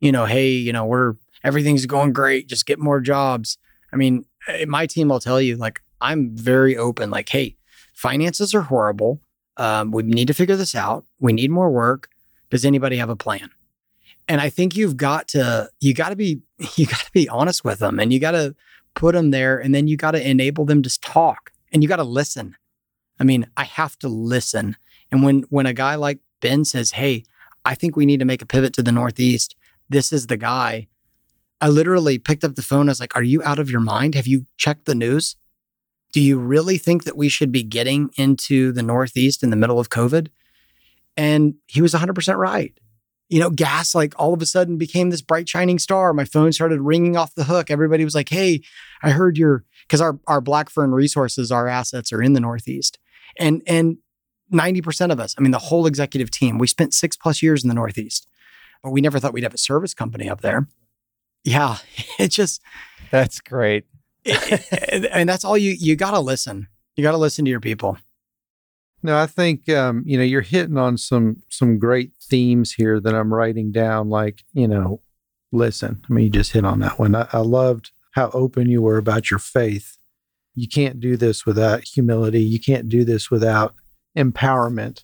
You 0.00 0.12
know, 0.12 0.24
hey, 0.26 0.50
you 0.50 0.72
know, 0.72 0.84
we're 0.84 1.14
everything's 1.42 1.86
going 1.86 2.12
great, 2.12 2.48
just 2.48 2.66
get 2.66 2.78
more 2.78 3.00
jobs. 3.00 3.58
I 3.92 3.96
mean, 3.96 4.24
eh, 4.48 4.64
my 4.66 4.86
team 4.86 5.08
will 5.08 5.20
tell 5.20 5.40
you, 5.40 5.56
like, 5.56 5.80
I'm 6.00 6.36
very 6.36 6.76
open, 6.76 7.10
like, 7.10 7.28
hey, 7.28 7.56
finances 7.94 8.54
are 8.54 8.62
horrible. 8.62 9.20
Um, 9.56 9.92
we 9.92 10.02
need 10.02 10.26
to 10.26 10.34
figure 10.34 10.56
this 10.56 10.74
out. 10.74 11.04
We 11.20 11.32
need 11.32 11.50
more 11.50 11.70
work. 11.70 12.08
Does 12.50 12.64
anybody 12.64 12.96
have 12.96 13.10
a 13.10 13.16
plan? 13.16 13.50
And 14.28 14.40
I 14.40 14.48
think 14.48 14.76
you've 14.76 14.96
got 14.96 15.28
to, 15.28 15.68
you 15.80 15.94
got 15.94 16.10
to 16.10 16.16
be, 16.16 16.40
you 16.76 16.86
got 16.86 17.00
to 17.00 17.12
be 17.12 17.28
honest 17.28 17.64
with 17.64 17.78
them 17.78 17.98
and 17.98 18.12
you 18.12 18.20
got 18.20 18.32
to 18.32 18.54
put 18.94 19.14
them 19.14 19.30
there 19.30 19.58
and 19.58 19.74
then 19.74 19.88
you 19.88 19.96
got 19.96 20.12
to 20.12 20.28
enable 20.28 20.64
them 20.64 20.82
to 20.82 21.00
talk 21.00 21.52
and 21.72 21.82
you 21.82 21.88
got 21.88 21.96
to 21.96 22.04
listen. 22.04 22.56
I 23.18 23.24
mean, 23.24 23.46
I 23.56 23.64
have 23.64 23.98
to 24.00 24.08
listen. 24.08 24.76
And 25.10 25.22
when 25.22 25.44
when 25.50 25.66
a 25.66 25.72
guy 25.72 25.94
like 25.94 26.18
Ben 26.40 26.64
says, 26.64 26.92
"Hey, 26.92 27.24
I 27.64 27.74
think 27.74 27.96
we 27.96 28.06
need 28.06 28.18
to 28.20 28.24
make 28.24 28.42
a 28.42 28.46
pivot 28.46 28.72
to 28.74 28.82
the 28.82 28.92
Northeast. 28.92 29.54
This 29.88 30.12
is 30.12 30.26
the 30.26 30.36
guy." 30.36 30.88
I 31.60 31.68
literally 31.68 32.18
picked 32.18 32.44
up 32.44 32.56
the 32.56 32.62
phone. 32.62 32.88
I 32.88 32.92
was 32.92 33.00
like, 33.00 33.16
"Are 33.16 33.22
you 33.22 33.42
out 33.42 33.58
of 33.58 33.70
your 33.70 33.80
mind? 33.80 34.14
Have 34.14 34.26
you 34.26 34.46
checked 34.56 34.86
the 34.86 34.94
news? 34.94 35.36
Do 36.12 36.20
you 36.20 36.38
really 36.38 36.78
think 36.78 37.04
that 37.04 37.16
we 37.16 37.28
should 37.28 37.52
be 37.52 37.62
getting 37.62 38.10
into 38.16 38.72
the 38.72 38.82
Northeast 38.82 39.42
in 39.42 39.50
the 39.50 39.56
middle 39.56 39.78
of 39.78 39.88
COVID?" 39.90 40.28
And 41.16 41.54
he 41.66 41.82
was 41.82 41.94
100% 41.94 42.36
right. 42.36 42.72
You 43.28 43.40
know, 43.40 43.50
gas 43.50 43.94
like 43.94 44.14
all 44.18 44.34
of 44.34 44.42
a 44.42 44.46
sudden 44.46 44.76
became 44.76 45.10
this 45.10 45.22
bright 45.22 45.48
shining 45.48 45.78
star. 45.78 46.12
My 46.12 46.24
phone 46.24 46.52
started 46.52 46.80
ringing 46.80 47.16
off 47.16 47.34
the 47.34 47.44
hook. 47.44 47.70
Everybody 47.70 48.04
was 48.04 48.14
like, 48.14 48.28
"Hey, 48.28 48.60
I 49.02 49.10
heard 49.10 49.38
your 49.38 49.64
because 49.88 50.00
our 50.02 50.18
our 50.26 50.42
Blackfern 50.42 50.92
resources, 50.92 51.50
our 51.50 51.66
assets 51.66 52.12
are 52.12 52.22
in 52.22 52.34
the 52.34 52.40
Northeast." 52.40 52.98
And 53.38 53.62
and 53.66 53.96
90% 54.52 55.10
of 55.10 55.18
us, 55.18 55.34
I 55.38 55.40
mean, 55.40 55.52
the 55.52 55.58
whole 55.58 55.86
executive 55.86 56.30
team, 56.30 56.58
we 56.58 56.66
spent 56.66 56.92
six 56.92 57.16
plus 57.16 57.42
years 57.42 57.64
in 57.64 57.68
the 57.68 57.74
Northeast, 57.74 58.28
but 58.82 58.90
we 58.90 59.00
never 59.00 59.18
thought 59.18 59.32
we'd 59.32 59.42
have 59.42 59.54
a 59.54 59.58
service 59.58 59.94
company 59.94 60.28
up 60.28 60.42
there. 60.42 60.68
Yeah, 61.44 61.78
it 62.18 62.28
just 62.28 62.60
that's 63.10 63.40
great. 63.40 63.84
and 65.10 65.28
that's 65.28 65.44
all 65.44 65.56
you 65.56 65.74
you 65.78 65.96
got 65.96 66.12
to 66.12 66.20
listen. 66.20 66.68
You 66.94 67.02
got 67.02 67.12
to 67.12 67.18
listen 67.18 67.44
to 67.46 67.50
your 67.50 67.60
people. 67.60 67.98
No, 69.04 69.16
I 69.16 69.26
think 69.26 69.68
um, 69.68 70.02
you 70.04 70.18
know 70.18 70.24
you're 70.24 70.40
hitting 70.40 70.78
on 70.78 70.98
some 70.98 71.42
some 71.48 71.78
great 71.78 72.12
themes 72.20 72.72
here 72.72 72.98
that 72.98 73.14
I'm 73.14 73.32
writing 73.32 73.70
down. 73.70 74.10
Like 74.10 74.42
you 74.52 74.66
know, 74.66 75.00
listen. 75.52 76.02
I 76.08 76.12
mean, 76.12 76.24
you 76.24 76.30
just 76.30 76.52
hit 76.52 76.64
on 76.64 76.80
that 76.80 76.98
one. 76.98 77.14
I, 77.14 77.28
I 77.32 77.38
loved 77.38 77.92
how 78.12 78.30
open 78.30 78.68
you 78.68 78.82
were 78.82 78.96
about 78.96 79.30
your 79.30 79.38
faith 79.38 79.98
you 80.54 80.68
can't 80.68 81.00
do 81.00 81.16
this 81.16 81.44
without 81.44 81.84
humility. 81.84 82.40
You 82.40 82.60
can't 82.60 82.88
do 82.88 83.04
this 83.04 83.30
without 83.30 83.74
empowerment. 84.16 85.02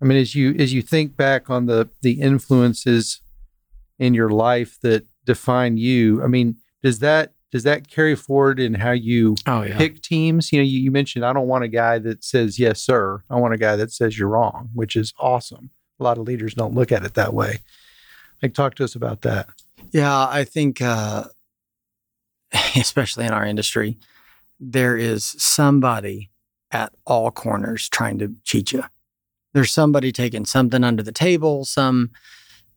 I 0.00 0.04
mean, 0.04 0.18
as 0.18 0.34
you 0.34 0.54
as 0.58 0.72
you 0.72 0.82
think 0.82 1.16
back 1.16 1.50
on 1.50 1.66
the 1.66 1.88
the 2.02 2.20
influences 2.20 3.20
in 3.98 4.14
your 4.14 4.30
life 4.30 4.78
that 4.82 5.06
define 5.24 5.76
you, 5.76 6.22
I 6.22 6.28
mean, 6.28 6.56
does 6.82 7.00
that 7.00 7.32
does 7.50 7.62
that 7.62 7.88
carry 7.88 8.14
forward 8.14 8.60
in 8.60 8.74
how 8.74 8.90
you 8.90 9.36
oh, 9.46 9.62
yeah. 9.62 9.76
pick 9.76 10.02
teams? 10.02 10.52
You 10.52 10.58
know, 10.60 10.64
you, 10.64 10.80
you 10.80 10.90
mentioned 10.90 11.24
I 11.24 11.32
don't 11.32 11.48
want 11.48 11.64
a 11.64 11.68
guy 11.68 11.98
that 12.00 12.22
says 12.22 12.58
yes, 12.58 12.80
sir. 12.82 13.22
I 13.30 13.36
want 13.36 13.54
a 13.54 13.58
guy 13.58 13.76
that 13.76 13.90
says 13.90 14.18
you're 14.18 14.28
wrong, 14.28 14.70
which 14.74 14.96
is 14.96 15.14
awesome. 15.18 15.70
A 15.98 16.04
lot 16.04 16.18
of 16.18 16.24
leaders 16.24 16.54
don't 16.54 16.74
look 16.74 16.92
at 16.92 17.04
it 17.04 17.14
that 17.14 17.32
way. 17.32 17.60
Like, 18.42 18.54
talk 18.54 18.74
to 18.76 18.84
us 18.84 18.94
about 18.94 19.22
that. 19.22 19.48
Yeah, 19.90 20.28
I 20.28 20.44
think, 20.44 20.82
uh, 20.82 21.24
especially 22.76 23.24
in 23.24 23.32
our 23.32 23.44
industry, 23.44 23.98
there 24.60 24.96
is 24.96 25.24
somebody 25.38 26.30
at 26.70 26.92
all 27.06 27.30
corners 27.30 27.88
trying 27.88 28.18
to 28.18 28.34
cheat 28.44 28.72
you. 28.72 28.84
There's 29.54 29.72
somebody 29.72 30.12
taking 30.12 30.44
something 30.44 30.84
under 30.84 31.02
the 31.02 31.12
table, 31.12 31.64
some, 31.64 32.10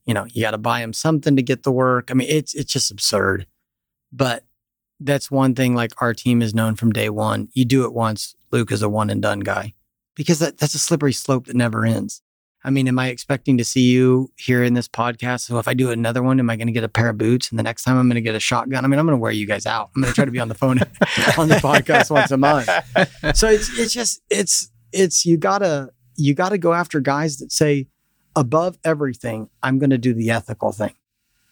you 0.05 0.13
know, 0.13 0.25
you 0.31 0.41
got 0.41 0.51
to 0.51 0.57
buy 0.57 0.79
them 0.79 0.93
something 0.93 1.35
to 1.35 1.41
get 1.41 1.63
the 1.63 1.71
work. 1.71 2.09
I 2.09 2.13
mean, 2.13 2.29
it's 2.29 2.53
it's 2.53 2.71
just 2.71 2.89
absurd. 2.89 3.45
But 4.11 4.45
that's 5.03 5.31
one 5.31 5.55
thing 5.55 5.75
like 5.75 5.91
our 6.01 6.13
team 6.13 6.41
is 6.41 6.53
known 6.53 6.75
from 6.75 6.91
day 6.91 7.09
one. 7.09 7.49
You 7.53 7.65
do 7.65 7.85
it 7.85 7.93
once, 7.93 8.35
Luke 8.51 8.71
is 8.71 8.81
a 8.81 8.89
one 8.89 9.09
and 9.09 9.21
done 9.21 9.41
guy. 9.41 9.73
Because 10.15 10.39
that, 10.39 10.57
that's 10.57 10.75
a 10.75 10.79
slippery 10.79 11.13
slope 11.13 11.45
that 11.45 11.55
never 11.55 11.85
ends. 11.85 12.21
I 12.63 12.69
mean, 12.69 12.87
am 12.87 12.99
I 12.99 13.07
expecting 13.07 13.57
to 13.57 13.63
see 13.63 13.89
you 13.89 14.31
here 14.35 14.63
in 14.63 14.75
this 14.75 14.87
podcast? 14.87 15.41
So 15.41 15.57
if 15.57 15.67
I 15.67 15.73
do 15.73 15.89
another 15.89 16.21
one, 16.21 16.39
am 16.39 16.49
I 16.49 16.55
going 16.55 16.67
to 16.67 16.73
get 16.73 16.83
a 16.83 16.89
pair 16.89 17.09
of 17.09 17.17
boots? 17.17 17.49
And 17.49 17.57
the 17.57 17.63
next 17.63 17.83
time 17.83 17.97
I'm 17.97 18.07
going 18.07 18.15
to 18.15 18.21
get 18.21 18.35
a 18.35 18.39
shotgun. 18.39 18.85
I 18.85 18.87
mean, 18.87 18.99
I'm 18.99 19.05
going 19.05 19.17
to 19.17 19.21
wear 19.21 19.31
you 19.31 19.47
guys 19.47 19.65
out. 19.65 19.89
I'm 19.95 20.03
going 20.03 20.11
to 20.11 20.15
try 20.15 20.25
to 20.25 20.31
be 20.31 20.39
on 20.39 20.47
the 20.47 20.53
phone 20.53 20.79
on 21.37 21.47
the 21.47 21.55
podcast 21.55 22.11
once 22.11 22.29
a 22.29 22.37
month. 22.37 22.67
So 23.35 23.49
it's 23.49 23.79
it's 23.79 23.93
just 23.93 24.21
it's 24.29 24.69
it's 24.91 25.25
you 25.25 25.37
gotta 25.37 25.89
you 26.17 26.35
gotta 26.35 26.59
go 26.59 26.73
after 26.73 26.99
guys 26.99 27.37
that 27.37 27.51
say 27.51 27.87
above 28.35 28.77
everything, 28.83 29.49
I'm 29.63 29.79
going 29.79 29.89
to 29.89 29.97
do 29.97 30.13
the 30.13 30.29
ethical 30.29 30.71
thing. 30.71 30.93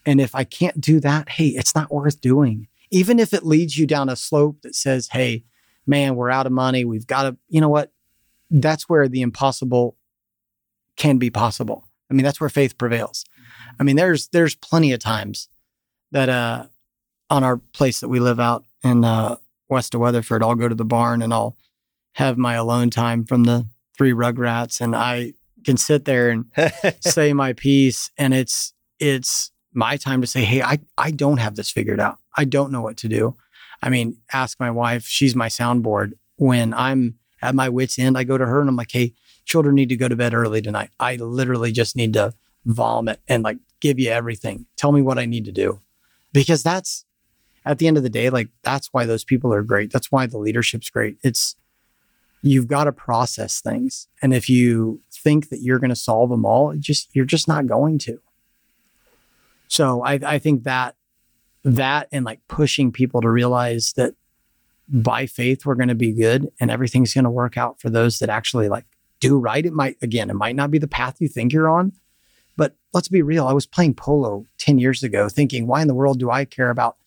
And 0.05 0.21
if 0.21 0.35
I 0.35 0.43
can't 0.43 0.79
do 0.79 0.99
that, 0.99 1.29
hey, 1.29 1.47
it's 1.47 1.75
not 1.75 1.91
worth 1.91 2.21
doing. 2.21 2.67
Even 2.91 3.19
if 3.19 3.33
it 3.33 3.45
leads 3.45 3.77
you 3.77 3.85
down 3.85 4.09
a 4.09 4.15
slope 4.15 4.61
that 4.63 4.75
says, 4.75 5.09
hey, 5.11 5.43
man, 5.85 6.15
we're 6.15 6.29
out 6.29 6.45
of 6.45 6.51
money. 6.51 6.85
We've 6.85 7.07
got 7.07 7.23
to, 7.23 7.37
you 7.47 7.61
know 7.61 7.69
what? 7.69 7.91
That's 8.49 8.89
where 8.89 9.07
the 9.07 9.21
impossible 9.21 9.95
can 10.95 11.17
be 11.17 11.29
possible. 11.29 11.87
I 12.09 12.13
mean, 12.13 12.23
that's 12.23 12.39
where 12.39 12.49
faith 12.49 12.77
prevails. 12.77 13.25
I 13.79 13.83
mean, 13.83 13.95
there's 13.95 14.27
there's 14.29 14.55
plenty 14.55 14.91
of 14.91 14.99
times 14.99 15.49
that 16.11 16.29
uh 16.29 16.65
on 17.29 17.43
our 17.43 17.57
place 17.57 17.99
that 17.99 18.09
we 18.09 18.19
live 18.19 18.39
out 18.39 18.65
in 18.83 19.05
uh 19.05 19.35
west 19.69 19.93
of 19.93 20.01
Weatherford, 20.01 20.43
I'll 20.43 20.55
go 20.55 20.67
to 20.67 20.75
the 20.75 20.85
barn 20.85 21.21
and 21.21 21.33
I'll 21.33 21.55
have 22.13 22.37
my 22.37 22.55
alone 22.55 22.89
time 22.89 23.23
from 23.25 23.43
the 23.43 23.67
three 23.97 24.11
rugrats 24.11 24.81
and 24.81 24.95
I 24.95 25.33
can 25.63 25.77
sit 25.77 26.05
there 26.05 26.29
and 26.29 26.45
say 27.01 27.33
my 27.33 27.53
piece 27.53 28.11
and 28.17 28.33
it's 28.33 28.73
it's 28.99 29.51
my 29.73 29.97
time 29.97 30.21
to 30.21 30.27
say, 30.27 30.43
hey, 30.43 30.61
I, 30.61 30.79
I 30.97 31.11
don't 31.11 31.37
have 31.37 31.55
this 31.55 31.69
figured 31.69 31.99
out. 31.99 32.17
I 32.35 32.45
don't 32.45 32.71
know 32.71 32.81
what 32.81 32.97
to 32.97 33.07
do. 33.07 33.35
I 33.81 33.89
mean, 33.89 34.17
ask 34.33 34.59
my 34.59 34.71
wife, 34.71 35.05
she's 35.05 35.35
my 35.35 35.47
soundboard. 35.47 36.13
When 36.37 36.73
I'm 36.73 37.15
at 37.41 37.55
my 37.55 37.69
wits' 37.69 37.99
end, 37.99 38.17
I 38.17 38.23
go 38.23 38.37
to 38.37 38.45
her 38.45 38.59
and 38.59 38.69
I'm 38.69 38.75
like, 38.75 38.91
hey, 38.91 39.13
children 39.45 39.75
need 39.75 39.89
to 39.89 39.97
go 39.97 40.07
to 40.07 40.15
bed 40.15 40.33
early 40.33 40.61
tonight. 40.61 40.89
I 40.99 41.15
literally 41.15 41.71
just 41.71 41.95
need 41.95 42.13
to 42.13 42.33
vomit 42.65 43.21
and 43.27 43.43
like 43.43 43.57
give 43.79 43.99
you 43.99 44.09
everything. 44.09 44.65
Tell 44.75 44.91
me 44.91 45.01
what 45.01 45.19
I 45.19 45.25
need 45.25 45.45
to 45.45 45.51
do. 45.51 45.79
Because 46.33 46.61
that's 46.61 47.05
at 47.65 47.79
the 47.79 47.87
end 47.87 47.97
of 47.97 48.03
the 48.03 48.09
day, 48.09 48.29
like 48.29 48.49
that's 48.63 48.87
why 48.91 49.05
those 49.05 49.23
people 49.23 49.53
are 49.53 49.63
great. 49.63 49.91
That's 49.91 50.11
why 50.11 50.25
the 50.25 50.37
leadership's 50.37 50.89
great. 50.89 51.17
It's 51.23 51.55
you've 52.41 52.67
got 52.67 52.85
to 52.85 52.91
process 52.91 53.61
things. 53.61 54.07
And 54.21 54.33
if 54.33 54.49
you 54.49 55.01
think 55.11 55.49
that 55.49 55.61
you're 55.61 55.79
going 55.79 55.89
to 55.89 55.95
solve 55.95 56.29
them 56.29 56.45
all, 56.45 56.73
just 56.77 57.09
you're 57.13 57.25
just 57.25 57.47
not 57.47 57.67
going 57.67 57.97
to. 57.99 58.19
So 59.69 60.03
I, 60.03 60.19
I 60.25 60.39
think 60.39 60.63
that 60.63 60.95
that 61.63 62.09
and 62.11 62.25
like 62.25 62.41
pushing 62.47 62.91
people 62.91 63.21
to 63.21 63.29
realize 63.29 63.93
that 63.93 64.15
by 64.87 65.25
faith 65.27 65.65
we're 65.65 65.75
going 65.75 65.89
to 65.89 65.95
be 65.95 66.11
good 66.11 66.51
and 66.59 66.71
everything's 66.71 67.13
going 67.13 67.23
to 67.23 67.29
work 67.29 67.57
out 67.57 67.79
for 67.79 67.89
those 67.89 68.19
that 68.19 68.29
actually 68.29 68.67
like 68.67 68.85
do 69.19 69.37
right. 69.37 69.65
It 69.65 69.73
might 69.73 69.97
again, 70.01 70.29
it 70.29 70.35
might 70.35 70.55
not 70.55 70.71
be 70.71 70.79
the 70.79 70.87
path 70.87 71.21
you 71.21 71.27
think 71.27 71.53
you're 71.53 71.69
on, 71.69 71.93
but 72.57 72.75
let's 72.93 73.07
be 73.07 73.21
real. 73.21 73.47
I 73.47 73.53
was 73.53 73.67
playing 73.67 73.93
polo 73.93 74.45
10 74.57 74.79
years 74.79 75.03
ago 75.03 75.29
thinking, 75.29 75.67
why 75.67 75.81
in 75.81 75.87
the 75.87 75.93
world 75.93 76.19
do 76.19 76.31
I 76.31 76.45
care 76.45 76.71
about, 76.71 76.97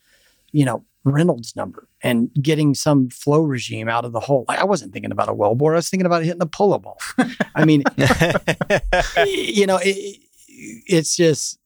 you 0.53 0.65
know, 0.65 0.85
Reynolds 1.05 1.57
number 1.57 1.89
and 2.01 2.33
getting 2.41 2.75
some 2.75 3.11
flow 3.11 3.43
regime 3.43 3.89
out 3.89 4.05
of 4.05 4.13
the 4.13 4.21
hole. 4.21 4.45
Like 4.47 4.61
I 4.61 4.65
wasn't 4.65 4.93
thinking 4.93 5.11
about 5.11 5.29
a 5.29 5.35
well 5.35 5.57
bore. 5.57 5.73
I 5.73 5.77
was 5.77 5.91
thinking 5.91 6.07
about 6.07 6.23
hitting 6.23 6.43
a 6.43 6.47
polo 6.47 6.79
ball. 6.79 6.99
I 7.57 7.65
mean, 7.65 7.83
you 9.27 9.67
know, 9.67 9.81
it, 9.83 10.21
it's 10.47 11.17
just, 11.17 11.59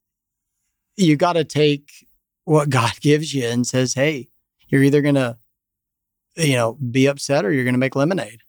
you 0.97 1.17
got 1.17 1.35
to 1.35 1.45
take 1.45 2.07
what 2.45 2.71
God 2.71 2.93
gives 3.01 3.35
you 3.35 3.47
and 3.47 3.67
says, 3.67 3.95
Hey, 3.95 4.29
you're 4.69 4.83
either 4.83 5.03
going 5.03 5.15
to, 5.15 5.37
you 6.37 6.55
know, 6.55 6.75
be 6.75 7.07
upset 7.07 7.45
or 7.45 7.53
you're 7.53 7.65
going 7.65 7.75
to 7.75 7.79
make 7.79 7.97
lemonade. 7.97 8.41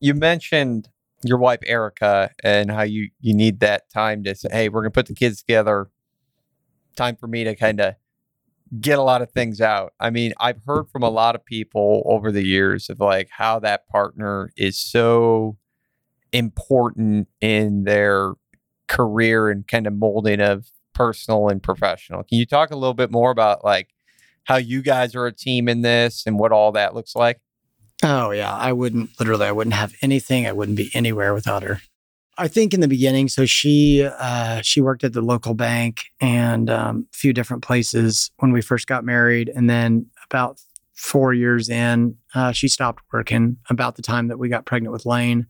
You 0.00 0.14
mentioned 0.14 0.88
your 1.24 1.38
wife, 1.38 1.60
Erica, 1.66 2.30
and 2.44 2.70
how 2.70 2.82
you, 2.82 3.10
you 3.20 3.34
need 3.34 3.60
that 3.60 3.90
time 3.90 4.24
to 4.24 4.34
say, 4.34 4.48
Hey, 4.50 4.68
we're 4.68 4.82
going 4.82 4.92
to 4.92 4.94
put 4.94 5.06
the 5.06 5.14
kids 5.14 5.40
together. 5.40 5.88
Time 6.96 7.16
for 7.16 7.26
me 7.26 7.44
to 7.44 7.54
kind 7.54 7.80
of 7.80 7.94
get 8.80 8.98
a 8.98 9.02
lot 9.02 9.22
of 9.22 9.30
things 9.30 9.60
out. 9.60 9.92
I 10.00 10.10
mean, 10.10 10.32
I've 10.38 10.62
heard 10.66 10.88
from 10.90 11.02
a 11.02 11.08
lot 11.08 11.34
of 11.34 11.44
people 11.44 12.02
over 12.06 12.32
the 12.32 12.44
years 12.44 12.90
of 12.90 13.00
like 13.00 13.28
how 13.30 13.58
that 13.60 13.86
partner 13.88 14.50
is 14.56 14.78
so 14.78 15.56
important 16.32 17.28
in 17.40 17.84
their 17.84 18.32
career 18.88 19.50
and 19.50 19.66
kind 19.66 19.86
of 19.86 19.92
molding 19.92 20.40
of 20.40 20.66
personal 20.96 21.48
and 21.48 21.62
professional. 21.62 22.22
Can 22.22 22.38
you 22.38 22.46
talk 22.46 22.70
a 22.70 22.76
little 22.76 22.94
bit 22.94 23.10
more 23.10 23.30
about 23.30 23.64
like 23.64 23.90
how 24.44 24.56
you 24.56 24.80
guys 24.80 25.14
are 25.14 25.26
a 25.26 25.32
team 25.32 25.68
in 25.68 25.82
this 25.82 26.24
and 26.26 26.38
what 26.38 26.52
all 26.52 26.72
that 26.72 26.94
looks 26.94 27.14
like? 27.14 27.40
Oh 28.02 28.30
yeah, 28.30 28.52
I 28.52 28.72
wouldn't 28.72 29.10
literally 29.20 29.46
I 29.46 29.52
wouldn't 29.52 29.74
have 29.74 29.94
anything. 30.00 30.46
I 30.46 30.52
wouldn't 30.52 30.76
be 30.76 30.90
anywhere 30.94 31.34
without 31.34 31.62
her. 31.62 31.80
I 32.38 32.48
think 32.48 32.74
in 32.74 32.80
the 32.80 32.88
beginning, 32.88 33.28
so 33.28 33.46
she 33.46 34.06
uh, 34.06 34.60
she 34.62 34.80
worked 34.80 35.04
at 35.04 35.12
the 35.12 35.22
local 35.22 35.54
bank 35.54 36.04
and 36.20 36.68
um, 36.70 37.06
a 37.12 37.16
few 37.16 37.32
different 37.32 37.62
places 37.62 38.30
when 38.38 38.52
we 38.52 38.62
first 38.62 38.86
got 38.86 39.04
married, 39.04 39.50
and 39.54 39.68
then 39.68 40.06
about 40.24 40.60
four 40.94 41.34
years 41.34 41.68
in, 41.68 42.16
uh, 42.34 42.52
she 42.52 42.68
stopped 42.68 43.02
working. 43.12 43.58
About 43.68 43.96
the 43.96 44.02
time 44.02 44.28
that 44.28 44.38
we 44.38 44.48
got 44.48 44.66
pregnant 44.66 44.92
with 44.92 45.06
Lane, 45.06 45.46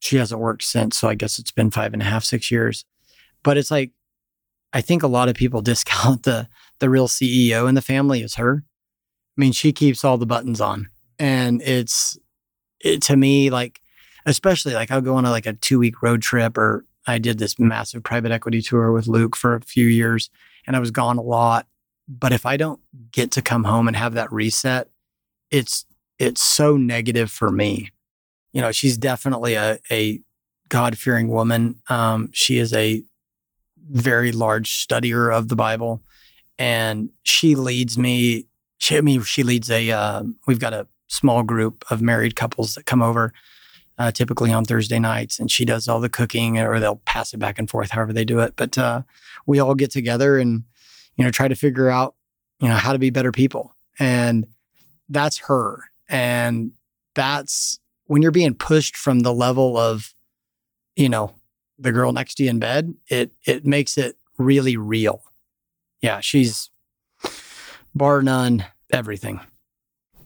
she 0.00 0.16
hasn't 0.16 0.40
worked 0.40 0.62
since. 0.62 0.96
So 0.96 1.08
I 1.08 1.14
guess 1.14 1.38
it's 1.38 1.52
been 1.52 1.70
five 1.70 1.92
and 1.92 2.02
a 2.02 2.04
half, 2.04 2.24
six 2.24 2.50
years. 2.50 2.84
But 3.42 3.56
it's 3.56 3.70
like 3.70 3.92
I 4.72 4.80
think 4.80 5.02
a 5.02 5.08
lot 5.08 5.28
of 5.28 5.34
people 5.34 5.62
discount 5.62 6.24
the 6.24 6.48
the 6.78 6.90
real 6.90 7.08
CEO 7.08 7.68
in 7.68 7.74
the 7.74 7.82
family 7.82 8.22
is 8.22 8.36
her. 8.36 8.64
I 9.36 9.40
mean, 9.40 9.52
she 9.52 9.72
keeps 9.72 10.04
all 10.04 10.18
the 10.18 10.26
buttons 10.26 10.60
on, 10.60 10.88
and 11.18 11.62
it's 11.62 12.18
it 12.80 13.02
to 13.02 13.16
me 13.16 13.50
like 13.50 13.80
especially 14.26 14.74
like 14.74 14.90
I'll 14.90 15.00
go 15.00 15.16
on 15.16 15.24
a, 15.24 15.30
like 15.30 15.46
a 15.46 15.52
two 15.54 15.78
week 15.78 16.02
road 16.02 16.22
trip 16.22 16.58
or 16.58 16.84
I 17.06 17.18
did 17.18 17.38
this 17.38 17.58
massive 17.58 18.02
private 18.02 18.32
equity 18.32 18.60
tour 18.60 18.92
with 18.92 19.06
Luke 19.06 19.36
for 19.36 19.54
a 19.54 19.60
few 19.60 19.86
years 19.86 20.30
and 20.66 20.76
I 20.76 20.80
was 20.80 20.90
gone 20.90 21.18
a 21.18 21.22
lot. 21.22 21.66
But 22.08 22.32
if 22.32 22.44
I 22.44 22.56
don't 22.56 22.80
get 23.12 23.30
to 23.32 23.42
come 23.42 23.64
home 23.64 23.86
and 23.88 23.96
have 23.96 24.14
that 24.14 24.32
reset, 24.32 24.88
it's 25.50 25.84
it's 26.18 26.42
so 26.42 26.76
negative 26.76 27.30
for 27.30 27.50
me. 27.50 27.90
You 28.52 28.60
know, 28.60 28.72
she's 28.72 28.98
definitely 28.98 29.54
a, 29.54 29.78
a 29.90 30.20
God 30.68 30.98
fearing 30.98 31.28
woman. 31.28 31.80
Um, 31.88 32.30
she 32.32 32.58
is 32.58 32.72
a 32.74 33.02
very 33.88 34.32
large 34.32 34.72
studier 34.86 35.34
of 35.34 35.48
the 35.48 35.56
Bible, 35.56 36.02
and 36.58 37.10
she 37.22 37.54
leads 37.54 37.96
me. 37.96 38.46
She, 38.78 38.96
I 38.96 39.00
mean, 39.00 39.22
she 39.22 39.42
leads 39.42 39.70
a. 39.70 39.90
Uh, 39.90 40.24
we've 40.46 40.60
got 40.60 40.72
a 40.72 40.86
small 41.08 41.42
group 41.42 41.84
of 41.90 42.00
married 42.00 42.36
couples 42.36 42.74
that 42.74 42.86
come 42.86 43.02
over 43.02 43.32
uh, 44.00 44.10
typically 44.10 44.50
on 44.50 44.64
Thursday 44.64 44.98
nights, 44.98 45.38
and 45.38 45.50
she 45.50 45.66
does 45.66 45.86
all 45.86 46.00
the 46.00 46.08
cooking, 46.08 46.58
or 46.58 46.80
they'll 46.80 47.02
pass 47.04 47.34
it 47.34 47.38
back 47.38 47.58
and 47.58 47.68
forth, 47.68 47.90
however 47.90 48.14
they 48.14 48.24
do 48.24 48.38
it. 48.38 48.54
But 48.56 48.78
uh, 48.78 49.02
we 49.46 49.60
all 49.60 49.74
get 49.74 49.90
together 49.90 50.38
and 50.38 50.64
you 51.16 51.24
know 51.24 51.30
try 51.30 51.48
to 51.48 51.54
figure 51.54 51.90
out 51.90 52.14
you 52.60 52.68
know 52.68 52.76
how 52.76 52.94
to 52.94 52.98
be 52.98 53.10
better 53.10 53.30
people, 53.30 53.74
and 53.98 54.46
that's 55.10 55.36
her, 55.38 55.84
and 56.08 56.72
that's 57.14 57.78
when 58.06 58.22
you're 58.22 58.30
being 58.30 58.54
pushed 58.54 58.96
from 58.96 59.20
the 59.20 59.34
level 59.34 59.76
of 59.76 60.14
you 60.96 61.10
know 61.10 61.34
the 61.80 61.92
girl 61.92 62.12
next 62.12 62.34
to 62.36 62.44
you 62.44 62.50
in 62.50 62.58
bed. 62.58 62.94
It 63.08 63.32
it 63.46 63.66
makes 63.66 63.96
it 63.96 64.16
really 64.38 64.76
real. 64.76 65.22
Yeah, 66.00 66.20
she's 66.20 66.70
bar 67.94 68.22
none 68.22 68.66
everything. 68.92 69.40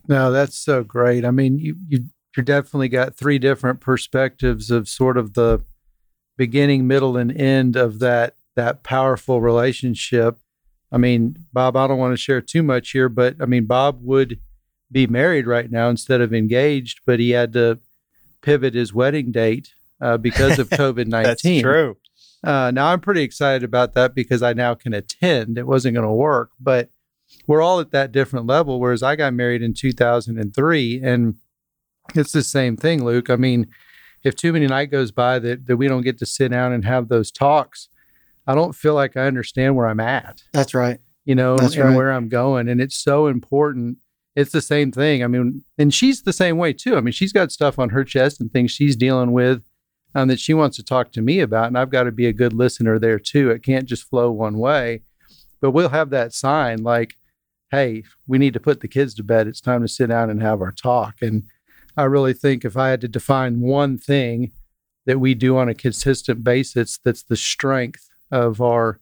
No, 0.08 0.30
that's 0.30 0.58
so 0.58 0.82
great. 0.84 1.24
I 1.24 1.30
mean, 1.30 1.58
you 1.58 1.76
you 1.88 2.04
you 2.36 2.42
definitely 2.42 2.88
got 2.88 3.16
three 3.16 3.38
different 3.38 3.80
perspectives 3.80 4.70
of 4.70 4.88
sort 4.88 5.16
of 5.16 5.34
the 5.34 5.64
beginning, 6.36 6.86
middle, 6.86 7.16
and 7.16 7.30
end 7.32 7.76
of 7.76 8.00
that 8.00 8.36
that 8.56 8.82
powerful 8.82 9.40
relationship. 9.40 10.38
I 10.92 10.98
mean, 10.98 11.36
Bob, 11.52 11.76
I 11.76 11.86
don't 11.86 11.98
want 11.98 12.12
to 12.12 12.22
share 12.22 12.40
too 12.40 12.62
much 12.62 12.90
here, 12.90 13.08
but 13.08 13.36
I 13.40 13.46
mean, 13.46 13.66
Bob 13.66 14.00
would 14.02 14.38
be 14.92 15.06
married 15.06 15.46
right 15.46 15.70
now 15.70 15.88
instead 15.88 16.20
of 16.20 16.32
engaged, 16.32 17.00
but 17.04 17.18
he 17.18 17.30
had 17.30 17.52
to 17.54 17.80
pivot 18.42 18.74
his 18.74 18.92
wedding 18.94 19.32
date 19.32 19.74
uh, 20.04 20.18
because 20.18 20.58
of 20.58 20.68
COVID 20.70 21.06
19. 21.06 21.24
That's 21.24 21.42
true. 21.42 21.96
Uh, 22.44 22.70
now 22.70 22.88
I'm 22.88 23.00
pretty 23.00 23.22
excited 23.22 23.64
about 23.64 23.94
that 23.94 24.14
because 24.14 24.42
I 24.42 24.52
now 24.52 24.74
can 24.74 24.92
attend. 24.92 25.56
It 25.56 25.66
wasn't 25.66 25.94
going 25.94 26.06
to 26.06 26.12
work, 26.12 26.50
but 26.60 26.90
we're 27.46 27.62
all 27.62 27.80
at 27.80 27.90
that 27.92 28.12
different 28.12 28.46
level. 28.46 28.78
Whereas 28.78 29.02
I 29.02 29.16
got 29.16 29.32
married 29.32 29.62
in 29.62 29.72
2003 29.72 31.00
and 31.02 31.36
it's 32.14 32.32
the 32.32 32.42
same 32.42 32.76
thing, 32.76 33.02
Luke. 33.02 33.30
I 33.30 33.36
mean, 33.36 33.68
if 34.22 34.36
too 34.36 34.52
many 34.52 34.66
night 34.66 34.90
goes 34.90 35.10
by 35.10 35.38
that, 35.38 35.66
that 35.66 35.78
we 35.78 35.88
don't 35.88 36.02
get 36.02 36.18
to 36.18 36.26
sit 36.26 36.50
down 36.50 36.72
and 36.72 36.84
have 36.84 37.08
those 37.08 37.30
talks, 37.30 37.88
I 38.46 38.54
don't 38.54 38.74
feel 38.74 38.94
like 38.94 39.16
I 39.16 39.26
understand 39.26 39.74
where 39.74 39.86
I'm 39.86 40.00
at. 40.00 40.42
That's 40.52 40.74
right. 40.74 41.00
You 41.24 41.34
know, 41.34 41.56
That's 41.56 41.76
and 41.76 41.84
right. 41.84 41.96
where 41.96 42.12
I'm 42.12 42.28
going. 42.28 42.68
And 42.68 42.78
it's 42.78 42.96
so 42.96 43.26
important. 43.26 43.96
It's 44.36 44.52
the 44.52 44.60
same 44.60 44.92
thing. 44.92 45.24
I 45.24 45.28
mean, 45.28 45.64
and 45.78 45.94
she's 45.94 46.22
the 46.22 46.32
same 46.34 46.58
way 46.58 46.74
too. 46.74 46.96
I 46.96 47.00
mean, 47.00 47.12
she's 47.12 47.32
got 47.32 47.52
stuff 47.52 47.78
on 47.78 47.88
her 47.90 48.04
chest 48.04 48.38
and 48.40 48.52
things 48.52 48.70
she's 48.70 48.96
dealing 48.96 49.32
with 49.32 49.62
um, 50.14 50.28
that 50.28 50.40
she 50.40 50.54
wants 50.54 50.76
to 50.76 50.84
talk 50.84 51.12
to 51.12 51.22
me 51.22 51.40
about. 51.40 51.66
And 51.66 51.78
I've 51.78 51.90
got 51.90 52.04
to 52.04 52.12
be 52.12 52.26
a 52.26 52.32
good 52.32 52.52
listener 52.52 52.98
there 52.98 53.18
too. 53.18 53.50
It 53.50 53.62
can't 53.62 53.86
just 53.86 54.04
flow 54.04 54.30
one 54.30 54.58
way. 54.58 55.02
But 55.60 55.70
we'll 55.70 55.88
have 55.88 56.10
that 56.10 56.32
sign 56.32 56.82
like, 56.82 57.16
hey, 57.70 58.04
we 58.26 58.38
need 58.38 58.54
to 58.54 58.60
put 58.60 58.80
the 58.80 58.88
kids 58.88 59.14
to 59.14 59.22
bed. 59.22 59.46
It's 59.46 59.60
time 59.60 59.82
to 59.82 59.88
sit 59.88 60.08
down 60.08 60.30
and 60.30 60.42
have 60.42 60.60
our 60.60 60.72
talk. 60.72 61.16
And 61.22 61.44
I 61.96 62.04
really 62.04 62.34
think 62.34 62.64
if 62.64 62.76
I 62.76 62.90
had 62.90 63.00
to 63.00 63.08
define 63.08 63.60
one 63.60 63.98
thing 63.98 64.52
that 65.06 65.20
we 65.20 65.34
do 65.34 65.56
on 65.56 65.68
a 65.68 65.74
consistent 65.74 66.44
basis 66.44 66.98
that's 67.02 67.22
the 67.22 67.36
strength 67.36 68.08
of 68.30 68.60
our 68.60 68.98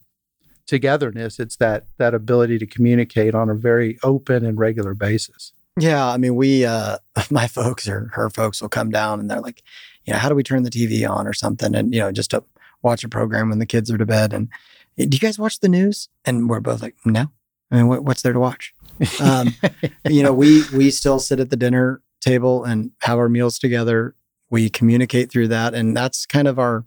togetherness 0.64 1.40
it's 1.40 1.56
that 1.56 1.86
that 1.98 2.14
ability 2.14 2.56
to 2.56 2.66
communicate 2.66 3.34
on 3.34 3.50
a 3.50 3.54
very 3.54 3.98
open 4.04 4.44
and 4.44 4.58
regular 4.58 4.94
basis 4.94 5.52
Yeah, 5.78 6.06
I 6.06 6.18
mean, 6.18 6.36
we, 6.36 6.64
uh, 6.64 6.98
my 7.30 7.46
folks 7.46 7.88
or 7.88 8.10
her 8.12 8.30
folks 8.30 8.60
will 8.60 8.68
come 8.68 8.90
down 8.90 9.20
and 9.20 9.30
they're 9.30 9.40
like, 9.40 9.62
you 10.05 10.12
know, 10.12 10.18
how 10.18 10.28
do 10.28 10.34
we 10.34 10.42
turn 10.42 10.62
the 10.62 10.70
TV 10.70 11.09
on 11.09 11.26
or 11.26 11.32
something? 11.32 11.74
And, 11.74 11.92
you 11.92 12.00
know, 12.00 12.12
just 12.12 12.30
to 12.30 12.42
watch 12.82 13.05
a 13.05 13.09
program 13.09 13.48
when 13.48 13.59
the 13.59 13.66
kids 13.66 13.90
are 13.90 13.98
to 13.98 14.07
bed. 14.07 14.32
And 14.32 14.48
do 14.96 15.09
you 15.11 15.20
guys 15.20 15.38
watch 15.38 15.61
the 15.61 15.68
news? 15.68 16.09
And 16.24 16.48
we're 16.48 16.61
both 16.61 16.82
like, 16.82 16.96
no. 17.05 17.30
I 17.70 17.76
mean, 17.76 17.88
what, 17.88 18.05
what's 18.05 18.22
there 18.22 18.32
to 18.32 18.40
watch? 18.40 18.74
Um, 19.20 19.55
you 20.09 20.22
know, 20.22 20.32
we, 20.32 20.62
we 20.74 20.90
still 20.90 21.18
sit 21.18 21.40
at 21.40 21.50
the 21.50 21.57
dinner 21.57 22.03
table 22.20 22.64
and 22.64 22.90
have 23.00 23.18
our 23.18 23.28
meals 23.28 23.59
together. 23.59 24.14
We 24.50 24.68
communicate 24.68 25.30
through 25.30 25.48
that. 25.48 25.74
And 25.74 25.96
that's 25.96 26.26
kind 26.26 26.46
of 26.46 26.59
our, 26.59 26.84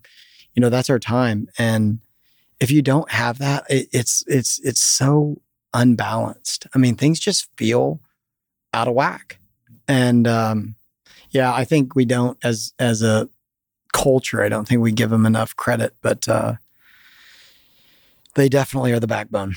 you 0.53 0.61
know, 0.61 0.69
that's 0.69 0.89
our 0.89 0.99
time. 0.99 1.47
And 1.57 1.99
if 2.59 2.71
you 2.71 2.81
don't 2.81 3.09
have 3.11 3.39
that, 3.39 3.65
it, 3.69 3.87
it's, 3.91 4.23
it's, 4.27 4.59
it's 4.59 4.81
so 4.81 5.41
unbalanced. 5.73 6.67
I 6.75 6.77
mean, 6.77 6.95
things 6.95 7.19
just 7.19 7.49
feel 7.57 7.99
out 8.73 8.87
of 8.87 8.93
whack. 8.93 9.39
And 9.87 10.27
um, 10.27 10.75
yeah, 11.35 11.53
I 11.53 11.65
think 11.65 11.95
we 11.95 12.05
don't 12.05 12.37
as 12.45 12.73
as 12.79 13.01
a 13.01 13.29
culture. 13.91 14.41
I 14.41 14.47
don't 14.47 14.65
think 14.65 14.81
we 14.81 14.93
give 14.93 15.09
them 15.09 15.25
enough 15.25 15.53
credit, 15.53 15.93
but 16.01 16.27
uh, 16.29 16.53
they 18.35 18.47
definitely 18.47 18.93
are 18.93 19.01
the 19.01 19.05
backbone. 19.07 19.55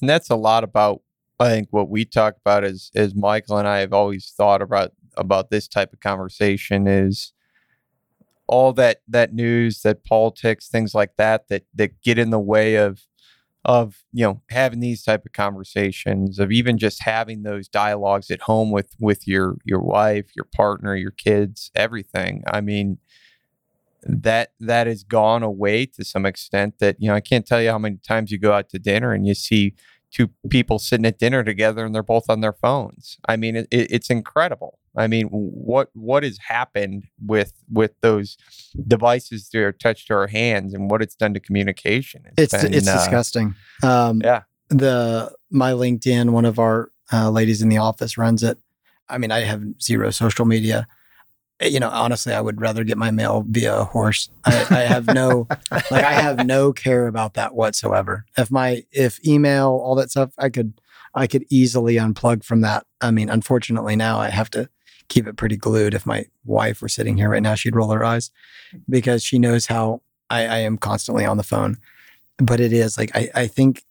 and 0.00 0.08
that's 0.08 0.30
a 0.30 0.36
lot 0.36 0.64
about 0.64 1.02
I 1.38 1.50
think 1.50 1.68
what 1.70 1.90
we 1.90 2.06
talk 2.06 2.36
about 2.38 2.64
is 2.64 2.90
is 2.94 3.14
Michael 3.14 3.58
and 3.58 3.68
I 3.68 3.80
have 3.80 3.92
always 3.92 4.32
thought 4.34 4.62
about 4.62 4.92
about 5.18 5.50
this 5.50 5.68
type 5.68 5.92
of 5.92 6.00
conversation 6.00 6.86
is 6.88 7.34
all 8.46 8.72
that 8.72 9.02
that 9.08 9.34
news, 9.34 9.82
that 9.82 10.02
politics, 10.02 10.68
things 10.68 10.94
like 10.94 11.16
that 11.18 11.48
that 11.48 11.64
that 11.74 12.00
get 12.00 12.18
in 12.18 12.30
the 12.30 12.40
way 12.40 12.76
of 12.76 13.02
of 13.66 14.04
you 14.12 14.24
know 14.24 14.40
having 14.48 14.78
these 14.78 15.02
type 15.02 15.26
of 15.26 15.32
conversations 15.32 16.38
of 16.38 16.52
even 16.52 16.78
just 16.78 17.02
having 17.02 17.42
those 17.42 17.66
dialogues 17.68 18.30
at 18.30 18.42
home 18.42 18.70
with 18.70 18.94
with 19.00 19.26
your 19.26 19.56
your 19.64 19.80
wife 19.80 20.26
your 20.36 20.46
partner 20.54 20.94
your 20.94 21.10
kids 21.10 21.70
everything. 21.74 22.42
I 22.46 22.60
mean 22.60 22.98
that 24.02 24.52
that 24.60 24.86
has 24.86 25.02
gone 25.02 25.42
away 25.42 25.84
to 25.84 26.04
some 26.04 26.24
extent 26.24 26.78
that 26.78 26.94
you 27.00 27.08
know 27.08 27.14
i 27.14 27.20
can't 27.20 27.44
tell 27.44 27.60
you 27.60 27.70
how 27.70 27.78
many 27.78 27.96
times 27.96 28.30
you 28.30 28.38
go 28.38 28.52
out 28.52 28.68
to 28.68 28.78
dinner 28.78 29.12
and 29.12 29.26
you 29.26 29.34
see 29.34 29.74
two 30.16 30.30
people 30.48 30.78
sitting 30.78 31.04
at 31.04 31.18
dinner 31.18 31.44
together 31.44 31.84
and 31.84 31.94
they're 31.94 32.02
both 32.02 32.30
on 32.30 32.40
their 32.40 32.52
phones 32.52 33.18
i 33.28 33.36
mean 33.36 33.54
it, 33.56 33.68
it, 33.70 33.90
it's 33.90 34.08
incredible 34.08 34.78
i 34.96 35.06
mean 35.06 35.26
what 35.28 35.90
what 35.92 36.22
has 36.22 36.38
happened 36.48 37.04
with 37.24 37.52
with 37.70 37.92
those 38.00 38.38
devices 38.86 39.50
that 39.50 39.60
are 39.60 39.72
touched 39.72 40.06
to 40.06 40.14
our 40.14 40.26
hands 40.28 40.72
and 40.72 40.90
what 40.90 41.02
it's 41.02 41.14
done 41.14 41.34
to 41.34 41.40
communication 41.40 42.22
It's 42.36 42.52
been, 42.52 42.74
it's 42.74 42.88
uh, 42.88 42.96
disgusting. 42.96 43.54
Um, 43.82 44.20
yeah. 44.24 44.42
The 44.68 45.32
my 45.50 45.72
LinkedIn, 45.72 46.30
one 46.30 46.44
of 46.44 46.58
our 46.58 46.90
uh, 47.12 47.30
ladies 47.30 47.62
in 47.62 47.68
the 47.68 47.78
office 47.78 48.18
runs 48.18 48.42
it. 48.42 48.58
I 49.08 49.18
mean, 49.18 49.30
I 49.30 49.40
have 49.40 49.62
zero 49.80 50.10
social 50.10 50.44
media. 50.44 50.86
Eh, 51.60 51.68
You 51.68 51.80
know, 51.80 51.88
honestly, 51.88 52.32
I 52.32 52.40
would 52.40 52.60
rather 52.60 52.84
get 52.84 52.98
my 52.98 53.10
mail 53.10 53.44
via 53.48 53.74
a 53.76 53.84
horse. 53.84 54.28
I, 54.44 54.66
I 54.70 54.80
have 54.80 55.06
no, 55.06 55.46
like, 55.70 56.04
I 56.04 56.12
have 56.12 56.46
no 56.46 56.72
care 56.72 57.06
about 57.06 57.34
that 57.34 57.54
whatsoever. 57.54 58.24
If 58.36 58.50
my 58.50 58.84
if 58.92 59.24
email, 59.26 59.68
all 59.82 59.94
that 59.96 60.10
stuff, 60.10 60.32
I 60.38 60.48
could, 60.48 60.80
I 61.14 61.26
could 61.26 61.44
easily 61.50 61.96
unplug 61.96 62.44
from 62.44 62.60
that. 62.60 62.86
I 63.00 63.10
mean, 63.10 63.30
unfortunately, 63.30 63.96
now 63.96 64.18
I 64.18 64.28
have 64.28 64.50
to 64.50 64.68
keep 65.08 65.26
it 65.26 65.36
pretty 65.36 65.56
glued. 65.56 65.94
If 65.94 66.04
my 66.04 66.26
wife 66.44 66.82
were 66.82 66.88
sitting 66.88 67.16
here 67.16 67.30
right 67.30 67.42
now, 67.42 67.54
she'd 67.54 67.76
roll 67.76 67.90
her 67.90 68.04
eyes 68.04 68.30
because 68.88 69.22
she 69.22 69.38
knows 69.38 69.66
how 69.66 70.02
I, 70.28 70.40
I 70.46 70.58
am 70.58 70.76
constantly 70.76 71.24
on 71.24 71.36
the 71.36 71.42
phone. 71.42 71.78
But 72.38 72.60
it 72.60 72.72
is 72.72 72.98
like 72.98 73.12
I, 73.14 73.30
I 73.34 73.46
think 73.46 73.82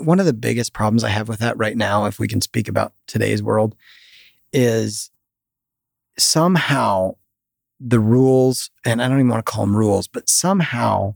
one 0.00 0.18
of 0.18 0.26
the 0.26 0.32
biggest 0.32 0.72
problems 0.72 1.04
I 1.04 1.10
have 1.10 1.28
with 1.28 1.38
that 1.38 1.56
right 1.56 1.76
now, 1.76 2.06
if 2.06 2.18
we 2.18 2.26
can 2.26 2.40
speak 2.40 2.68
about 2.68 2.94
today's 3.06 3.42
world, 3.42 3.76
is 4.52 5.10
somehow 6.18 7.16
the 7.80 8.00
rules, 8.00 8.70
and 8.84 9.02
I 9.02 9.08
don't 9.08 9.18
even 9.18 9.28
want 9.28 9.44
to 9.44 9.50
call 9.50 9.66
them 9.66 9.76
rules, 9.76 10.06
but 10.06 10.28
somehow 10.28 11.14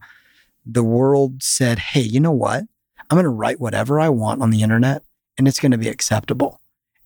the 0.64 0.84
world 0.84 1.42
said, 1.42 1.78
hey, 1.78 2.01
you 2.01 2.18
know 2.18 2.32
what? 2.32 2.64
I'm 3.09 3.16
going 3.16 3.24
to 3.24 3.30
write 3.30 3.61
whatever 3.61 4.01
I 4.01 4.09
want 4.09 4.42
on 4.42 4.51
the 4.51 4.62
internet 4.62 5.03
and 5.38 5.47
it's 5.47 5.61
going 5.61 5.72
to 5.72 5.78
be 5.78 5.88
acceptable. 5.88 6.61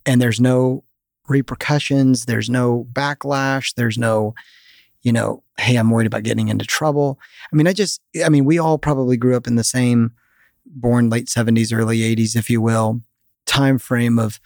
And 0.06 0.20
there's 0.20 0.40
no 0.40 0.84
repercussions, 1.28 2.24
there's 2.24 2.48
no 2.48 2.86
backlash, 2.92 3.74
there's 3.74 3.98
no, 3.98 4.34
you 5.02 5.12
know, 5.12 5.42
hey, 5.58 5.76
I'm 5.76 5.90
worried 5.90 6.06
about 6.06 6.22
getting 6.22 6.48
into 6.48 6.64
trouble. 6.64 7.18
I 7.52 7.56
mean, 7.56 7.66
I 7.66 7.72
just, 7.72 8.00
I 8.24 8.28
mean, 8.28 8.44
we 8.44 8.58
all 8.58 8.78
probably 8.78 9.16
grew 9.16 9.36
up 9.36 9.46
in 9.46 9.56
the 9.56 9.64
same 9.64 10.12
born 10.64 11.10
late 11.10 11.26
70s, 11.26 11.76
early 11.76 11.98
80s, 11.98 12.36
if 12.36 12.48
you 12.48 12.60
will, 12.60 13.00
time 13.46 13.78
frame 13.78 14.18
of 14.18 14.40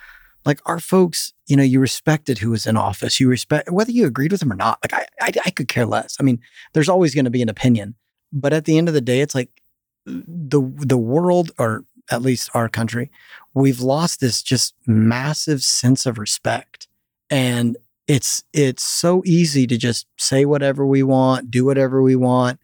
like 0.45 0.61
our 0.67 0.79
folks, 0.79 1.33
you 1.47 1.57
know, 1.57 1.63
you 1.63 1.81
respected 1.81 2.39
who 2.39 2.51
was 2.51 2.67
in 2.67 2.77
office. 2.77 3.19
You 3.19 3.29
respect 3.29 3.71
whether 3.71 3.91
you 3.91 4.07
agreed 4.07 4.33
with 4.33 4.41
them 4.41 4.53
or 4.53 4.57
not. 4.57 4.79
Like 4.83 4.93
I, 4.93 5.07
I, 5.27 5.33
I 5.47 5.51
could 5.51 5.69
care 5.69 5.87
less. 5.87 6.17
I 6.21 6.23
mean, 6.23 6.41
there's 6.73 6.89
always 6.89 7.15
going 7.15 7.25
to 7.25 7.31
be 7.31 7.43
an 7.43 7.49
opinion, 7.49 7.95
but 8.33 8.53
at 8.53 8.65
the 8.65 8.77
end 8.77 8.89
of 8.89 8.95
the 8.95 9.01
day, 9.01 9.21
it's 9.21 9.35
like 9.35 9.51
the 10.07 10.61
the 10.77 10.99
world, 10.99 11.53
or 11.59 11.85
at 12.11 12.23
least 12.23 12.51
our 12.55 12.69
country, 12.69 13.11
we've 13.55 13.81
lost 13.81 14.21
this 14.21 14.43
just 14.43 14.75
massive 14.87 15.63
sense 15.63 16.05
of 16.05 16.19
respect, 16.19 16.89
and 17.31 17.77
it's 18.07 18.45
it's 18.53 18.83
so 18.83 19.23
easy 19.25 19.67
to 19.67 19.79
just 19.79 20.07
say 20.19 20.45
whatever 20.45 20.87
we 20.87 21.03
want, 21.03 21.51
do 21.51 21.65
whatever 21.65 22.03
we 22.03 22.17
want. 22.17 22.61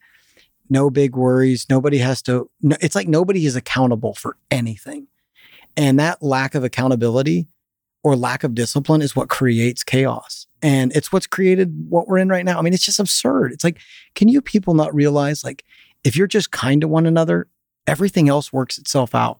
No 0.69 0.89
big 0.89 1.15
worries. 1.15 1.65
Nobody 1.69 1.97
has 1.97 2.21
to. 2.23 2.49
It's 2.79 2.95
like 2.95 3.07
nobody 3.07 3.45
is 3.45 3.55
accountable 3.55 4.13
for 4.13 4.37
anything, 4.51 5.07
and 5.75 5.99
that 5.99 6.21
lack 6.21 6.53
of 6.53 6.63
accountability 6.63 7.47
or 8.03 8.15
lack 8.15 8.43
of 8.43 8.55
discipline 8.55 9.01
is 9.01 9.15
what 9.15 9.29
creates 9.29 9.83
chaos. 9.83 10.47
And 10.61 10.95
it's 10.95 11.11
what's 11.11 11.27
created 11.27 11.85
what 11.89 12.07
we're 12.07 12.17
in 12.17 12.29
right 12.29 12.45
now. 12.45 12.57
I 12.57 12.61
mean, 12.61 12.73
it's 12.73 12.85
just 12.85 12.99
absurd. 12.99 13.51
It's 13.51 13.63
like, 13.63 13.79
can 14.15 14.27
you 14.27 14.41
people 14.41 14.73
not 14.73 14.93
realize, 14.93 15.43
like, 15.43 15.63
if 16.03 16.15
you're 16.15 16.27
just 16.27 16.51
kind 16.51 16.81
to 16.81 16.87
one 16.87 17.05
another, 17.05 17.47
everything 17.87 18.29
else 18.29 18.51
works 18.51 18.77
itself 18.77 19.13
out. 19.13 19.39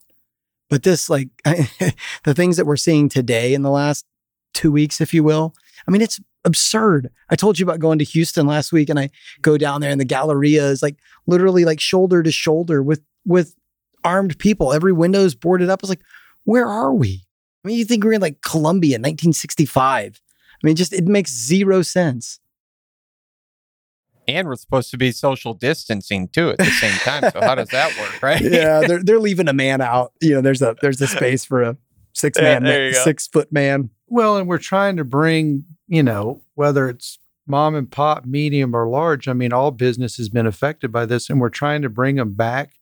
But 0.69 0.83
this, 0.83 1.09
like, 1.09 1.29
the 1.45 2.33
things 2.33 2.57
that 2.57 2.65
we're 2.65 2.77
seeing 2.77 3.09
today 3.09 3.53
in 3.53 3.61
the 3.61 3.71
last 3.71 4.05
two 4.53 4.71
weeks, 4.71 5.01
if 5.01 5.13
you 5.13 5.23
will, 5.23 5.53
I 5.87 5.91
mean, 5.91 6.01
it's 6.01 6.19
absurd. 6.45 7.11
I 7.29 7.35
told 7.35 7.59
you 7.59 7.65
about 7.65 7.79
going 7.79 7.99
to 7.99 8.05
Houston 8.05 8.47
last 8.47 8.71
week 8.71 8.89
and 8.89 8.99
I 8.99 9.09
go 9.41 9.57
down 9.57 9.81
there 9.81 9.91
and 9.91 9.99
the 9.99 10.05
Galleria 10.05 10.65
is 10.67 10.81
like 10.81 10.97
literally 11.27 11.65
like 11.65 11.79
shoulder 11.79 12.23
to 12.23 12.31
shoulder 12.31 12.81
with, 12.81 13.01
with 13.25 13.55
armed 14.03 14.37
people. 14.39 14.73
Every 14.73 14.93
window 14.93 15.21
is 15.21 15.35
boarded 15.35 15.69
up. 15.69 15.81
It's 15.81 15.89
like, 15.89 16.01
where 16.43 16.67
are 16.67 16.93
we? 16.93 17.23
I 17.63 17.67
mean, 17.67 17.77
you 17.77 17.85
think 17.85 18.03
we're 18.03 18.13
in 18.13 18.21
like 18.21 18.41
Colombia, 18.41 18.95
1965. 18.95 20.21
I 20.63 20.67
mean, 20.67 20.75
just 20.75 20.93
it 20.93 21.05
makes 21.05 21.31
zero 21.31 21.81
sense. 21.81 22.39
and 24.27 24.47
we're 24.47 24.55
supposed 24.55 24.91
to 24.91 24.97
be 24.97 25.11
social 25.11 25.53
distancing 25.53 26.27
too 26.27 26.51
at 26.51 26.57
the 26.57 26.65
same 26.65 26.97
time. 26.99 27.23
So 27.31 27.41
how 27.41 27.55
does 27.55 27.69
that 27.69 27.97
work, 27.99 28.21
right? 28.21 28.41
yeah, 28.43 28.81
they're 28.81 29.03
they're 29.03 29.19
leaving 29.19 29.47
a 29.47 29.53
man 29.53 29.81
out. 29.81 30.13
You 30.21 30.35
know, 30.35 30.41
there's 30.41 30.61
a 30.61 30.75
there's 30.81 31.01
a 31.01 31.07
space 31.07 31.43
for 31.43 31.61
a 31.61 31.77
six 32.13 32.39
man, 32.39 32.63
there 32.63 32.87
you 32.87 32.93
go. 32.93 33.03
six 33.03 33.27
foot 33.27 33.51
man. 33.51 33.89
Well, 34.07 34.37
and 34.37 34.47
we're 34.47 34.57
trying 34.57 34.97
to 34.97 35.03
bring, 35.03 35.65
you 35.87 36.03
know, 36.03 36.43
whether 36.55 36.89
it's 36.89 37.17
mom 37.47 37.75
and 37.75 37.89
pop, 37.89 38.25
medium 38.25 38.75
or 38.75 38.87
large, 38.87 39.27
I 39.27 39.33
mean, 39.33 39.53
all 39.53 39.71
business 39.71 40.17
has 40.17 40.29
been 40.29 40.45
affected 40.45 40.91
by 40.91 41.05
this, 41.05 41.29
and 41.29 41.39
we're 41.39 41.49
trying 41.49 41.81
to 41.81 41.89
bring 41.89 42.15
them 42.15 42.33
back. 42.33 42.73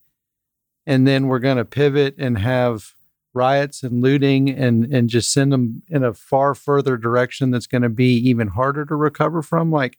And 0.85 1.07
then 1.07 1.27
we're 1.27 1.39
going 1.39 1.57
to 1.57 1.65
pivot 1.65 2.15
and 2.17 2.39
have 2.39 2.95
riots 3.33 3.83
and 3.83 4.01
looting 4.01 4.49
and 4.49 4.85
and 4.93 5.09
just 5.09 5.31
send 5.31 5.51
them 5.51 5.83
in 5.87 6.03
a 6.03 6.13
far 6.13 6.55
further 6.55 6.97
direction 6.97 7.51
that's 7.51 7.67
going 7.67 7.81
to 7.81 7.89
be 7.89 8.15
even 8.15 8.49
harder 8.49 8.85
to 8.85 8.95
recover 8.95 9.41
from. 9.41 9.71
Like, 9.71 9.97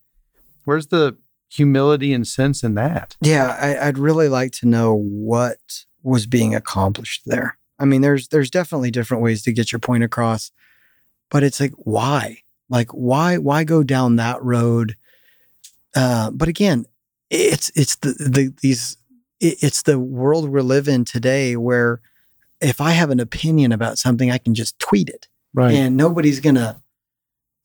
where's 0.64 0.89
the 0.89 1.16
humility 1.49 2.12
and 2.12 2.26
sense 2.26 2.62
in 2.62 2.74
that? 2.74 3.16
Yeah, 3.20 3.57
I, 3.61 3.89
I'd 3.89 3.99
really 3.99 4.28
like 4.28 4.53
to 4.53 4.66
know 4.66 4.95
what 4.95 5.59
was 6.03 6.26
being 6.26 6.55
accomplished 6.55 7.22
there. 7.26 7.59
I 7.78 7.85
mean, 7.85 8.01
there's 8.01 8.28
there's 8.28 8.51
definitely 8.51 8.91
different 8.91 9.22
ways 9.22 9.43
to 9.45 9.53
get 9.53 9.72
your 9.72 9.78
point 9.78 10.05
across, 10.05 10.51
but 11.31 11.43
it's 11.43 11.61
like 11.61 11.72
why? 11.76 12.39
Like 12.68 12.91
why 12.91 13.39
why 13.39 13.64
go 13.64 13.83
down 13.83 14.16
that 14.16 14.43
road? 14.43 14.97
Uh, 15.95 16.31
but 16.31 16.49
again, 16.49 16.87
it's 17.31 17.70
it's 17.74 17.97
the, 17.97 18.12
the 18.12 18.55
these 18.61 18.97
it's 19.41 19.83
the 19.83 19.99
world 19.99 20.51
we 20.51 20.61
live 20.61 20.87
in 20.87 21.05
today 21.05 21.57
where 21.57 22.03
if 22.61 22.80
I 22.80 22.90
have 22.92 23.11
an 23.11 23.20
opinion 23.20 23.72
about 23.72 23.98
something, 23.98 24.30
I 24.30 24.38
can 24.38 24.54
just 24.54 24.78
tweet 24.78 25.08
it 25.08 25.28
Right. 25.54 25.74
and 25.74 25.96
nobody's 25.96 26.40
gonna 26.40 26.80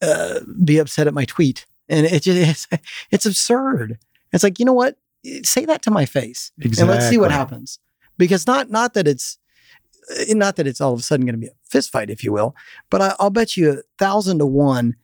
uh, 0.01 0.39
be 0.63 0.77
upset 0.77 1.07
at 1.07 1.13
my 1.13 1.25
tweet. 1.25 1.65
And 1.87 2.05
it 2.05 2.23
just 2.23 2.69
it's, 2.71 2.83
it's 3.11 3.25
absurd. 3.25 3.97
It's 4.33 4.43
like 4.43 4.59
you 4.59 4.65
know 4.65 4.73
what? 4.73 4.97
Say 5.43 5.65
that 5.65 5.81
to 5.83 5.91
my 5.91 6.05
face, 6.05 6.51
and 6.81 6.89
let's 6.89 7.09
see 7.09 7.17
what 7.17 7.31
happens. 7.31 7.79
Because 8.17 8.47
not 8.47 8.69
not 8.71 8.93
that 8.95 9.07
it's 9.07 9.37
uh, 10.11 10.33
not 10.33 10.55
that 10.55 10.67
it's 10.67 10.81
all 10.81 10.93
of 10.93 10.99
a 10.99 11.03
sudden 11.03 11.25
going 11.25 11.35
to 11.35 11.39
be 11.39 11.47
a 11.47 11.55
fist 11.69 11.91
fight, 11.91 12.09
if 12.09 12.23
you 12.23 12.31
will, 12.31 12.55
but 12.89 13.01
I, 13.01 13.15
I'll 13.19 13.29
bet 13.29 13.55
you 13.57 13.71
a 13.71 13.77
thousand 13.99 14.39
to 14.39 14.45
one. 14.45 14.95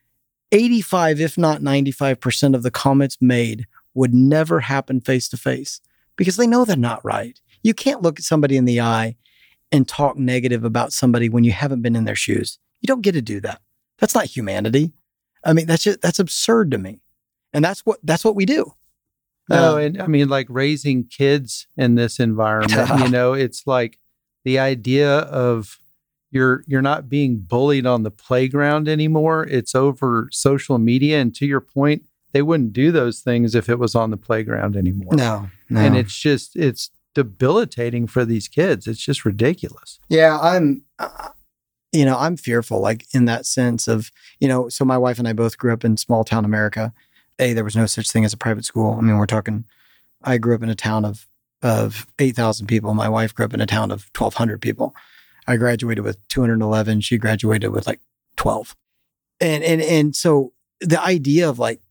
85, 0.54 1.22
if 1.22 1.38
not 1.38 1.62
95% 1.62 2.56
of 2.56 2.62
the 2.64 2.72
comments 2.72 3.18
made 3.22 3.68
would 3.94 4.14
never 4.14 4.60
happen 4.60 5.00
face 5.00 5.30
to 5.30 5.38
face 5.38 5.80
because 6.18 6.36
they 6.36 6.46
know 6.46 6.66
they're 6.66 6.76
not 6.76 7.04
right. 7.06 7.40
You 7.64 7.74
can't 7.74 8.02
look 8.02 8.20
at 8.20 8.26
somebody 8.26 8.58
in 8.58 8.66
the 8.66 8.82
eye 8.82 9.16
and 9.72 9.88
talk 9.88 10.18
negative 10.18 10.64
about 10.64 10.94
somebody 10.94 11.30
when 11.30 11.44
you 11.44 11.52
haven't 11.52 11.82
been 11.82 11.96
in 11.96 12.06
their 12.06 12.16
shoes. 12.16 12.60
You 12.82 12.88
don't 12.88 13.02
get 13.02 13.14
to 13.14 13.22
do 13.22 13.40
that. 13.42 13.62
That's 14.00 14.16
not 14.16 14.26
humanity. 14.26 14.92
I 15.44 15.54
mean, 15.54 15.68
that's 15.68 15.84
just, 15.84 16.02
that's 16.02 16.20
absurd 16.20 16.72
to 16.72 16.78
me. 16.78 17.02
And 17.54 17.64
that's 17.64 17.82
what 17.82 18.00
that's 18.04 18.24
what 18.24 18.36
we 18.36 18.46
do. 18.46 18.74
No, 19.50 19.76
Uh, 19.76 19.80
and 19.80 20.02
I 20.02 20.08
mean, 20.08 20.30
like 20.30 20.48
raising 20.50 21.04
kids 21.06 21.68
in 21.76 21.96
this 21.96 22.20
environment, 22.20 22.90
you 23.00 23.10
know, 23.10 23.34
it's 23.34 23.68
like 23.68 24.00
the 24.46 24.58
idea 24.60 25.20
of 25.20 25.80
you're 26.32 26.64
you're 26.66 26.82
not 26.82 27.10
being 27.10 27.40
bullied 27.40 27.86
on 27.86 28.04
the 28.04 28.12
playground 28.12 28.88
anymore. 28.88 29.46
It's 29.46 29.76
over 29.76 30.30
social 30.32 30.78
media. 30.78 31.20
And 31.20 31.36
to 31.36 31.46
your 31.46 31.60
point, 31.60 32.04
they 32.32 32.42
wouldn't 32.42 32.72
do 32.72 32.92
those 32.92 33.20
things 33.20 33.54
if 33.54 33.68
it 33.68 33.80
was 33.80 33.96
on 33.96 34.12
the 34.12 34.18
playground 34.18 34.78
anymore. 34.78 35.14
no, 35.16 35.50
no. 35.70 35.80
And 35.82 35.98
it's 35.98 36.18
just 36.18 36.56
it's 36.56 36.90
debilitating 37.14 38.08
for 38.08 38.26
these 38.26 38.48
kids. 38.48 38.88
It's 38.88 39.04
just 39.04 39.26
ridiculous. 39.26 40.00
Yeah, 40.10 40.40
I'm, 40.40 40.84
uh, 41.00 41.30
you 41.92 42.06
know, 42.06 42.18
I'm 42.18 42.38
fearful, 42.38 42.80
like 42.80 43.06
in 43.14 43.26
that 43.26 43.46
sense 43.46 43.88
of, 43.88 44.12
you 44.40 44.48
know, 44.48 44.70
so 44.70 44.86
my 44.86 44.98
wife 44.98 45.20
and 45.20 45.28
I 45.28 45.34
both 45.34 45.58
grew 45.58 45.74
up 45.74 45.84
in 45.84 45.98
small 45.98 46.24
town 46.24 46.46
America. 46.46 46.94
A, 47.40 47.54
there 47.54 47.64
was 47.64 47.76
no 47.76 47.86
such 47.86 48.12
thing 48.12 48.24
as 48.24 48.34
a 48.34 48.38
private 48.38 48.66
school. 48.66 48.96
I 48.98 49.02
mean, 49.02 49.18
we're 49.18 49.26
talking, 49.26 49.66
I 50.24 50.38
grew 50.38 50.56
up 50.56 50.64
in 50.64 50.70
a 50.70 50.76
town 50.76 51.06
of 51.06 51.28
of 51.64 52.08
eight 52.18 52.36
thousand 52.36 52.68
people. 52.68 52.94
My 52.94 53.10
wife 53.10 53.36
grew 53.36 53.46
up 53.46 53.54
in 53.54 53.62
a 53.62 53.68
town 53.68 53.92
of 53.92 54.12
twelve 54.14 54.36
hundred 54.36 54.62
people. 54.62 54.96
I 55.48 55.58
graduated 55.58 56.04
with 56.04 56.28
two 56.28 56.42
hundred 56.42 56.62
eleven. 56.62 57.02
She 57.02 57.18
graduated 57.18 57.72
with 57.72 57.86
like 57.88 58.00
twelve, 58.36 58.76
and 59.40 59.64
and 59.64 59.82
and 59.82 60.16
so 60.16 60.54
the 60.80 61.02
idea 61.02 61.48
of 61.48 61.60
like 61.60 61.82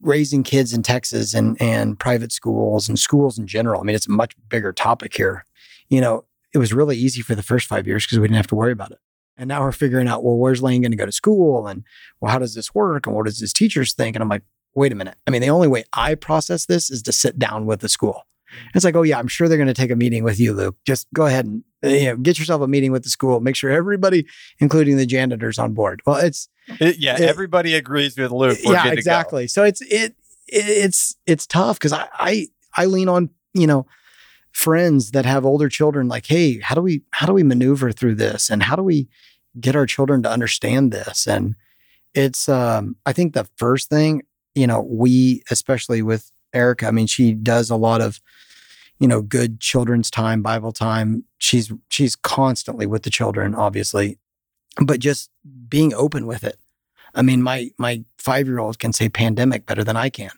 raising 0.00 0.42
kids 0.42 0.72
in 0.72 0.82
Texas 0.82 1.34
and 1.34 1.60
and 1.60 1.98
private 1.98 2.32
schools 2.32 2.88
and 2.88 2.98
schools 2.98 3.38
in 3.38 3.46
general. 3.46 3.80
I 3.80 3.84
mean, 3.84 3.96
it's 3.96 4.06
a 4.06 4.12
much 4.12 4.34
bigger 4.48 4.72
topic 4.72 5.14
here. 5.14 5.44
You 5.88 6.00
know, 6.00 6.24
it 6.54 6.58
was 6.58 6.72
really 6.72 6.96
easy 6.96 7.22
for 7.22 7.34
the 7.34 7.42
first 7.42 7.66
five 7.66 7.86
years 7.86 8.04
because 8.04 8.18
we 8.18 8.28
didn't 8.28 8.36
have 8.36 8.46
to 8.48 8.54
worry 8.54 8.72
about 8.72 8.92
it. 8.92 8.98
And 9.36 9.48
now 9.48 9.62
we're 9.62 9.72
figuring 9.72 10.08
out, 10.08 10.24
well, 10.24 10.36
where's 10.36 10.62
Lane 10.62 10.82
going 10.82 10.90
to 10.90 10.96
go 10.96 11.06
to 11.06 11.12
school? 11.12 11.68
And 11.68 11.84
well, 12.20 12.32
how 12.32 12.38
does 12.38 12.54
this 12.54 12.74
work? 12.74 13.06
And 13.06 13.14
what 13.14 13.26
does 13.26 13.38
his 13.38 13.52
teachers 13.52 13.94
think? 13.94 14.16
And 14.16 14.22
I'm 14.22 14.28
like, 14.28 14.42
wait 14.74 14.92
a 14.92 14.96
minute. 14.96 15.16
I 15.26 15.30
mean, 15.30 15.42
the 15.42 15.50
only 15.50 15.68
way 15.68 15.84
I 15.92 16.14
process 16.16 16.66
this 16.66 16.90
is 16.90 17.02
to 17.02 17.12
sit 17.12 17.38
down 17.38 17.66
with 17.66 17.80
the 17.80 17.88
school. 17.88 18.24
And 18.50 18.70
It's 18.74 18.84
like, 18.84 18.96
oh 18.96 19.02
yeah, 19.02 19.18
I'm 19.18 19.28
sure 19.28 19.48
they're 19.48 19.58
going 19.58 19.68
to 19.68 19.74
take 19.74 19.90
a 19.90 19.96
meeting 19.96 20.24
with 20.24 20.40
you, 20.40 20.52
Luke. 20.52 20.76
Just 20.86 21.06
go 21.14 21.26
ahead 21.26 21.46
and 21.46 21.62
you 21.82 22.06
know, 22.06 22.16
get 22.16 22.38
yourself 22.38 22.62
a 22.62 22.68
meeting 22.68 22.92
with 22.92 23.04
the 23.04 23.10
school. 23.10 23.40
Make 23.40 23.56
sure 23.56 23.70
everybody, 23.70 24.26
including 24.58 24.96
the 24.96 25.06
janitors, 25.06 25.58
on 25.58 25.74
board. 25.74 26.00
Well, 26.06 26.16
it's 26.16 26.48
It- 26.80 26.98
yeah, 26.98 27.14
It- 27.14 27.22
everybody 27.22 27.74
agrees 27.74 28.16
with 28.16 28.30
Luke. 28.30 28.58
We're 28.64 28.72
yeah, 28.74 28.82
good 28.84 28.88
to 28.90 28.94
go. 28.96 28.98
exactly. 28.98 29.46
So 29.48 29.64
it's 29.64 29.80
it, 29.82 30.14
it 30.46 30.68
it's 30.84 31.16
it's 31.26 31.46
tough 31.46 31.78
because 31.78 31.92
I, 31.92 32.08
I 32.14 32.46
I 32.76 32.84
lean 32.86 33.08
on 33.08 33.30
you 33.54 33.66
know 33.66 33.86
friends 34.52 35.12
that 35.12 35.24
have 35.26 35.44
older 35.44 35.68
children. 35.68 36.08
Like, 36.08 36.26
hey, 36.26 36.58
how 36.60 36.74
do 36.74 36.82
we 36.82 37.02
how 37.10 37.26
do 37.26 37.32
we 37.32 37.42
maneuver 37.42 37.92
through 37.92 38.16
this, 38.16 38.50
and 38.50 38.62
how 38.62 38.76
do 38.76 38.82
we 38.82 39.08
get 39.60 39.76
our 39.76 39.86
children 39.86 40.22
to 40.22 40.30
understand 40.30 40.92
this? 40.92 41.26
And 41.26 41.54
it's 42.14 42.48
um 42.48 42.96
I 43.06 43.12
think 43.12 43.34
the 43.34 43.48
first 43.56 43.88
thing 43.88 44.22
you 44.54 44.66
know 44.66 44.80
we 44.82 45.42
especially 45.50 46.02
with 46.02 46.30
Erica. 46.54 46.86
I 46.86 46.90
mean, 46.90 47.06
she 47.06 47.34
does 47.34 47.70
a 47.70 47.76
lot 47.76 48.00
of 48.00 48.20
you 48.98 49.06
know 49.06 49.22
good 49.22 49.60
children's 49.60 50.10
time, 50.10 50.42
Bible 50.42 50.72
time. 50.72 51.24
She's 51.38 51.70
she's 51.88 52.16
constantly 52.16 52.86
with 52.86 53.02
the 53.02 53.10
children, 53.10 53.54
obviously, 53.54 54.18
but 54.80 55.00
just 55.00 55.30
being 55.68 55.94
open 55.94 56.26
with 56.26 56.44
it. 56.44 56.58
I 57.14 57.22
mean, 57.22 57.42
my 57.42 57.70
my 57.78 58.04
five 58.18 58.46
year 58.46 58.58
old 58.58 58.78
can 58.78 58.92
say 58.92 59.08
pandemic 59.08 59.66
better 59.66 59.84
than 59.84 59.96
I 59.96 60.08
can, 60.08 60.30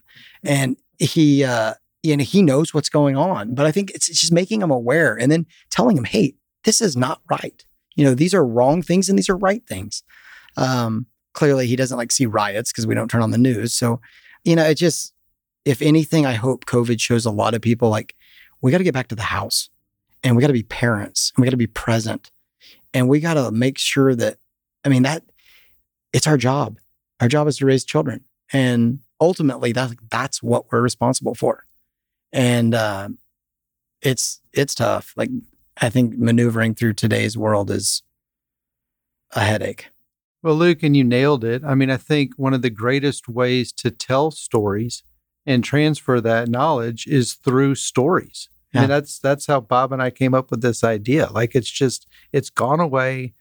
and 0.43 0.77
he 0.99 1.45
uh, 1.45 1.75
you 2.03 2.17
know 2.17 2.25
he 2.25 2.43
knows 2.43 2.73
what's 2.73 2.89
going 2.89 3.17
on. 3.17 3.55
But 3.55 3.67
I 3.67 3.73
think 3.73 3.91
it's, 3.91 4.09
it's 4.09 4.21
just 4.21 4.33
making 4.33 4.63
him 4.63 4.71
aware 4.71 5.15
and 5.19 5.31
then 5.31 5.47
telling 5.71 5.97
him, 5.97 6.05
hey, 6.05 6.35
this 6.65 6.81
is 6.81 6.97
not 6.97 7.21
right. 7.31 7.65
You 7.97 8.05
know, 8.05 8.15
these 8.15 8.35
are 8.35 8.47
wrong 8.47 8.83
things 8.83 9.09
and 9.09 9.19
these 9.19 9.29
are 9.29 9.37
right 9.37 9.67
things. 9.67 10.03
Um, 10.57 11.07
clearly, 11.35 11.67
he 11.67 11.77
doesn't 11.77 11.99
like 11.99 12.13
see 12.13 12.27
riots 12.27 12.73
because 12.73 12.87
we 12.87 12.95
don't 12.95 13.11
turn 13.11 13.23
on 13.23 13.31
the 13.31 13.39
news. 13.39 13.73
So, 13.73 14.01
you 14.45 14.57
know, 14.57 14.65
it 14.65 14.77
just 14.77 15.13
if 15.65 15.83
anything, 15.83 16.25
I 16.25 16.35
hope 16.35 16.65
COVID 16.67 17.01
shows 17.01 17.27
a 17.27 17.31
lot 17.31 17.55
of 17.55 17.61
people 17.61 17.91
like 17.91 18.15
we 18.63 18.71
got 18.71 18.79
to 18.79 18.85
get 18.85 18.95
back 18.95 19.09
to 19.09 19.15
the 19.15 19.23
house 19.23 19.69
and 20.23 20.37
we 20.37 20.41
got 20.41 20.49
to 20.49 20.53
be 20.53 20.63
parents 20.63 21.33
and 21.35 21.43
we 21.43 21.47
got 21.47 21.53
to 21.53 21.57
be 21.57 21.67
present 21.67 22.31
and 22.95 23.09
we 23.09 23.21
got 23.21 23.35
to 23.35 23.51
make 23.51 23.79
sure 23.79 24.15
that 24.15 24.39
I 24.85 24.89
mean 24.89 25.03
that 25.03 25.23
it's 26.13 26.27
our 26.27 26.37
job. 26.37 26.79
Our 27.21 27.29
job 27.29 27.47
is 27.49 27.59
to 27.59 27.67
raise 27.67 27.85
children, 27.85 28.25
and 28.53 29.01
ultimately, 29.21 29.73
that 29.73 29.93
that's 30.11 30.43
what 30.43 30.71
we're 30.71 30.81
responsible 30.81 31.35
for. 31.35 31.65
And 32.33 32.75
uh, 32.75 33.11
it's 34.03 34.41
it's 34.53 34.75
tough. 34.75 35.13
Like 35.17 35.31
I 35.81 35.91
think 35.91 36.19
maneuvering 36.19 36.75
through 36.75 36.95
today's 36.95 37.37
world 37.37 37.71
is 37.71 38.03
a 39.33 39.41
headache. 39.41 39.89
Well, 40.43 40.55
Luke, 40.55 40.83
and 40.83 40.97
you 40.97 41.05
nailed 41.05 41.45
it. 41.45 41.63
I 41.65 41.75
mean, 41.75 41.91
I 41.91 41.99
think 41.99 42.33
one 42.37 42.55
of 42.55 42.63
the 42.63 42.71
greatest 42.71 43.29
ways 43.29 43.73
to 43.73 43.91
tell 43.91 44.31
stories 44.31 45.03
and 45.45 45.63
transfer 45.63 46.21
that 46.21 46.49
knowledge 46.49 47.07
is 47.07 47.35
through 47.35 47.75
stories. 47.75 48.49
I 48.73 48.79
Yeah. 48.79 48.81
mean, 48.83 48.89
that's 48.91 49.19
that's 49.19 49.47
how 49.47 49.61
Bob 49.61 49.93
and 49.93 50.01
I 50.03 50.11
came 50.11 50.35
up 50.35 50.51
with 50.51 50.61
this 50.63 50.85
idea. 50.85 51.29
Like 51.33 51.55
it's 51.55 51.71
just 51.71 52.07
it's 52.33 52.51
gone 52.51 52.81
away 52.81 53.35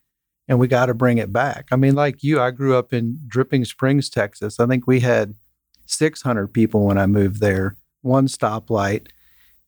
and 0.48 0.58
we 0.58 0.66
got 0.68 0.86
to 0.86 0.94
bring 0.94 1.18
it 1.18 1.32
back. 1.32 1.68
I 1.70 1.76
mean, 1.76 1.94
like 1.94 2.22
you, 2.22 2.40
I 2.40 2.50
grew 2.50 2.76
up 2.76 2.92
in 2.92 3.18
Dripping 3.28 3.64
Springs, 3.64 4.10
Texas. 4.10 4.58
I 4.58 4.66
think 4.66 4.86
we 4.86 5.00
had 5.00 5.34
600 5.86 6.48
people 6.48 6.84
when 6.86 6.98
I 6.98 7.06
moved 7.06 7.40
there, 7.40 7.76
one 8.02 8.26
stoplight. 8.26 9.08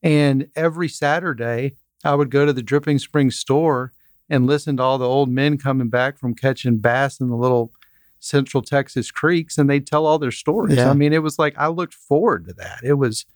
And 0.02 0.48
every 0.56 0.88
Saturday, 0.88 1.76
I 2.04 2.14
would 2.16 2.30
go 2.30 2.44
to 2.44 2.52
the 2.52 2.62
Dripping 2.62 2.98
Springs 2.98 3.36
store 3.38 3.92
and 4.28 4.46
listen 4.46 4.76
to 4.78 4.82
all 4.82 4.98
the 4.98 5.08
old 5.08 5.28
men 5.28 5.58
coming 5.58 5.88
back 5.88 6.18
from 6.18 6.34
catching 6.34 6.78
bass 6.78 7.20
in 7.20 7.28
the 7.28 7.36
little 7.36 7.72
Central 8.18 8.62
Texas 8.62 9.10
creeks, 9.10 9.58
and 9.58 9.68
they'd 9.68 9.86
tell 9.86 10.06
all 10.06 10.18
their 10.18 10.30
stories. 10.32 10.76
Yeah. 10.76 10.90
I 10.90 10.94
mean, 10.94 11.12
it 11.12 11.22
was 11.22 11.38
like 11.38 11.54
I 11.58 11.68
looked 11.68 11.94
forward 11.94 12.46
to 12.46 12.52
that. 12.54 12.78
It 12.82 12.94
was 12.94 13.26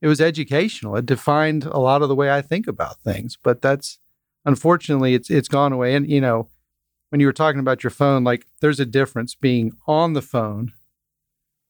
it 0.00 0.08
was 0.08 0.20
educational. 0.20 0.96
It 0.96 1.06
defined 1.06 1.64
a 1.64 1.78
lot 1.78 2.02
of 2.02 2.08
the 2.08 2.14
way 2.14 2.30
I 2.30 2.42
think 2.42 2.66
about 2.66 3.00
things. 3.00 3.36
But 3.42 3.62
that's 3.62 3.98
unfortunately 4.44 5.14
it's 5.14 5.30
it's 5.30 5.48
gone 5.48 5.72
away. 5.72 5.94
And 5.94 6.08
you 6.08 6.20
know, 6.20 6.48
when 7.10 7.20
you 7.20 7.26
were 7.26 7.32
talking 7.32 7.60
about 7.60 7.82
your 7.82 7.90
phone, 7.90 8.24
like 8.24 8.46
there's 8.60 8.80
a 8.80 8.86
difference 8.86 9.34
being 9.34 9.72
on 9.86 10.12
the 10.12 10.22
phone, 10.22 10.72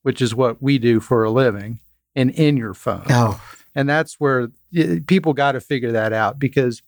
which 0.02 0.20
is 0.20 0.34
what 0.34 0.62
we 0.62 0.78
do 0.78 1.00
for 1.00 1.24
a 1.24 1.30
living, 1.30 1.80
and 2.14 2.30
in 2.30 2.56
your 2.56 2.74
phone 2.74 3.04
Oh, 3.08 3.40
and 3.74 3.88
that's 3.88 4.14
where 4.18 4.48
people 5.06 5.32
got 5.32 5.52
to 5.52 5.60
figure 5.60 5.92
that 5.92 6.12
out 6.12 6.38
because 6.38 6.82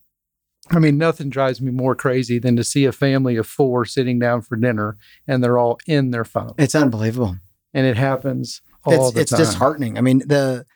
i 0.70 0.78
mean 0.78 0.98
nothing 0.98 1.30
drives 1.30 1.60
me 1.60 1.70
more 1.70 1.94
crazy 1.94 2.38
than 2.38 2.54
to 2.56 2.62
see 2.62 2.84
a 2.84 2.92
family 2.92 3.36
of 3.36 3.46
four 3.46 3.86
sitting 3.86 4.18
down 4.18 4.42
for 4.42 4.56
dinner 4.56 4.98
and 5.26 5.42
they're 5.42 5.56
all 5.56 5.78
in 5.86 6.10
their 6.10 6.24
phone 6.24 6.52
it's 6.58 6.74
unbelievable. 6.74 7.36
and 7.72 7.86
it 7.86 7.96
happens 7.96 8.60
all 8.84 9.08
it's 9.08 9.14
the 9.14 9.20
it's 9.20 9.30
time 9.30 9.40
disheartening. 9.40 9.98
I 9.98 10.00
mean, 10.00 10.20
the 10.20 10.66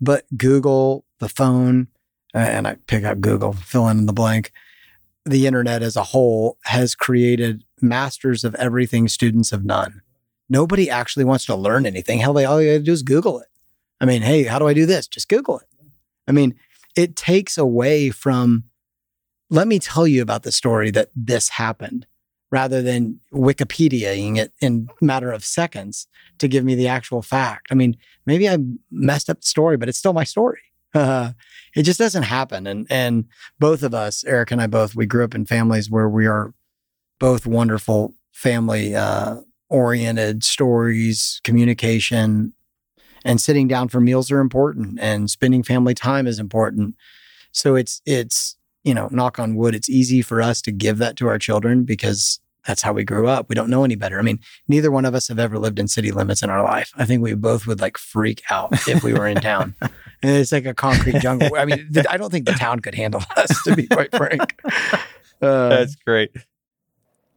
but 0.00 0.24
Google, 0.36 1.04
the 1.20 1.28
phone, 1.28 1.88
uh, 2.34 2.38
and 2.38 2.66
I 2.66 2.76
pick 2.86 3.04
up 3.04 3.20
Google, 3.20 3.52
fill 3.52 3.88
in 3.88 4.06
the 4.06 4.12
blank. 4.12 4.52
The 5.24 5.46
internet 5.46 5.82
as 5.82 5.96
a 5.96 6.02
whole 6.02 6.58
has 6.64 6.94
created 6.94 7.64
masters 7.80 8.44
of 8.44 8.54
everything 8.56 9.08
students 9.08 9.52
of 9.52 9.64
none. 9.64 10.02
Nobody 10.48 10.90
actually 10.90 11.24
wants 11.24 11.46
to 11.46 11.54
learn 11.54 11.86
anything. 11.86 12.18
Hell, 12.18 12.34
they 12.34 12.44
all 12.44 12.60
you 12.60 12.72
got 12.72 12.78
to 12.78 12.84
do 12.84 12.92
is 12.92 13.02
Google 13.02 13.40
it. 13.40 13.48
I 14.00 14.04
mean, 14.04 14.22
hey, 14.22 14.44
how 14.44 14.58
do 14.58 14.68
I 14.68 14.74
do 14.74 14.84
this? 14.84 15.06
Just 15.06 15.28
Google 15.28 15.58
it. 15.58 15.66
I 16.28 16.32
mean, 16.32 16.54
it 16.96 17.16
takes 17.16 17.56
away 17.56 18.10
from. 18.10 18.64
Let 19.50 19.68
me 19.68 19.78
tell 19.78 20.06
you 20.06 20.22
about 20.22 20.42
the 20.42 20.52
story 20.52 20.90
that 20.92 21.10
this 21.14 21.50
happened, 21.50 22.06
rather 22.54 22.80
than 22.82 23.18
Wikipediaing 23.32 24.38
it 24.38 24.52
in 24.60 24.88
matter 25.00 25.32
of 25.32 25.44
seconds 25.44 26.06
to 26.38 26.46
give 26.46 26.64
me 26.64 26.76
the 26.76 26.86
actual 26.86 27.20
fact. 27.20 27.66
I 27.72 27.74
mean, 27.74 27.96
maybe 28.26 28.48
I 28.48 28.58
messed 28.92 29.28
up 29.28 29.40
the 29.40 29.46
story, 29.46 29.76
but 29.76 29.88
it's 29.88 29.98
still 29.98 30.12
my 30.12 30.22
story. 30.22 30.60
Uh, 30.94 31.32
it 31.74 31.82
just 31.82 31.98
doesn't 31.98 32.22
happen. 32.22 32.68
And 32.68 32.86
and 32.88 33.24
both 33.58 33.82
of 33.82 33.92
us, 33.92 34.22
Erica 34.22 34.54
and 34.54 34.62
I 34.62 34.68
both, 34.68 34.94
we 34.94 35.04
grew 35.04 35.24
up 35.24 35.34
in 35.34 35.46
families 35.46 35.90
where 35.90 36.08
we 36.08 36.26
are 36.28 36.54
both 37.18 37.44
wonderful 37.44 38.14
family 38.30 38.94
uh, 38.94 39.38
oriented 39.68 40.44
stories, 40.44 41.40
communication, 41.42 42.52
and 43.24 43.40
sitting 43.40 43.66
down 43.66 43.88
for 43.88 44.00
meals 44.00 44.30
are 44.30 44.38
important, 44.38 45.00
and 45.00 45.28
spending 45.28 45.64
family 45.64 45.94
time 45.94 46.28
is 46.28 46.38
important. 46.38 46.94
So 47.50 47.74
it's 47.74 48.00
it's 48.06 48.56
you 48.84 48.94
know, 48.94 49.08
knock 49.10 49.38
on 49.38 49.56
wood, 49.56 49.74
it's 49.74 49.88
easy 49.88 50.22
for 50.22 50.40
us 50.42 50.60
to 50.62 50.70
give 50.70 50.98
that 50.98 51.16
to 51.16 51.26
our 51.26 51.38
children 51.38 51.84
because 51.84 52.38
that's 52.66 52.82
how 52.82 52.92
we 52.92 53.04
grew 53.04 53.28
up. 53.28 53.48
We 53.48 53.54
don't 53.54 53.70
know 53.70 53.84
any 53.84 53.94
better. 53.94 54.18
I 54.18 54.22
mean, 54.22 54.40
neither 54.68 54.90
one 54.90 55.04
of 55.04 55.14
us 55.14 55.28
have 55.28 55.38
ever 55.38 55.58
lived 55.58 55.78
in 55.78 55.88
city 55.88 56.10
limits 56.10 56.42
in 56.42 56.50
our 56.50 56.62
life. 56.62 56.92
I 56.96 57.04
think 57.04 57.22
we 57.22 57.34
both 57.34 57.66
would 57.66 57.80
like 57.80 57.98
freak 57.98 58.42
out 58.50 58.72
if 58.88 59.02
we 59.02 59.12
were 59.12 59.26
in 59.26 59.40
town. 59.40 59.74
And 60.22 60.38
it's 60.38 60.52
like 60.52 60.64
a 60.64 60.72
concrete 60.72 61.20
jungle. 61.20 61.50
I 61.54 61.66
mean, 61.66 61.90
I 62.08 62.16
don't 62.16 62.30
think 62.30 62.46
the 62.46 62.52
town 62.52 62.80
could 62.80 62.94
handle 62.94 63.20
us, 63.36 63.62
to 63.64 63.76
be 63.76 63.86
quite 63.86 64.10
frank. 64.16 64.58
Uh, 65.42 65.68
That's 65.68 65.96
great. 65.96 66.30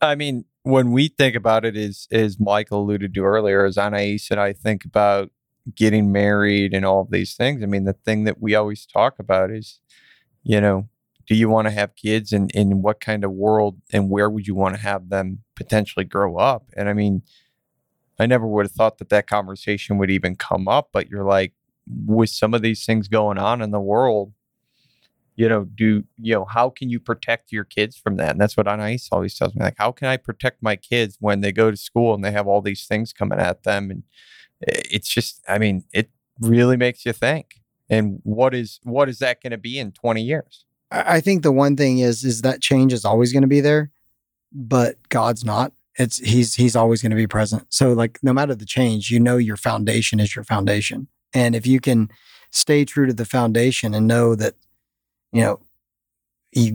I 0.01 0.15
mean, 0.15 0.45
when 0.63 0.93
we 0.93 1.09
think 1.09 1.35
about 1.35 1.65
it, 1.65 1.75
is 1.75 2.07
as 2.11 2.39
Michael 2.39 2.83
alluded 2.83 3.13
to 3.13 3.25
earlier, 3.25 3.65
as 3.65 3.77
Anais 3.77 4.19
and 4.31 4.39
I 4.39 4.53
think 4.53 4.85
about 4.85 5.31
getting 5.75 6.13
married 6.13 6.73
and 6.73 6.85
all 6.85 7.01
of 7.01 7.11
these 7.11 7.33
things. 7.33 7.61
I 7.61 7.65
mean, 7.65 7.83
the 7.83 7.91
thing 7.93 8.23
that 8.23 8.41
we 8.41 8.55
always 8.55 8.85
talk 8.85 9.19
about 9.19 9.51
is, 9.51 9.81
you 10.43 10.61
know, 10.61 10.87
do 11.27 11.35
you 11.35 11.49
want 11.49 11.67
to 11.67 11.71
have 11.71 11.95
kids 11.95 12.31
and 12.31 12.49
in 12.53 12.81
what 12.81 13.01
kind 13.01 13.23
of 13.23 13.31
world 13.31 13.77
and 13.91 14.09
where 14.09 14.29
would 14.29 14.47
you 14.47 14.55
want 14.55 14.75
to 14.75 14.81
have 14.81 15.09
them 15.09 15.39
potentially 15.55 16.05
grow 16.05 16.37
up? 16.37 16.69
And 16.75 16.87
I 16.87 16.93
mean, 16.93 17.21
I 18.17 18.25
never 18.25 18.47
would 18.47 18.65
have 18.65 18.71
thought 18.71 18.97
that 18.97 19.09
that 19.09 19.27
conversation 19.27 19.97
would 19.97 20.09
even 20.09 20.35
come 20.35 20.67
up, 20.67 20.89
but 20.91 21.09
you're 21.09 21.25
like, 21.25 21.53
with 22.05 22.29
some 22.29 22.53
of 22.53 22.61
these 22.61 22.85
things 22.85 23.07
going 23.07 23.37
on 23.37 23.61
in 23.61 23.71
the 23.71 23.79
world, 23.79 24.33
you 25.35 25.47
know, 25.47 25.65
do 25.65 26.03
you 26.17 26.33
know 26.33 26.45
how 26.45 26.69
can 26.69 26.89
you 26.89 26.99
protect 26.99 27.51
your 27.51 27.63
kids 27.63 27.95
from 27.95 28.17
that? 28.17 28.31
And 28.31 28.41
that's 28.41 28.57
what 28.57 28.67
Anais 28.67 28.99
always 29.11 29.37
tells 29.37 29.53
me. 29.53 29.63
Like, 29.63 29.77
how 29.77 29.91
can 29.91 30.07
I 30.07 30.17
protect 30.17 30.63
my 30.63 30.75
kids 30.75 31.17
when 31.19 31.41
they 31.41 31.51
go 31.51 31.69
to 31.69 31.77
school 31.77 32.15
and 32.15 32.25
they 32.25 32.31
have 32.31 32.47
all 32.47 32.61
these 32.61 32.85
things 32.87 33.13
coming 33.13 33.39
at 33.39 33.63
them? 33.63 33.91
And 33.91 34.03
eh, 34.67 34.81
it's 34.91 35.07
just, 35.07 35.43
I 35.47 35.59
mean, 35.59 35.83
it 35.93 36.09
really 36.41 36.75
makes 36.75 37.05
you 37.05 37.13
think. 37.13 37.61
And 37.89 38.19
what 38.23 38.53
is 38.53 38.79
what 38.83 39.07
is 39.07 39.19
that 39.19 39.41
going 39.41 39.51
to 39.51 39.57
be 39.57 39.77
in 39.79 39.91
20 39.91 40.21
years? 40.21 40.65
I 40.91 41.19
think 41.19 41.43
the 41.43 41.51
one 41.51 41.75
thing 41.75 41.99
is 41.99 42.23
is 42.23 42.41
that 42.41 42.61
change 42.61 42.93
is 42.93 43.05
always 43.05 43.33
going 43.33 43.41
to 43.41 43.47
be 43.47 43.61
there, 43.61 43.91
but 44.53 44.97
God's 45.09 45.43
not. 45.43 45.73
It's 45.95 46.17
he's 46.17 46.55
he's 46.55 46.75
always 46.75 47.01
going 47.01 47.09
to 47.09 47.15
be 47.15 47.27
present. 47.27 47.65
So 47.69 47.93
like 47.93 48.19
no 48.21 48.33
matter 48.33 48.55
the 48.55 48.65
change, 48.65 49.09
you 49.09 49.19
know 49.19 49.37
your 49.37 49.57
foundation 49.57 50.19
is 50.19 50.35
your 50.35 50.45
foundation. 50.45 51.07
And 51.33 51.55
if 51.55 51.67
you 51.67 51.79
can 51.79 52.09
stay 52.51 52.85
true 52.85 53.05
to 53.05 53.13
the 53.13 53.25
foundation 53.25 53.93
and 53.93 54.07
know 54.07 54.35
that 54.35 54.55
you 55.31 55.41
know, 55.41 55.59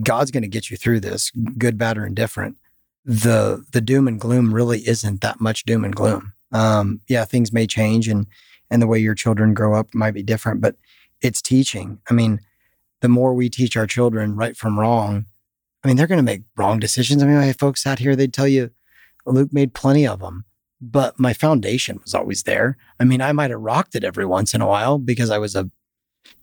God's 0.03 0.31
going 0.31 0.43
to 0.43 0.49
get 0.49 0.69
you 0.69 0.77
through 0.77 0.99
this, 0.99 1.31
good, 1.57 1.77
bad, 1.77 1.97
or 1.97 2.05
indifferent. 2.05 2.57
The 3.05 3.65
the 3.73 3.81
doom 3.81 4.07
and 4.07 4.19
gloom 4.19 4.53
really 4.53 4.87
isn't 4.87 5.21
that 5.21 5.41
much 5.41 5.63
doom 5.63 5.83
and 5.83 5.95
gloom. 5.95 6.33
Um, 6.53 7.01
yeah, 7.09 7.25
things 7.25 7.51
may 7.51 7.67
change, 7.67 8.07
and 8.07 8.27
and 8.71 8.81
the 8.81 8.87
way 8.87 8.99
your 8.99 9.15
children 9.15 9.53
grow 9.53 9.75
up 9.75 9.93
might 9.93 10.13
be 10.13 10.23
different, 10.23 10.61
but 10.61 10.75
it's 11.21 11.41
teaching. 11.41 11.99
I 12.09 12.13
mean, 12.13 12.39
the 13.03 13.09
more 13.09 13.33
we 13.33 13.49
teach 13.49 13.75
our 13.75 13.85
children 13.85 14.33
right 14.37 14.55
from 14.55 14.79
wrong, 14.79 15.25
I 15.83 15.89
mean, 15.89 15.97
they're 15.97 16.07
going 16.07 16.19
to 16.19 16.23
make 16.23 16.43
wrong 16.55 16.79
decisions. 16.79 17.21
I 17.21 17.25
mean, 17.25 17.37
if 17.43 17.57
folks 17.57 17.85
out 17.85 17.99
here, 17.99 18.15
they'd 18.15 18.33
tell 18.33 18.47
you, 18.47 18.71
Luke 19.25 19.51
made 19.51 19.73
plenty 19.73 20.07
of 20.07 20.21
them, 20.21 20.45
but 20.79 21.19
my 21.19 21.33
foundation 21.33 21.99
was 22.01 22.15
always 22.15 22.43
there. 22.43 22.77
I 23.01 23.03
mean, 23.03 23.21
I 23.21 23.33
might 23.33 23.51
have 23.51 23.59
rocked 23.59 23.95
it 23.95 24.05
every 24.05 24.25
once 24.25 24.53
in 24.53 24.61
a 24.61 24.67
while 24.67 24.99
because 24.99 25.29
I 25.29 25.37
was 25.37 25.53
a 25.53 25.69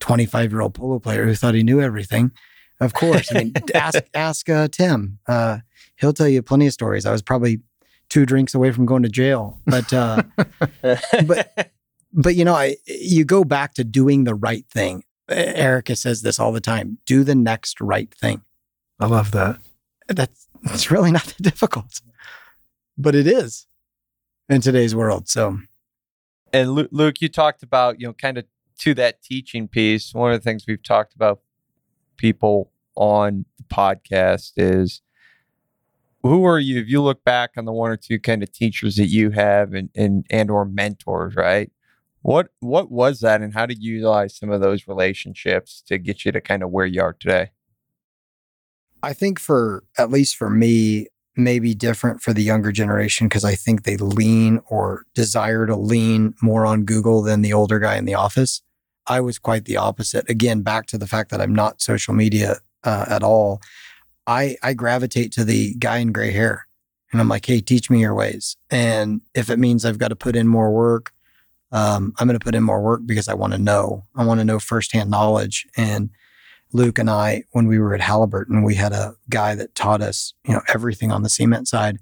25 0.00 0.52
year 0.52 0.60
old 0.60 0.74
polo 0.74 0.98
player 0.98 1.24
who 1.24 1.34
thought 1.34 1.54
he 1.54 1.62
knew 1.62 1.80
everything. 1.80 2.30
Of 2.78 2.92
course. 2.92 3.34
I 3.34 3.38
mean, 3.38 3.54
ask, 3.74 4.02
ask 4.12 4.46
uh, 4.50 4.68
Tim. 4.68 5.18
Uh, 5.26 5.60
he'll 5.96 6.12
tell 6.12 6.28
you 6.28 6.42
plenty 6.42 6.66
of 6.66 6.74
stories. 6.74 7.06
I 7.06 7.12
was 7.12 7.22
probably 7.22 7.62
two 8.10 8.26
drinks 8.26 8.54
away 8.54 8.70
from 8.70 8.84
going 8.84 9.02
to 9.04 9.08
jail, 9.08 9.60
but, 9.64 9.90
uh, 9.94 10.24
but, 10.82 11.72
but 12.12 12.34
you 12.34 12.44
know, 12.44 12.54
I, 12.54 12.76
you 12.86 13.24
go 13.24 13.44
back 13.44 13.72
to 13.74 13.84
doing 13.84 14.24
the 14.24 14.34
right 14.34 14.66
thing. 14.70 15.04
Erica 15.30 15.96
says 15.96 16.22
this 16.22 16.38
all 16.38 16.52
the 16.52 16.60
time 16.60 16.98
do 17.06 17.24
the 17.24 17.34
next 17.34 17.80
right 17.80 18.12
thing. 18.14 18.42
I 18.98 19.06
love 19.06 19.30
that. 19.32 19.58
That's, 20.08 20.48
it's 20.64 20.90
really 20.90 21.12
not 21.12 21.24
that 21.24 21.42
difficult, 21.42 22.00
but 22.98 23.14
it 23.14 23.26
is 23.26 23.66
in 24.48 24.60
today's 24.60 24.94
world. 24.94 25.28
So, 25.28 25.58
and 26.52 26.72
Luke, 26.90 27.20
you 27.20 27.28
talked 27.28 27.62
about, 27.62 28.00
you 28.00 28.06
know, 28.06 28.12
kind 28.12 28.36
of 28.36 28.44
to 28.80 28.94
that 28.94 29.22
teaching 29.22 29.68
piece, 29.68 30.12
one 30.12 30.32
of 30.32 30.38
the 30.38 30.44
things 30.44 30.64
we've 30.66 30.82
talked 30.82 31.14
about 31.14 31.40
people 32.16 32.72
on 32.96 33.44
the 33.56 33.64
podcast 33.64 34.52
is 34.56 35.00
who 36.22 36.44
are 36.44 36.58
you 36.58 36.80
if 36.80 36.88
you 36.88 37.00
look 37.00 37.24
back 37.24 37.52
on 37.56 37.64
the 37.64 37.72
one 37.72 37.90
or 37.90 37.96
two 37.96 38.18
kind 38.18 38.42
of 38.42 38.52
teachers 38.52 38.96
that 38.96 39.06
you 39.06 39.30
have 39.30 39.72
and 39.72 39.88
and, 39.94 40.26
and 40.30 40.50
or 40.50 40.64
mentors 40.64 41.34
right 41.34 41.72
what 42.22 42.48
what 42.60 42.90
was 42.90 43.20
that 43.20 43.40
and 43.40 43.54
how 43.54 43.66
did 43.66 43.82
you 43.82 43.94
utilize 43.94 44.36
some 44.36 44.50
of 44.50 44.60
those 44.60 44.86
relationships 44.86 45.82
to 45.86 45.98
get 45.98 46.24
you 46.24 46.32
to 46.32 46.40
kind 46.40 46.62
of 46.62 46.70
where 46.70 46.86
you 46.86 47.00
are 47.00 47.12
today 47.12 47.50
i 49.02 49.12
think 49.12 49.38
for 49.38 49.84
at 49.98 50.10
least 50.10 50.36
for 50.36 50.50
me 50.50 51.06
maybe 51.36 51.74
different 51.74 52.20
for 52.20 52.32
the 52.32 52.42
younger 52.42 52.72
generation 52.72 53.28
because 53.28 53.44
i 53.44 53.54
think 53.54 53.82
they 53.82 53.96
lean 53.96 54.60
or 54.68 55.04
desire 55.14 55.66
to 55.66 55.76
lean 55.76 56.34
more 56.42 56.66
on 56.66 56.84
google 56.84 57.22
than 57.22 57.42
the 57.42 57.52
older 57.52 57.78
guy 57.78 57.96
in 57.96 58.04
the 58.04 58.14
office 58.14 58.62
I 59.10 59.20
was 59.20 59.40
quite 59.40 59.64
the 59.64 59.76
opposite. 59.76 60.30
Again, 60.30 60.62
back 60.62 60.86
to 60.86 60.98
the 60.98 61.06
fact 61.06 61.30
that 61.30 61.40
I'm 61.40 61.54
not 61.54 61.82
social 61.82 62.14
media 62.14 62.58
uh, 62.84 63.06
at 63.08 63.24
all. 63.24 63.60
I 64.26 64.56
I 64.62 64.72
gravitate 64.72 65.32
to 65.32 65.44
the 65.44 65.74
guy 65.74 65.98
in 65.98 66.12
gray 66.12 66.30
hair, 66.30 66.66
and 67.10 67.20
I'm 67.20 67.28
like, 67.28 67.44
hey, 67.44 67.60
teach 67.60 67.90
me 67.90 68.00
your 68.00 68.14
ways. 68.14 68.56
And 68.70 69.22
if 69.34 69.50
it 69.50 69.58
means 69.58 69.84
I've 69.84 69.98
got 69.98 70.08
to 70.08 70.16
put 70.16 70.36
in 70.36 70.46
more 70.46 70.70
work, 70.70 71.12
um, 71.72 72.12
I'm 72.18 72.26
going 72.26 72.38
to 72.38 72.44
put 72.44 72.54
in 72.54 72.62
more 72.62 72.82
work 72.82 73.02
because 73.06 73.28
I 73.28 73.34
want 73.34 73.52
to 73.52 73.58
know. 73.58 74.04
I 74.16 74.24
want 74.24 74.40
to 74.40 74.44
know 74.44 74.58
firsthand 74.58 75.10
knowledge. 75.10 75.66
And 75.76 76.10
Luke 76.72 76.98
and 76.98 77.10
I, 77.10 77.44
when 77.52 77.66
we 77.66 77.78
were 77.78 77.94
at 77.94 78.00
Halliburton, 78.00 78.62
we 78.62 78.74
had 78.74 78.92
a 78.92 79.14
guy 79.28 79.54
that 79.54 79.74
taught 79.74 80.02
us, 80.02 80.34
you 80.46 80.52
know, 80.52 80.62
everything 80.68 81.12
on 81.12 81.22
the 81.22 81.28
cement 81.28 81.68
side. 81.68 81.98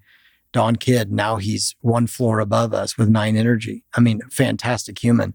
Don 0.53 0.77
Kidd, 0.77 1.13
now 1.13 1.37
he's 1.37 1.75
one 1.81 2.07
floor 2.07 2.41
above 2.41 2.73
us 2.73 2.97
with 2.97 3.09
Nine 3.09 3.37
Energy. 3.37 3.85
I 3.95 4.01
mean, 4.01 4.21
fantastic 4.31 4.99
human 4.99 5.35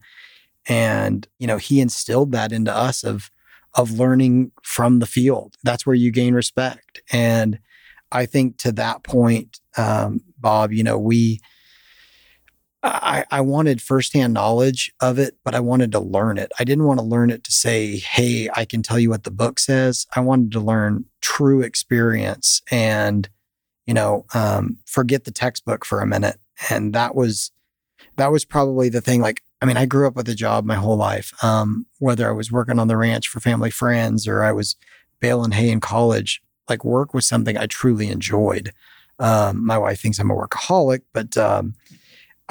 and 0.68 1.28
you 1.40 1.48
know 1.48 1.58
he 1.58 1.80
instilled 1.80 2.32
that 2.32 2.52
into 2.52 2.74
us 2.74 3.04
of 3.04 3.32
of 3.76 3.92
learning 3.92 4.52
from 4.64 5.00
the 5.00 5.06
field 5.06 5.56
that's 5.64 5.86
where 5.86 5.96
you 5.96 6.12
gain 6.12 6.34
respect 6.34 7.02
and 7.12 7.60
i 8.12 8.26
think 8.26 8.58
to 8.58 8.72
that 8.72 9.04
point 9.04 9.60
um, 9.78 10.22
bob 10.38 10.72
you 10.72 10.84
know 10.84 10.98
we 10.98 11.40
I, 12.84 13.24
I 13.32 13.42
wanted 13.42 13.82
firsthand 13.82 14.34
knowledge 14.34 14.92
of 15.00 15.18
it, 15.18 15.38
but 15.46 15.56
I 15.56 15.62
wanted 15.62 15.94
to 15.94 16.00
learn 16.00 16.38
it. 16.38 16.52
I 16.60 16.66
didn't 16.66 16.86
want 16.86 17.00
to 17.00 17.06
learn 17.06 17.30
it 17.30 17.44
to 17.46 17.52
say, 17.52 17.98
hey, 17.98 18.50
I 18.54 18.66
can 18.66 18.84
tell 18.84 19.00
you 19.00 19.10
what 19.10 19.24
the 19.24 19.32
book 19.32 19.58
says. 19.58 20.06
I 20.16 20.20
wanted 20.20 20.52
to 20.52 20.60
learn 20.60 21.06
true 21.22 21.62
experience 21.62 22.62
and, 22.70 23.30
you 23.86 23.94
know, 23.94 24.26
um, 24.34 24.80
forget 24.86 25.24
the 25.24 25.32
textbook 25.32 25.86
for 25.86 26.02
a 26.02 26.08
minute. 26.08 26.40
And 26.70 26.94
that 26.94 27.16
was, 27.16 27.52
that 28.18 28.32
was 28.32 28.44
probably 28.44 28.90
the 28.90 29.02
thing. 29.02 29.22
Like, 29.22 29.42
I 29.62 29.66
mean, 29.66 29.78
I 29.78 29.86
grew 29.86 30.06
up 30.06 30.16
with 30.18 30.28
a 30.28 30.36
job 30.36 30.66
my 30.66 30.76
whole 30.76 30.98
life. 30.98 31.34
Um, 31.42 31.86
whether 32.00 32.28
I 32.28 32.34
was 32.34 32.52
working 32.52 32.80
on 32.80 32.90
the 32.90 32.98
ranch 32.98 33.30
for 33.30 33.40
family 33.40 33.72
friends 33.72 34.28
or 34.28 34.44
I 34.44 34.52
was 34.52 34.76
baling 35.22 35.52
hay 35.52 35.70
in 35.70 35.80
college, 35.80 36.42
like 36.68 36.84
work 36.84 37.14
was 37.14 37.26
something 37.26 37.58
I 37.58 37.68
truly 37.68 38.10
enjoyed. 38.10 38.74
Um, 39.20 39.66
my 39.66 39.78
wife 39.78 40.02
thinks 40.02 40.20
I'm 40.20 40.32
a 40.32 40.36
workaholic, 40.36 41.02
but 41.14 41.38
um, 41.38 41.76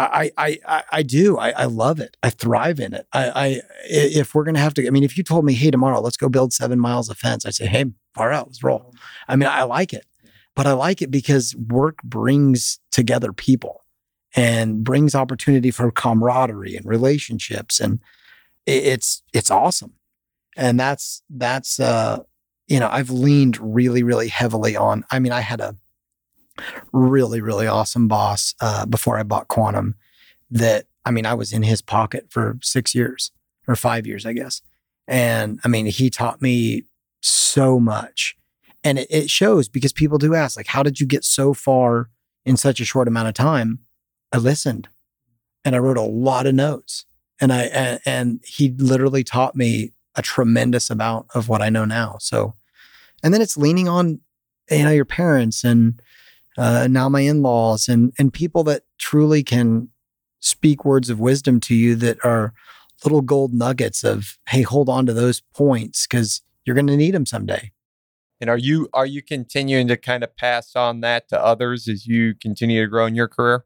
I, 0.05 0.31
I, 0.37 0.59
I, 0.67 0.83
I, 0.93 1.03
do. 1.03 1.39
I, 1.39 1.51
I, 1.51 1.65
love 1.65 2.01
it. 2.01 2.17
I 2.23 2.31
thrive 2.31 2.81
in 2.81 2.95
it. 2.95 3.07
I, 3.13 3.31
I 3.31 3.61
if 3.85 4.35
we're 4.35 4.45
gonna 4.45 4.59
have 4.59 4.75
to, 4.75 4.87
I 4.87 4.91
mean, 4.91 5.05
if 5.05 5.17
you 5.17 5.25
told 5.25 5.45
me, 5.45 5.55
hey, 5.55 5.71
tomorrow 5.71 6.01
let's 6.01 6.17
go 6.17 6.29
build 6.29 6.53
seven 6.53 6.79
miles 6.79 7.09
of 7.09 7.19
fence, 7.19 7.47
I'd 7.47 7.55
say, 7.55 7.67
hey, 7.67 7.87
far 8.15 8.33
out, 8.33 8.49
let's 8.49 8.63
roll. 8.63 8.95
I 9.29 9.37
mean, 9.37 9.49
I 9.49 9.63
like 9.65 9.93
it, 9.93 10.07
but 10.55 10.67
I 10.67 10.73
like 10.73 11.03
it 11.03 11.11
because 11.11 11.55
work 11.57 12.03
brings 12.03 12.79
together 12.91 13.33
people 13.33 13.83
and 14.35 14.83
brings 14.85 15.15
opportunity 15.15 15.71
for 15.71 15.91
camaraderie 15.91 16.77
and 16.77 16.87
relationships 16.87 17.81
and 17.81 18.01
it's 18.67 19.23
it's 19.33 19.51
awesome 19.51 19.93
and 20.57 20.79
that's 20.79 21.23
that's 21.31 21.81
uh 21.81 22.19
you 22.69 22.79
know 22.79 22.89
i've 22.91 23.11
leaned 23.11 23.59
really 23.61 24.03
really 24.03 24.29
heavily 24.29 24.77
on 24.77 25.05
i 25.11 25.19
mean 25.19 25.33
i 25.33 25.41
had 25.41 25.61
a 25.61 25.77
really 26.93 27.41
really 27.41 27.67
awesome 27.67 28.09
boss 28.09 28.55
uh, 28.61 28.87
before 28.87 29.19
i 29.19 29.23
bought 29.23 29.49
quantum 29.49 29.95
that 30.51 30.87
i 31.05 31.11
mean 31.11 31.27
i 31.27 31.35
was 31.35 31.53
in 31.53 31.63
his 31.63 31.83
pocket 31.83 32.27
for 32.31 32.59
six 32.63 32.95
years 32.95 33.31
or 33.67 33.77
five 33.77 34.07
years 34.07 34.27
i 34.27 34.33
guess 34.33 34.63
and 35.07 35.61
i 35.65 35.69
mean 35.69 35.87
he 35.87 36.11
taught 36.11 36.43
me 36.43 36.85
so 37.21 37.79
much 37.79 38.37
and 38.85 38.99
it, 38.99 39.07
it 39.11 39.31
shows 39.31 39.69
because 39.69 39.93
people 39.93 40.19
do 40.19 40.35
ask 40.35 40.57
like 40.57 40.67
how 40.67 40.83
did 40.83 41.01
you 41.01 41.07
get 41.07 41.25
so 41.25 41.55
far 41.55 42.09
in 42.45 42.57
such 42.57 42.81
a 42.81 42.85
short 42.85 43.09
amount 43.09 43.29
of 43.29 43.35
time 43.35 43.79
I 44.33 44.39
listened 44.39 44.89
and 45.65 45.77
I 45.77 45.79
wrote 45.79 45.99
a 45.99 46.03
lot 46.03 46.47
of 46.47 46.55
notes. 46.55 47.05
And 47.41 47.53
I 47.53 47.63
and, 47.65 48.01
and 48.07 48.41
he 48.47 48.71
literally 48.79 49.25
taught 49.25 49.57
me 49.57 49.93
a 50.15 50.23
tremendous 50.23 50.91
amount 50.91 51.27
of 51.35 51.49
what 51.49 51.63
I 51.63 51.71
know 51.71 51.85
now. 51.85 52.17
So, 52.21 52.55
and 53.23 53.33
then 53.33 53.41
it's 53.41 53.57
leaning 53.57 53.89
on 53.89 54.21
you 54.71 54.85
know 54.85 54.91
your 54.91 55.05
parents 55.05 55.65
and 55.65 56.01
uh, 56.59 56.87
now 56.91 57.09
my 57.09 57.21
in-laws 57.21 57.89
and 57.89 58.13
and 58.19 58.33
people 58.33 58.65
that 58.65 58.83
truly 58.99 59.43
can 59.43 59.89
speak 60.41 60.85
words 60.85 61.11
of 61.11 61.21
wisdom 61.21 61.61
to 61.61 61.75
you 61.75 61.95
that 61.95 62.23
are 62.25 62.53
little 63.05 63.23
gold 63.23 63.53
nuggets 63.53 64.05
of 64.05 64.39
hey 64.49 64.63
hold 64.63 64.89
on 64.89 65.07
to 65.07 65.13
those 65.13 65.41
points 65.55 66.07
because 66.07 66.43
you're 66.65 66.75
going 66.75 66.87
to 66.87 66.97
need 66.97 67.15
them 67.15 67.27
someday 67.27 67.73
and 68.41 68.51
are 68.51 68.59
you 68.59 68.89
are 68.93 69.07
you 69.07 69.23
continuing 69.23 69.89
to 69.89 69.97
kind 69.97 70.23
of 70.23 70.37
pass 70.37 70.77
on 70.77 71.01
that 71.01 71.29
to 71.29 71.45
others 71.45 71.89
as 71.89 72.07
you 72.07 72.35
continue 72.35 72.83
to 72.83 72.89
grow 72.89 73.07
in 73.07 73.15
your 73.15 73.29
career 73.29 73.65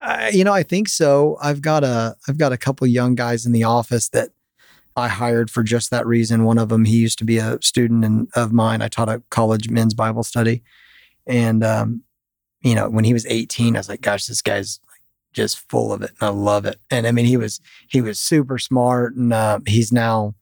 uh, 0.00 0.30
you 0.32 0.44
know, 0.44 0.52
I 0.52 0.62
think 0.62 0.88
so. 0.88 1.36
I've 1.42 1.62
got 1.62 1.82
a 1.82 2.16
I've 2.28 2.38
got 2.38 2.52
a 2.52 2.56
couple 2.56 2.86
young 2.86 3.14
guys 3.14 3.46
in 3.46 3.52
the 3.52 3.64
office 3.64 4.08
that 4.10 4.30
I 4.94 5.08
hired 5.08 5.50
for 5.50 5.62
just 5.62 5.90
that 5.90 6.06
reason. 6.06 6.44
One 6.44 6.58
of 6.58 6.68
them, 6.68 6.84
he 6.84 6.96
used 6.96 7.18
to 7.18 7.24
be 7.24 7.38
a 7.38 7.58
student 7.60 8.04
in, 8.04 8.28
of 8.36 8.52
mine. 8.52 8.82
I 8.82 8.88
taught 8.88 9.08
a 9.08 9.22
college 9.30 9.68
men's 9.68 9.94
Bible 9.94 10.22
study, 10.22 10.62
and 11.26 11.64
um, 11.64 12.02
you 12.66 12.74
know, 12.74 12.88
when 12.88 13.04
he 13.04 13.12
was 13.12 13.24
18, 13.26 13.76
I 13.76 13.78
was 13.78 13.88
like, 13.88 14.00
gosh, 14.00 14.26
this 14.26 14.42
guy's 14.42 14.80
just 15.32 15.70
full 15.70 15.92
of 15.92 16.02
it. 16.02 16.10
And 16.20 16.28
I 16.28 16.32
love 16.32 16.66
it. 16.66 16.80
And 16.90 17.06
I 17.06 17.12
mean, 17.12 17.24
he 17.24 17.36
was, 17.36 17.60
he 17.86 18.00
was 18.00 18.18
super 18.18 18.58
smart 18.58 19.14
and 19.14 19.32
uh, 19.32 19.60
he's 19.68 19.92
now, 19.92 20.34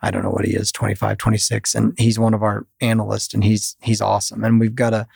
I 0.00 0.10
don't 0.10 0.22
know 0.22 0.30
what 0.30 0.46
he 0.46 0.54
is, 0.54 0.72
25, 0.72 1.18
26. 1.18 1.74
And 1.74 1.92
he's 1.98 2.18
one 2.18 2.32
of 2.32 2.42
our 2.42 2.66
analysts 2.80 3.34
and 3.34 3.44
he's, 3.44 3.76
he's 3.82 4.00
awesome. 4.00 4.42
And 4.42 4.58
we've 4.58 4.74
got 4.74 4.94
a, 4.94 5.06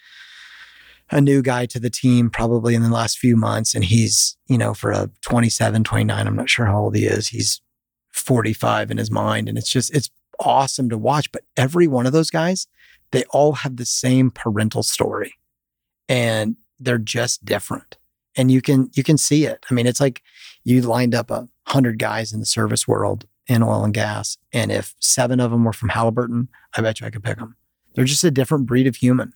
a 1.10 1.18
new 1.22 1.40
guy 1.40 1.64
to 1.64 1.80
the 1.80 1.88
team 1.88 2.28
probably 2.28 2.74
in 2.74 2.82
the 2.82 2.90
last 2.90 3.16
few 3.16 3.36
months. 3.36 3.74
And 3.74 3.82
he's, 3.82 4.36
you 4.46 4.58
know, 4.58 4.74
for 4.74 4.90
a 4.90 5.08
27, 5.22 5.82
29, 5.82 6.26
I'm 6.26 6.36
not 6.36 6.50
sure 6.50 6.66
how 6.66 6.78
old 6.78 6.94
he 6.94 7.06
is. 7.06 7.28
He's 7.28 7.62
45 8.12 8.90
in 8.90 8.98
his 8.98 9.10
mind. 9.10 9.48
And 9.48 9.56
it's 9.56 9.72
just, 9.72 9.94
it's 9.96 10.10
awesome 10.38 10.90
to 10.90 10.98
watch. 10.98 11.32
But 11.32 11.44
every 11.56 11.86
one 11.86 12.04
of 12.04 12.12
those 12.12 12.28
guys, 12.28 12.66
they 13.12 13.24
all 13.30 13.52
have 13.52 13.76
the 13.76 13.86
same 13.86 14.30
parental 14.30 14.82
story 14.82 15.32
and 16.10 16.56
they're 16.78 16.98
just 16.98 17.42
different. 17.46 17.96
And 18.36 18.50
you 18.50 18.60
can, 18.60 18.90
you 18.92 19.02
can 19.02 19.16
see 19.16 19.46
it. 19.46 19.64
I 19.70 19.74
mean, 19.74 19.86
it's 19.86 20.00
like 20.00 20.22
you 20.62 20.82
lined 20.82 21.14
up 21.14 21.30
a 21.30 21.48
hundred 21.68 21.98
guys 21.98 22.34
in 22.34 22.40
the 22.40 22.46
service 22.46 22.86
world 22.86 23.24
in 23.46 23.62
oil 23.62 23.82
and 23.82 23.94
gas. 23.94 24.36
And 24.52 24.70
if 24.70 24.94
seven 25.00 25.40
of 25.40 25.50
them 25.50 25.64
were 25.64 25.72
from 25.72 25.88
Halliburton, 25.88 26.48
I 26.76 26.82
bet 26.82 27.00
you 27.00 27.06
I 27.06 27.10
could 27.10 27.24
pick 27.24 27.38
them. 27.38 27.56
They're 27.94 28.04
just 28.04 28.24
a 28.24 28.30
different 28.30 28.66
breed 28.66 28.86
of 28.86 28.96
human. 28.96 29.32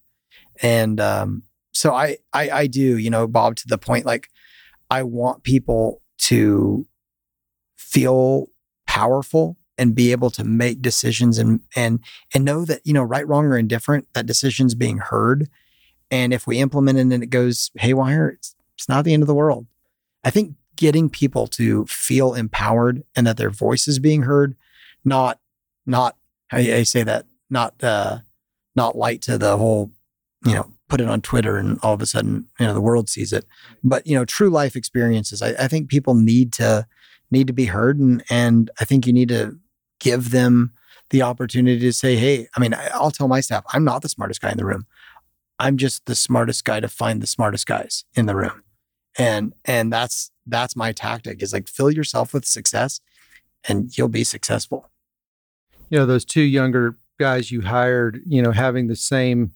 And, 0.60 1.00
um, 1.00 1.44
so 1.76 1.92
I, 1.92 2.18
I 2.32 2.50
I 2.50 2.66
do, 2.68 2.96
you 2.98 3.10
know, 3.10 3.26
Bob, 3.26 3.56
to 3.56 3.66
the 3.66 3.78
point 3.78 4.06
like 4.06 4.28
I 4.90 5.02
want 5.02 5.42
people 5.42 6.00
to 6.18 6.86
feel 7.76 8.46
powerful 8.86 9.58
and 9.76 9.94
be 9.94 10.12
able 10.12 10.30
to 10.30 10.44
make 10.44 10.80
decisions 10.80 11.36
and 11.36 11.60
and 11.74 11.98
and 12.32 12.44
know 12.44 12.64
that, 12.64 12.80
you 12.84 12.92
know, 12.92 13.02
right, 13.02 13.26
wrong, 13.26 13.46
or 13.46 13.58
indifferent, 13.58 14.06
that 14.14 14.24
decision's 14.24 14.76
being 14.76 14.98
heard. 14.98 15.48
And 16.10 16.32
if 16.32 16.46
we 16.46 16.58
implement 16.58 16.98
it 16.98 17.02
and 17.02 17.22
it 17.22 17.30
goes 17.30 17.70
haywire, 17.76 18.28
it's, 18.28 18.54
it's 18.76 18.88
not 18.88 19.04
the 19.04 19.14
end 19.14 19.22
of 19.22 19.26
the 19.26 19.34
world. 19.34 19.66
I 20.22 20.30
think 20.30 20.54
getting 20.76 21.08
people 21.08 21.46
to 21.46 21.86
feel 21.86 22.34
empowered 22.34 23.04
and 23.14 23.26
that 23.26 23.36
their 23.36 23.50
voice 23.50 23.86
is 23.86 23.98
being 23.98 24.22
heard, 24.22 24.56
not 25.04 25.40
not 25.86 26.16
I, 26.50 26.72
I 26.72 26.82
say 26.82 27.02
that, 27.02 27.26
not 27.50 27.82
uh 27.82 28.18
not 28.74 28.96
light 28.96 29.22
to 29.22 29.38
the 29.38 29.56
whole, 29.56 29.92
you 30.44 30.54
know, 30.54 30.72
put 30.88 31.00
it 31.00 31.08
on 31.08 31.20
Twitter 31.20 31.56
and 31.56 31.78
all 31.82 31.94
of 31.94 32.02
a 32.02 32.06
sudden, 32.06 32.46
you 32.58 32.66
know, 32.66 32.74
the 32.74 32.80
world 32.80 33.08
sees 33.08 33.32
it. 33.32 33.46
But, 33.82 34.06
you 34.06 34.16
know, 34.16 34.24
true 34.24 34.50
life 34.50 34.76
experiences, 34.76 35.42
I, 35.42 35.50
I 35.50 35.68
think 35.68 35.88
people 35.88 36.14
need 36.14 36.52
to 36.54 36.86
need 37.30 37.46
to 37.46 37.52
be 37.52 37.66
heard. 37.66 37.98
And 37.98 38.24
and 38.30 38.70
I 38.80 38.84
think 38.84 39.06
you 39.06 39.12
need 39.12 39.28
to 39.28 39.58
give 40.00 40.30
them 40.30 40.72
the 41.10 41.22
opportunity 41.22 41.78
to 41.80 41.92
say, 41.92 42.16
hey, 42.16 42.48
I 42.56 42.60
mean, 42.60 42.74
I'll 42.92 43.10
tell 43.10 43.28
my 43.28 43.40
staff, 43.40 43.64
I'm 43.72 43.84
not 43.84 44.02
the 44.02 44.08
smartest 44.08 44.40
guy 44.40 44.50
in 44.50 44.56
the 44.58 44.64
room. 44.64 44.86
I'm 45.58 45.76
just 45.76 46.06
the 46.06 46.14
smartest 46.14 46.64
guy 46.64 46.80
to 46.80 46.88
find 46.88 47.22
the 47.22 47.26
smartest 47.26 47.66
guys 47.66 48.04
in 48.14 48.26
the 48.26 48.34
room. 48.34 48.62
And 49.18 49.54
and 49.64 49.92
that's 49.92 50.30
that's 50.46 50.76
my 50.76 50.92
tactic 50.92 51.42
is 51.42 51.52
like 51.52 51.68
fill 51.68 51.90
yourself 51.90 52.34
with 52.34 52.44
success 52.44 53.00
and 53.68 53.96
you'll 53.96 54.08
be 54.08 54.24
successful. 54.24 54.90
You 55.90 55.98
know, 55.98 56.06
those 56.06 56.24
two 56.24 56.42
younger 56.42 56.96
guys 57.18 57.50
you 57.50 57.62
hired, 57.62 58.20
you 58.26 58.42
know, 58.42 58.50
having 58.50 58.88
the 58.88 58.96
same 58.96 59.52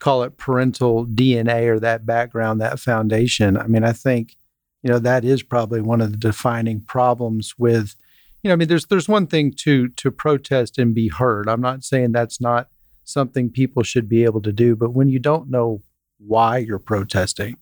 call 0.00 0.22
it 0.22 0.36
parental 0.36 1.06
DNA 1.06 1.66
or 1.68 1.78
that 1.80 2.04
background, 2.04 2.60
that 2.60 2.80
foundation. 2.80 3.56
I 3.56 3.66
mean, 3.66 3.84
I 3.84 3.92
think, 3.92 4.36
you 4.82 4.90
know, 4.90 4.98
that 4.98 5.24
is 5.24 5.42
probably 5.42 5.80
one 5.80 6.00
of 6.00 6.10
the 6.10 6.18
defining 6.18 6.80
problems 6.80 7.54
with, 7.58 7.94
you 8.42 8.48
know, 8.48 8.52
I 8.52 8.56
mean, 8.56 8.68
there's 8.68 8.86
there's 8.86 9.08
one 9.08 9.26
thing 9.26 9.52
to 9.58 9.88
to 9.88 10.10
protest 10.10 10.78
and 10.78 10.94
be 10.94 11.08
heard. 11.08 11.48
I'm 11.48 11.60
not 11.60 11.84
saying 11.84 12.12
that's 12.12 12.40
not 12.40 12.68
something 13.04 13.50
people 13.50 13.82
should 13.82 14.08
be 14.08 14.24
able 14.24 14.42
to 14.42 14.52
do, 14.52 14.76
but 14.76 14.92
when 14.92 15.08
you 15.08 15.18
don't 15.18 15.50
know 15.50 15.82
why 16.18 16.58
you're 16.58 16.78
protesting 16.78 17.56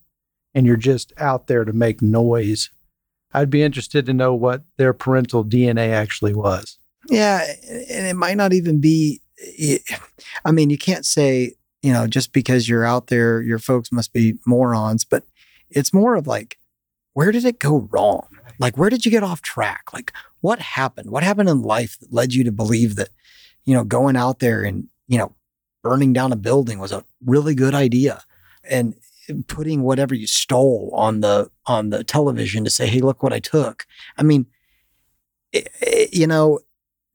and 0.54 0.66
you're 0.66 0.76
just 0.76 1.12
out 1.18 1.46
there 1.46 1.64
to 1.64 1.72
make 1.72 2.00
noise, 2.02 2.70
I'd 3.32 3.50
be 3.50 3.62
interested 3.62 4.06
to 4.06 4.12
know 4.12 4.34
what 4.34 4.62
their 4.76 4.92
parental 4.92 5.44
DNA 5.44 5.90
actually 5.90 6.34
was. 6.34 6.78
Yeah, 7.08 7.44
and 7.68 8.06
it 8.06 8.16
might 8.16 8.36
not 8.36 8.52
even 8.52 8.80
be 8.80 9.20
I 10.44 10.52
mean, 10.52 10.70
you 10.70 10.78
can't 10.78 11.04
say 11.04 11.54
you 11.82 11.92
know, 11.92 12.06
just 12.06 12.32
because 12.32 12.68
you're 12.68 12.86
out 12.86 13.08
there, 13.08 13.42
your 13.42 13.58
folks 13.58 13.92
must 13.92 14.12
be 14.12 14.34
morons, 14.46 15.04
but 15.04 15.24
it's 15.68 15.92
more 15.92 16.14
of 16.14 16.26
like, 16.26 16.58
where 17.12 17.32
did 17.32 17.44
it 17.44 17.58
go 17.58 17.88
wrong? 17.90 18.28
Like, 18.58 18.78
where 18.78 18.88
did 18.88 19.04
you 19.04 19.10
get 19.10 19.24
off 19.24 19.42
track? 19.42 19.92
Like, 19.92 20.12
what 20.40 20.60
happened? 20.60 21.10
What 21.10 21.24
happened 21.24 21.48
in 21.48 21.62
life 21.62 21.98
that 22.00 22.12
led 22.12 22.32
you 22.32 22.44
to 22.44 22.52
believe 22.52 22.94
that, 22.96 23.08
you 23.64 23.74
know, 23.74 23.84
going 23.84 24.16
out 24.16 24.38
there 24.38 24.62
and, 24.62 24.88
you 25.12 25.18
know, 25.18 25.34
burning 25.82 26.12
down 26.12 26.32
a 26.32 26.36
building 26.36 26.78
was 26.78 26.92
a 26.92 27.04
really 27.24 27.54
good 27.54 27.74
idea? 27.74 28.22
And 28.64 28.94
putting 29.46 29.82
whatever 29.82 30.14
you 30.14 30.26
stole 30.26 30.90
on 30.94 31.20
the 31.20 31.50
on 31.66 31.90
the 31.90 32.02
television 32.04 32.64
to 32.64 32.70
say, 32.70 32.86
"Hey, 32.86 33.00
look 33.00 33.22
what 33.22 33.32
I 33.32 33.40
took." 33.40 33.86
I 34.16 34.22
mean, 34.22 34.46
it, 35.52 35.68
it, 35.80 36.14
you 36.14 36.26
know, 36.26 36.60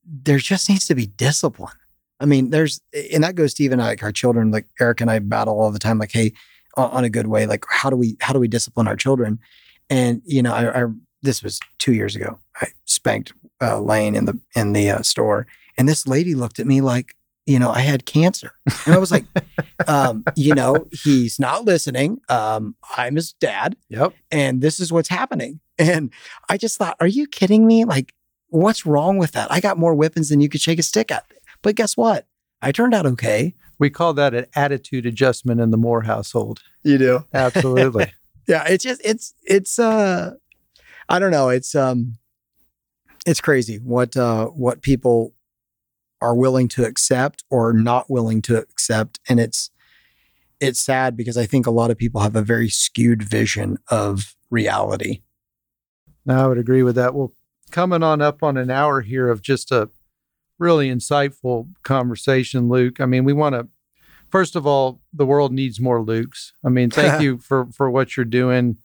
there 0.06 0.38
just 0.38 0.70
needs 0.70 0.86
to 0.88 0.96
be 0.96 1.08
discipline. 1.08 1.74
I 2.20 2.26
mean, 2.26 2.50
there's, 2.50 2.82
and 3.14 3.24
that 3.24 3.36
goes 3.36 3.54
to 3.56 3.64
even 3.64 3.80
like 3.80 4.02
our 4.04 4.12
children, 4.12 4.52
like 4.52 4.66
Erica 4.80 5.04
and 5.04 5.12
I 5.12 5.20
battle 5.20 5.60
all 5.60 5.72
the 5.72 5.80
time, 5.80 6.00
like, 6.00 6.12
hey, 6.12 6.34
on 6.76 7.04
a 7.04 7.10
good 7.10 7.28
way, 7.28 7.46
like, 7.46 7.66
how 7.70 7.90
do 7.90 7.96
we, 7.96 8.18
how 8.22 8.34
do 8.34 8.40
we 8.40 8.48
discipline 8.48 8.88
our 8.88 8.96
children? 8.96 9.40
And, 9.90 10.22
you 10.26 10.42
know, 10.42 10.54
I, 10.54 10.84
I 10.84 10.86
this 11.22 11.44
was 11.44 11.60
two 11.80 11.94
years 11.94 12.16
ago. 12.16 12.40
I 12.62 12.68
spanked 12.86 13.34
uh, 13.62 13.80
Lane 13.80 14.16
in 14.16 14.26
the, 14.26 14.40
in 14.56 14.74
the 14.74 14.90
uh, 14.90 15.02
store. 15.02 15.48
And 15.78 15.88
this 15.88 16.08
lady 16.08 16.36
looked 16.36 16.60
at 16.60 16.68
me 16.68 16.82
like, 16.82 17.16
you 17.48 17.58
know, 17.58 17.72
I 17.72 17.80
had 17.80 18.06
cancer. 18.06 18.52
And 18.86 18.94
I 18.94 18.98
was 18.98 19.10
like, 19.10 19.26
um, 19.88 20.26
you 20.36 20.54
know, 20.54 20.86
he's 20.92 21.40
not 21.40 21.64
listening. 21.64 22.20
Um, 22.30 22.76
I'm 22.96 23.16
his 23.16 23.34
dad. 23.34 23.78
Yep. 23.90 24.14
And 24.32 24.62
this 24.62 24.80
is 24.80 24.92
what's 24.92 25.10
happening. 25.10 25.62
And 25.80 26.12
I 26.50 26.58
just 26.58 26.78
thought, 26.78 26.98
are 27.00 27.08
you 27.08 27.26
kidding 27.26 27.66
me? 27.66 27.86
Like, 27.86 28.14
what's 28.50 28.86
wrong 28.86 29.18
with 29.18 29.32
that? 29.32 29.52
I 29.52 29.62
got 29.62 29.78
more 29.78 29.96
weapons 29.96 30.30
than 30.30 30.42
you 30.42 30.50
could 30.50 30.62
shake 30.62 30.78
a 30.78 30.84
stick 30.84 31.10
at. 31.10 31.26
But 31.62 31.76
guess 31.76 31.96
what? 31.96 32.28
I 32.62 32.72
turned 32.74 32.94
out 32.94 33.06
okay. 33.06 33.56
We 33.80 33.90
call 33.90 34.14
that 34.16 34.34
an 34.34 34.48
attitude 34.56 35.06
adjustment 35.06 35.62
in 35.62 35.72
the 35.72 35.78
Moore 35.78 36.02
household. 36.02 36.62
You 36.84 36.98
do? 36.98 37.26
Absolutely. 37.34 38.12
yeah, 38.48 38.66
it's 38.68 38.84
just 38.84 39.02
it's 39.06 39.34
it's 39.44 39.78
uh 39.78 40.34
I 41.08 41.20
don't 41.20 41.32
know, 41.32 41.50
it's 41.50 41.76
um 41.76 42.18
it's 43.28 43.40
crazy 43.40 43.78
what 43.78 44.18
uh 44.18 44.48
what 44.48 44.82
people 44.82 45.34
are 46.22 46.36
willing 46.36 46.68
to 46.68 46.86
accept 46.86 47.44
or 47.50 47.74
not 47.74 48.10
willing 48.10 48.42
to 48.44 48.58
accept 48.58 49.20
and 49.30 49.40
it's 49.40 49.70
it's 50.60 50.80
sad 50.80 51.16
because 51.16 51.38
I 51.38 51.46
think 51.46 51.68
a 51.68 51.72
lot 51.72 51.92
of 51.92 51.98
people 51.98 52.22
have 52.22 52.36
a 52.36 52.42
very 52.42 52.70
skewed 52.70 53.22
vision 53.22 53.78
of 53.90 54.36
reality. 54.50 55.22
No, 56.26 56.46
I 56.46 56.48
would 56.48 56.58
agree 56.58 56.82
with 56.82 56.96
that. 56.96 57.14
Well, 57.14 57.34
coming 57.70 58.02
on 58.02 58.22
up 58.22 58.42
on 58.42 58.58
an 58.58 58.72
hour 58.72 59.02
here 59.02 59.30
of 59.30 59.42
just 59.42 59.72
a 59.72 59.90
really 60.58 60.90
insightful 60.90 61.68
conversation, 61.84 62.70
Luke. 62.70 63.00
I 63.00 63.06
mean, 63.06 63.24
we 63.24 63.34
want 63.34 63.54
to 63.54 63.68
first 64.30 64.56
of 64.56 64.66
all, 64.66 65.02
the 65.14 65.26
world 65.26 65.54
needs 65.54 65.80
more 65.80 66.04
Lukes. 66.04 66.52
I 66.66 66.70
mean, 66.70 66.90
thank 66.90 67.22
you 67.24 67.38
for 67.38 67.68
for 67.72 67.90
what 67.90 68.18
you're 68.18 68.26
doing. 68.26 68.78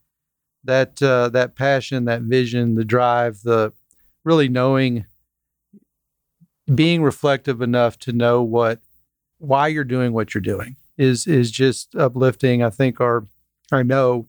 That 0.64 1.03
uh, 1.03 1.28
that 1.30 1.57
passion, 1.57 2.05
that 2.05 2.22
vision, 2.22 2.74
the 2.74 2.85
drive, 2.85 3.43
the 3.43 3.72
really 4.24 4.49
knowing, 4.49 5.07
being 6.74 7.02
reflective 7.02 7.60
enough 7.60 7.98
to 8.00 8.12
know 8.12 8.42
what 8.42 8.80
why 9.38 9.66
you're 9.66 9.84
doing 9.84 10.12
what 10.12 10.34
you're 10.34 10.40
doing 10.40 10.76
is 10.96 11.26
is 11.26 11.50
just 11.50 11.94
uplifting. 11.96 12.62
I 12.62 12.70
think 12.70 13.00
our 13.00 13.24
I 13.70 13.82
know 13.82 14.26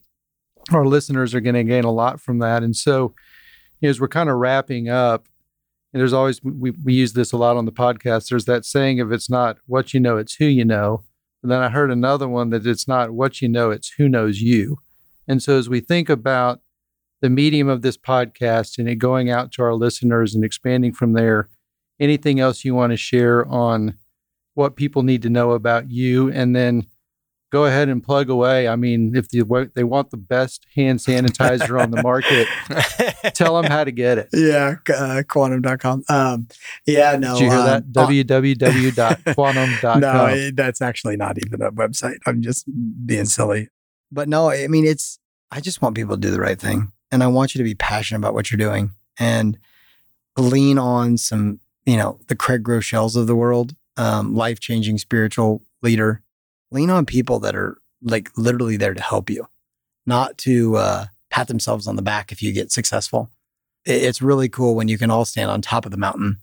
our 0.72 0.86
listeners 0.86 1.36
are 1.36 1.42
going 1.42 1.56
to 1.56 1.64
gain 1.64 1.84
a 1.84 1.92
lot 1.92 2.22
from 2.22 2.40
that. 2.40 2.64
And 2.64 2.76
so, 2.76 3.14
as 3.82 4.00
we're 4.00 4.08
kind 4.08 4.30
of 4.30 4.38
wrapping 4.38 4.90
up, 4.90 5.28
and 5.94 6.00
there's 6.00 6.14
always 6.14 6.44
we, 6.44 6.72
we 6.72 6.94
use 6.94 7.14
this 7.14 7.32
a 7.32 7.38
lot 7.38 7.56
on 7.56 7.66
the 7.66 7.72
podcast 7.72 8.30
there's 8.30 8.46
that 8.46 8.66
saying 8.66 8.98
if 8.98 9.12
it's 9.12 9.30
not 9.30 9.58
what 9.68 9.94
you 9.94 10.00
know 10.00 10.18
it's 10.18 10.36
who 10.36 10.46
you 10.46 10.66
know 10.66 11.04
and 11.42 11.52
then 11.52 11.62
i 11.62 11.70
heard 11.70 11.92
another 11.92 12.28
one 12.28 12.50
that 12.50 12.66
it's 12.66 12.88
not 12.88 13.12
what 13.12 13.42
you 13.42 13.48
know 13.48 13.70
it's 13.70 13.94
who 13.98 14.10
knows 14.10 14.42
you 14.42 14.78
and 15.28 15.42
so 15.42 15.58
as 15.58 15.70
we 15.70 15.80
think 15.80 16.10
about 16.10 16.62
the 17.22 17.30
medium 17.30 17.70
of 17.70 17.82
this 17.82 17.98
podcast 17.98 18.78
and 18.78 18.90
it 18.90 18.96
going 18.96 19.30
out 19.30 19.52
to 19.52 19.62
our 19.62 19.76
listeners 19.76 20.36
and 20.36 20.44
expanding 20.44 20.92
from 20.92 21.14
there 21.14 21.50
anything 22.04 22.40
else 22.40 22.66
you 22.66 22.76
want 22.76 22.92
to 22.92 22.98
share 22.98 23.46
on 23.48 23.98
what 24.54 24.76
people 24.76 25.04
need 25.04 25.22
to 25.24 25.30
know 25.30 25.52
about 25.52 25.90
you 25.90 26.30
and 26.32 26.56
then 26.56 26.86
go 27.54 27.66
ahead 27.66 27.88
and 27.88 28.04
plug 28.04 28.30
away. 28.32 28.68
I 28.68 28.76
mean, 28.76 29.16
if 29.16 29.30
they, 29.30 29.42
they 29.76 29.84
want 29.84 30.10
the 30.10 30.18
best 30.18 30.66
hand 30.76 30.98
sanitizer 30.98 31.80
on 31.80 31.92
the 31.92 32.02
market, 32.02 32.48
tell 33.36 33.62
them 33.62 33.72
how 33.72 33.84
to 33.84 33.92
get 33.92 34.18
it. 34.18 34.30
Yeah, 34.34 34.78
uh, 34.94 35.22
quantum.com. 35.28 36.04
Um, 36.10 36.48
yeah, 36.88 37.16
no. 37.16 37.36
Did 37.36 37.44
you 37.44 37.52
hear 37.52 37.60
um, 37.60 37.66
that? 37.66 37.84
Uh, 37.96 38.08
www.quantum.com. 38.08 40.00
No, 40.04 40.50
that's 40.52 40.82
actually 40.82 41.16
not 41.16 41.38
even 41.46 41.62
a 41.62 41.72
website. 41.72 42.18
I'm 42.26 42.42
just 42.42 42.66
being 43.06 43.26
silly. 43.26 43.70
But 44.12 44.28
no, 44.28 44.50
I 44.50 44.68
mean, 44.68 44.86
it's, 44.86 45.20
I 45.52 45.62
just 45.62 45.82
want 45.82 45.96
people 45.96 46.16
to 46.16 46.22
do 46.22 46.32
the 46.32 46.42
right 46.42 46.60
thing. 46.60 46.92
And 47.12 47.22
I 47.24 47.28
want 47.28 47.54
you 47.54 47.60
to 47.60 47.64
be 47.64 47.76
passionate 47.76 48.18
about 48.18 48.34
what 48.34 48.50
you're 48.50 48.58
doing 48.58 48.92
and 49.20 49.60
lean 50.36 50.80
on 50.80 51.20
some, 51.20 51.60
you 51.86 51.98
know, 51.98 52.20
the 52.28 52.36
Craig 52.36 52.64
Groeschels 52.64 53.16
of 53.16 53.28
the 53.28 53.36
world, 53.36 53.76
um, 53.98 54.36
life 54.36 54.60
changing 54.60 54.98
spiritual 54.98 55.62
leader 55.82 56.22
lean 56.74 56.90
on 56.90 57.06
people 57.06 57.40
that 57.40 57.56
are 57.56 57.78
like 58.02 58.32
literally 58.36 58.76
there 58.76 58.94
to 58.94 59.02
help 59.02 59.30
you, 59.30 59.48
not 60.06 60.38
to 60.40 60.76
uh, 60.76 61.06
pat 61.30 61.48
themselves 61.48 61.88
on 61.88 61.96
the 61.96 62.02
back 62.02 62.32
if 62.32 62.42
you 62.42 62.52
get 62.52 62.72
successful. 62.72 63.30
It's 63.86 64.22
really 64.22 64.50
cool 64.50 64.76
when 64.76 64.88
you 64.88 64.98
can 64.98 65.12
all 65.12 65.26
stand 65.26 65.52
on 65.52 65.62
top 65.62 65.86
of 65.86 65.92
the 65.92 65.98
mountain. 65.98 66.38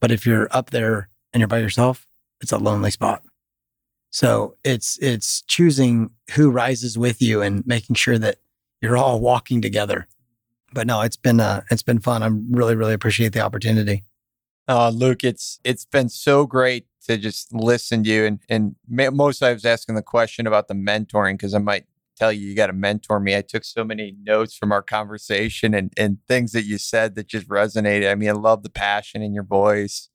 But 0.00 0.10
if 0.10 0.24
you're 0.24 0.48
up 0.50 0.70
there 0.70 1.08
and 1.32 1.40
you're 1.40 1.48
by 1.48 1.58
yourself, 1.58 2.06
it's 2.40 2.52
a 2.52 2.58
lonely 2.58 2.90
spot. 2.90 3.22
So 4.10 4.56
it's 4.62 4.98
it's 5.00 5.42
choosing 5.42 6.10
who 6.32 6.50
rises 6.50 6.98
with 6.98 7.22
you 7.22 7.40
and 7.40 7.66
making 7.66 7.96
sure 7.96 8.18
that 8.18 8.36
you're 8.80 8.96
all 8.96 9.20
walking 9.20 9.62
together. 9.62 10.06
But 10.74 10.86
no, 10.86 11.00
it's 11.00 11.16
been 11.16 11.40
uh, 11.40 11.62
it's 11.70 11.82
been 11.82 11.98
fun. 11.98 12.22
I'm 12.22 12.52
really 12.52 12.74
really 12.74 12.92
appreciate 12.92 13.32
the 13.32 13.40
opportunity. 13.40 14.04
Uh, 14.68 14.90
Luke, 14.90 15.24
it's 15.24 15.58
it's 15.64 15.84
been 15.84 16.08
so 16.08 16.46
great 16.46 16.86
to 17.06 17.16
just 17.16 17.52
listen 17.52 18.04
to 18.04 18.10
you, 18.10 18.24
and 18.24 18.40
and 18.48 18.76
ma- 18.88 19.10
most 19.10 19.42
I 19.42 19.52
was 19.52 19.64
asking 19.64 19.96
the 19.96 20.02
question 20.02 20.46
about 20.46 20.68
the 20.68 20.74
mentoring 20.74 21.34
because 21.34 21.54
I 21.54 21.58
might 21.58 21.84
tell 22.16 22.32
you 22.32 22.48
you 22.48 22.54
got 22.54 22.68
to 22.68 22.72
mentor 22.72 23.18
me. 23.18 23.36
I 23.36 23.42
took 23.42 23.64
so 23.64 23.84
many 23.84 24.14
notes 24.22 24.54
from 24.56 24.70
our 24.70 24.82
conversation 24.82 25.74
and 25.74 25.92
and 25.96 26.18
things 26.28 26.52
that 26.52 26.64
you 26.64 26.78
said 26.78 27.16
that 27.16 27.26
just 27.26 27.48
resonated. 27.48 28.10
I 28.10 28.14
mean, 28.14 28.28
I 28.28 28.32
love 28.32 28.62
the 28.62 28.70
passion 28.70 29.20
in 29.20 29.34
your 29.34 29.44
voice, 29.44 30.08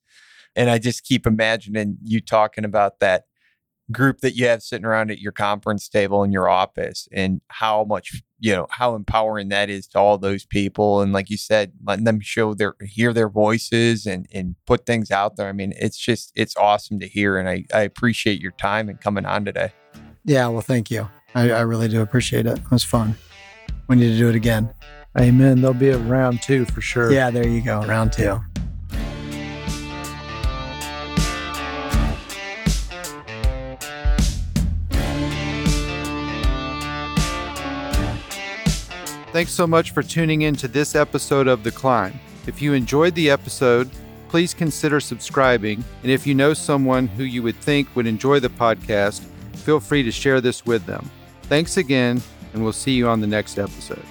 and 0.56 0.70
I 0.70 0.78
just 0.78 1.04
keep 1.04 1.26
imagining 1.26 1.98
you 2.02 2.20
talking 2.20 2.64
about 2.64 3.00
that 3.00 3.24
group 3.90 4.20
that 4.20 4.34
you 4.34 4.46
have 4.46 4.62
sitting 4.62 4.84
around 4.84 5.10
at 5.10 5.18
your 5.18 5.32
conference 5.32 5.88
table 5.88 6.22
in 6.22 6.30
your 6.30 6.48
office 6.48 7.08
and 7.12 7.40
how 7.48 7.84
much 7.84 8.22
you 8.38 8.52
know 8.52 8.66
how 8.70 8.94
empowering 8.94 9.48
that 9.48 9.70
is 9.70 9.86
to 9.86 9.98
all 9.98 10.18
those 10.18 10.44
people 10.44 11.00
and 11.00 11.12
like 11.12 11.30
you 11.30 11.36
said 11.36 11.72
letting 11.84 12.04
them 12.04 12.20
show 12.20 12.52
their 12.54 12.74
hear 12.82 13.12
their 13.12 13.28
voices 13.28 14.04
and 14.06 14.26
and 14.32 14.54
put 14.66 14.84
things 14.84 15.10
out 15.10 15.36
there 15.36 15.48
i 15.48 15.52
mean 15.52 15.72
it's 15.76 15.96
just 15.96 16.30
it's 16.36 16.54
awesome 16.56 17.00
to 17.00 17.08
hear 17.08 17.38
and 17.38 17.48
i 17.48 17.64
i 17.74 17.80
appreciate 17.80 18.40
your 18.40 18.52
time 18.52 18.88
and 18.88 19.00
coming 19.00 19.24
on 19.24 19.44
today 19.44 19.72
Yeah, 20.24 20.48
well, 20.48 20.60
thank 20.60 20.90
you. 20.90 21.08
I, 21.34 21.50
I 21.50 21.60
really 21.60 21.88
do 21.88 22.02
appreciate 22.02 22.44
it. 22.46 22.58
It 22.58 22.70
was 22.70 22.84
fun. 22.84 23.16
We 23.86 23.96
need 23.96 24.12
to 24.12 24.18
do 24.18 24.28
it 24.28 24.34
again. 24.34 24.74
Amen. 25.18 25.62
There'll 25.62 25.72
be 25.72 25.88
a 25.88 25.96
round 25.96 26.42
two 26.42 26.66
for 26.66 26.82
sure. 26.82 27.10
Yeah, 27.10 27.30
there 27.30 27.48
you 27.48 27.62
go. 27.62 27.80
Round 27.82 28.12
two. 28.12 28.38
Thanks 39.38 39.52
so 39.52 39.68
much 39.68 39.92
for 39.92 40.02
tuning 40.02 40.42
in 40.42 40.56
to 40.56 40.66
this 40.66 40.96
episode 40.96 41.46
of 41.46 41.62
The 41.62 41.70
Climb. 41.70 42.18
If 42.48 42.60
you 42.60 42.72
enjoyed 42.72 43.14
the 43.14 43.30
episode, 43.30 43.88
please 44.28 44.52
consider 44.52 44.98
subscribing. 44.98 45.84
And 46.02 46.10
if 46.10 46.26
you 46.26 46.34
know 46.34 46.54
someone 46.54 47.06
who 47.06 47.22
you 47.22 47.44
would 47.44 47.54
think 47.54 47.94
would 47.94 48.08
enjoy 48.08 48.40
the 48.40 48.48
podcast, 48.48 49.20
feel 49.54 49.78
free 49.78 50.02
to 50.02 50.10
share 50.10 50.40
this 50.40 50.66
with 50.66 50.86
them. 50.86 51.08
Thanks 51.42 51.76
again, 51.76 52.20
and 52.52 52.64
we'll 52.64 52.72
see 52.72 52.90
you 52.90 53.06
on 53.06 53.20
the 53.20 53.28
next 53.28 53.60
episode. 53.60 54.02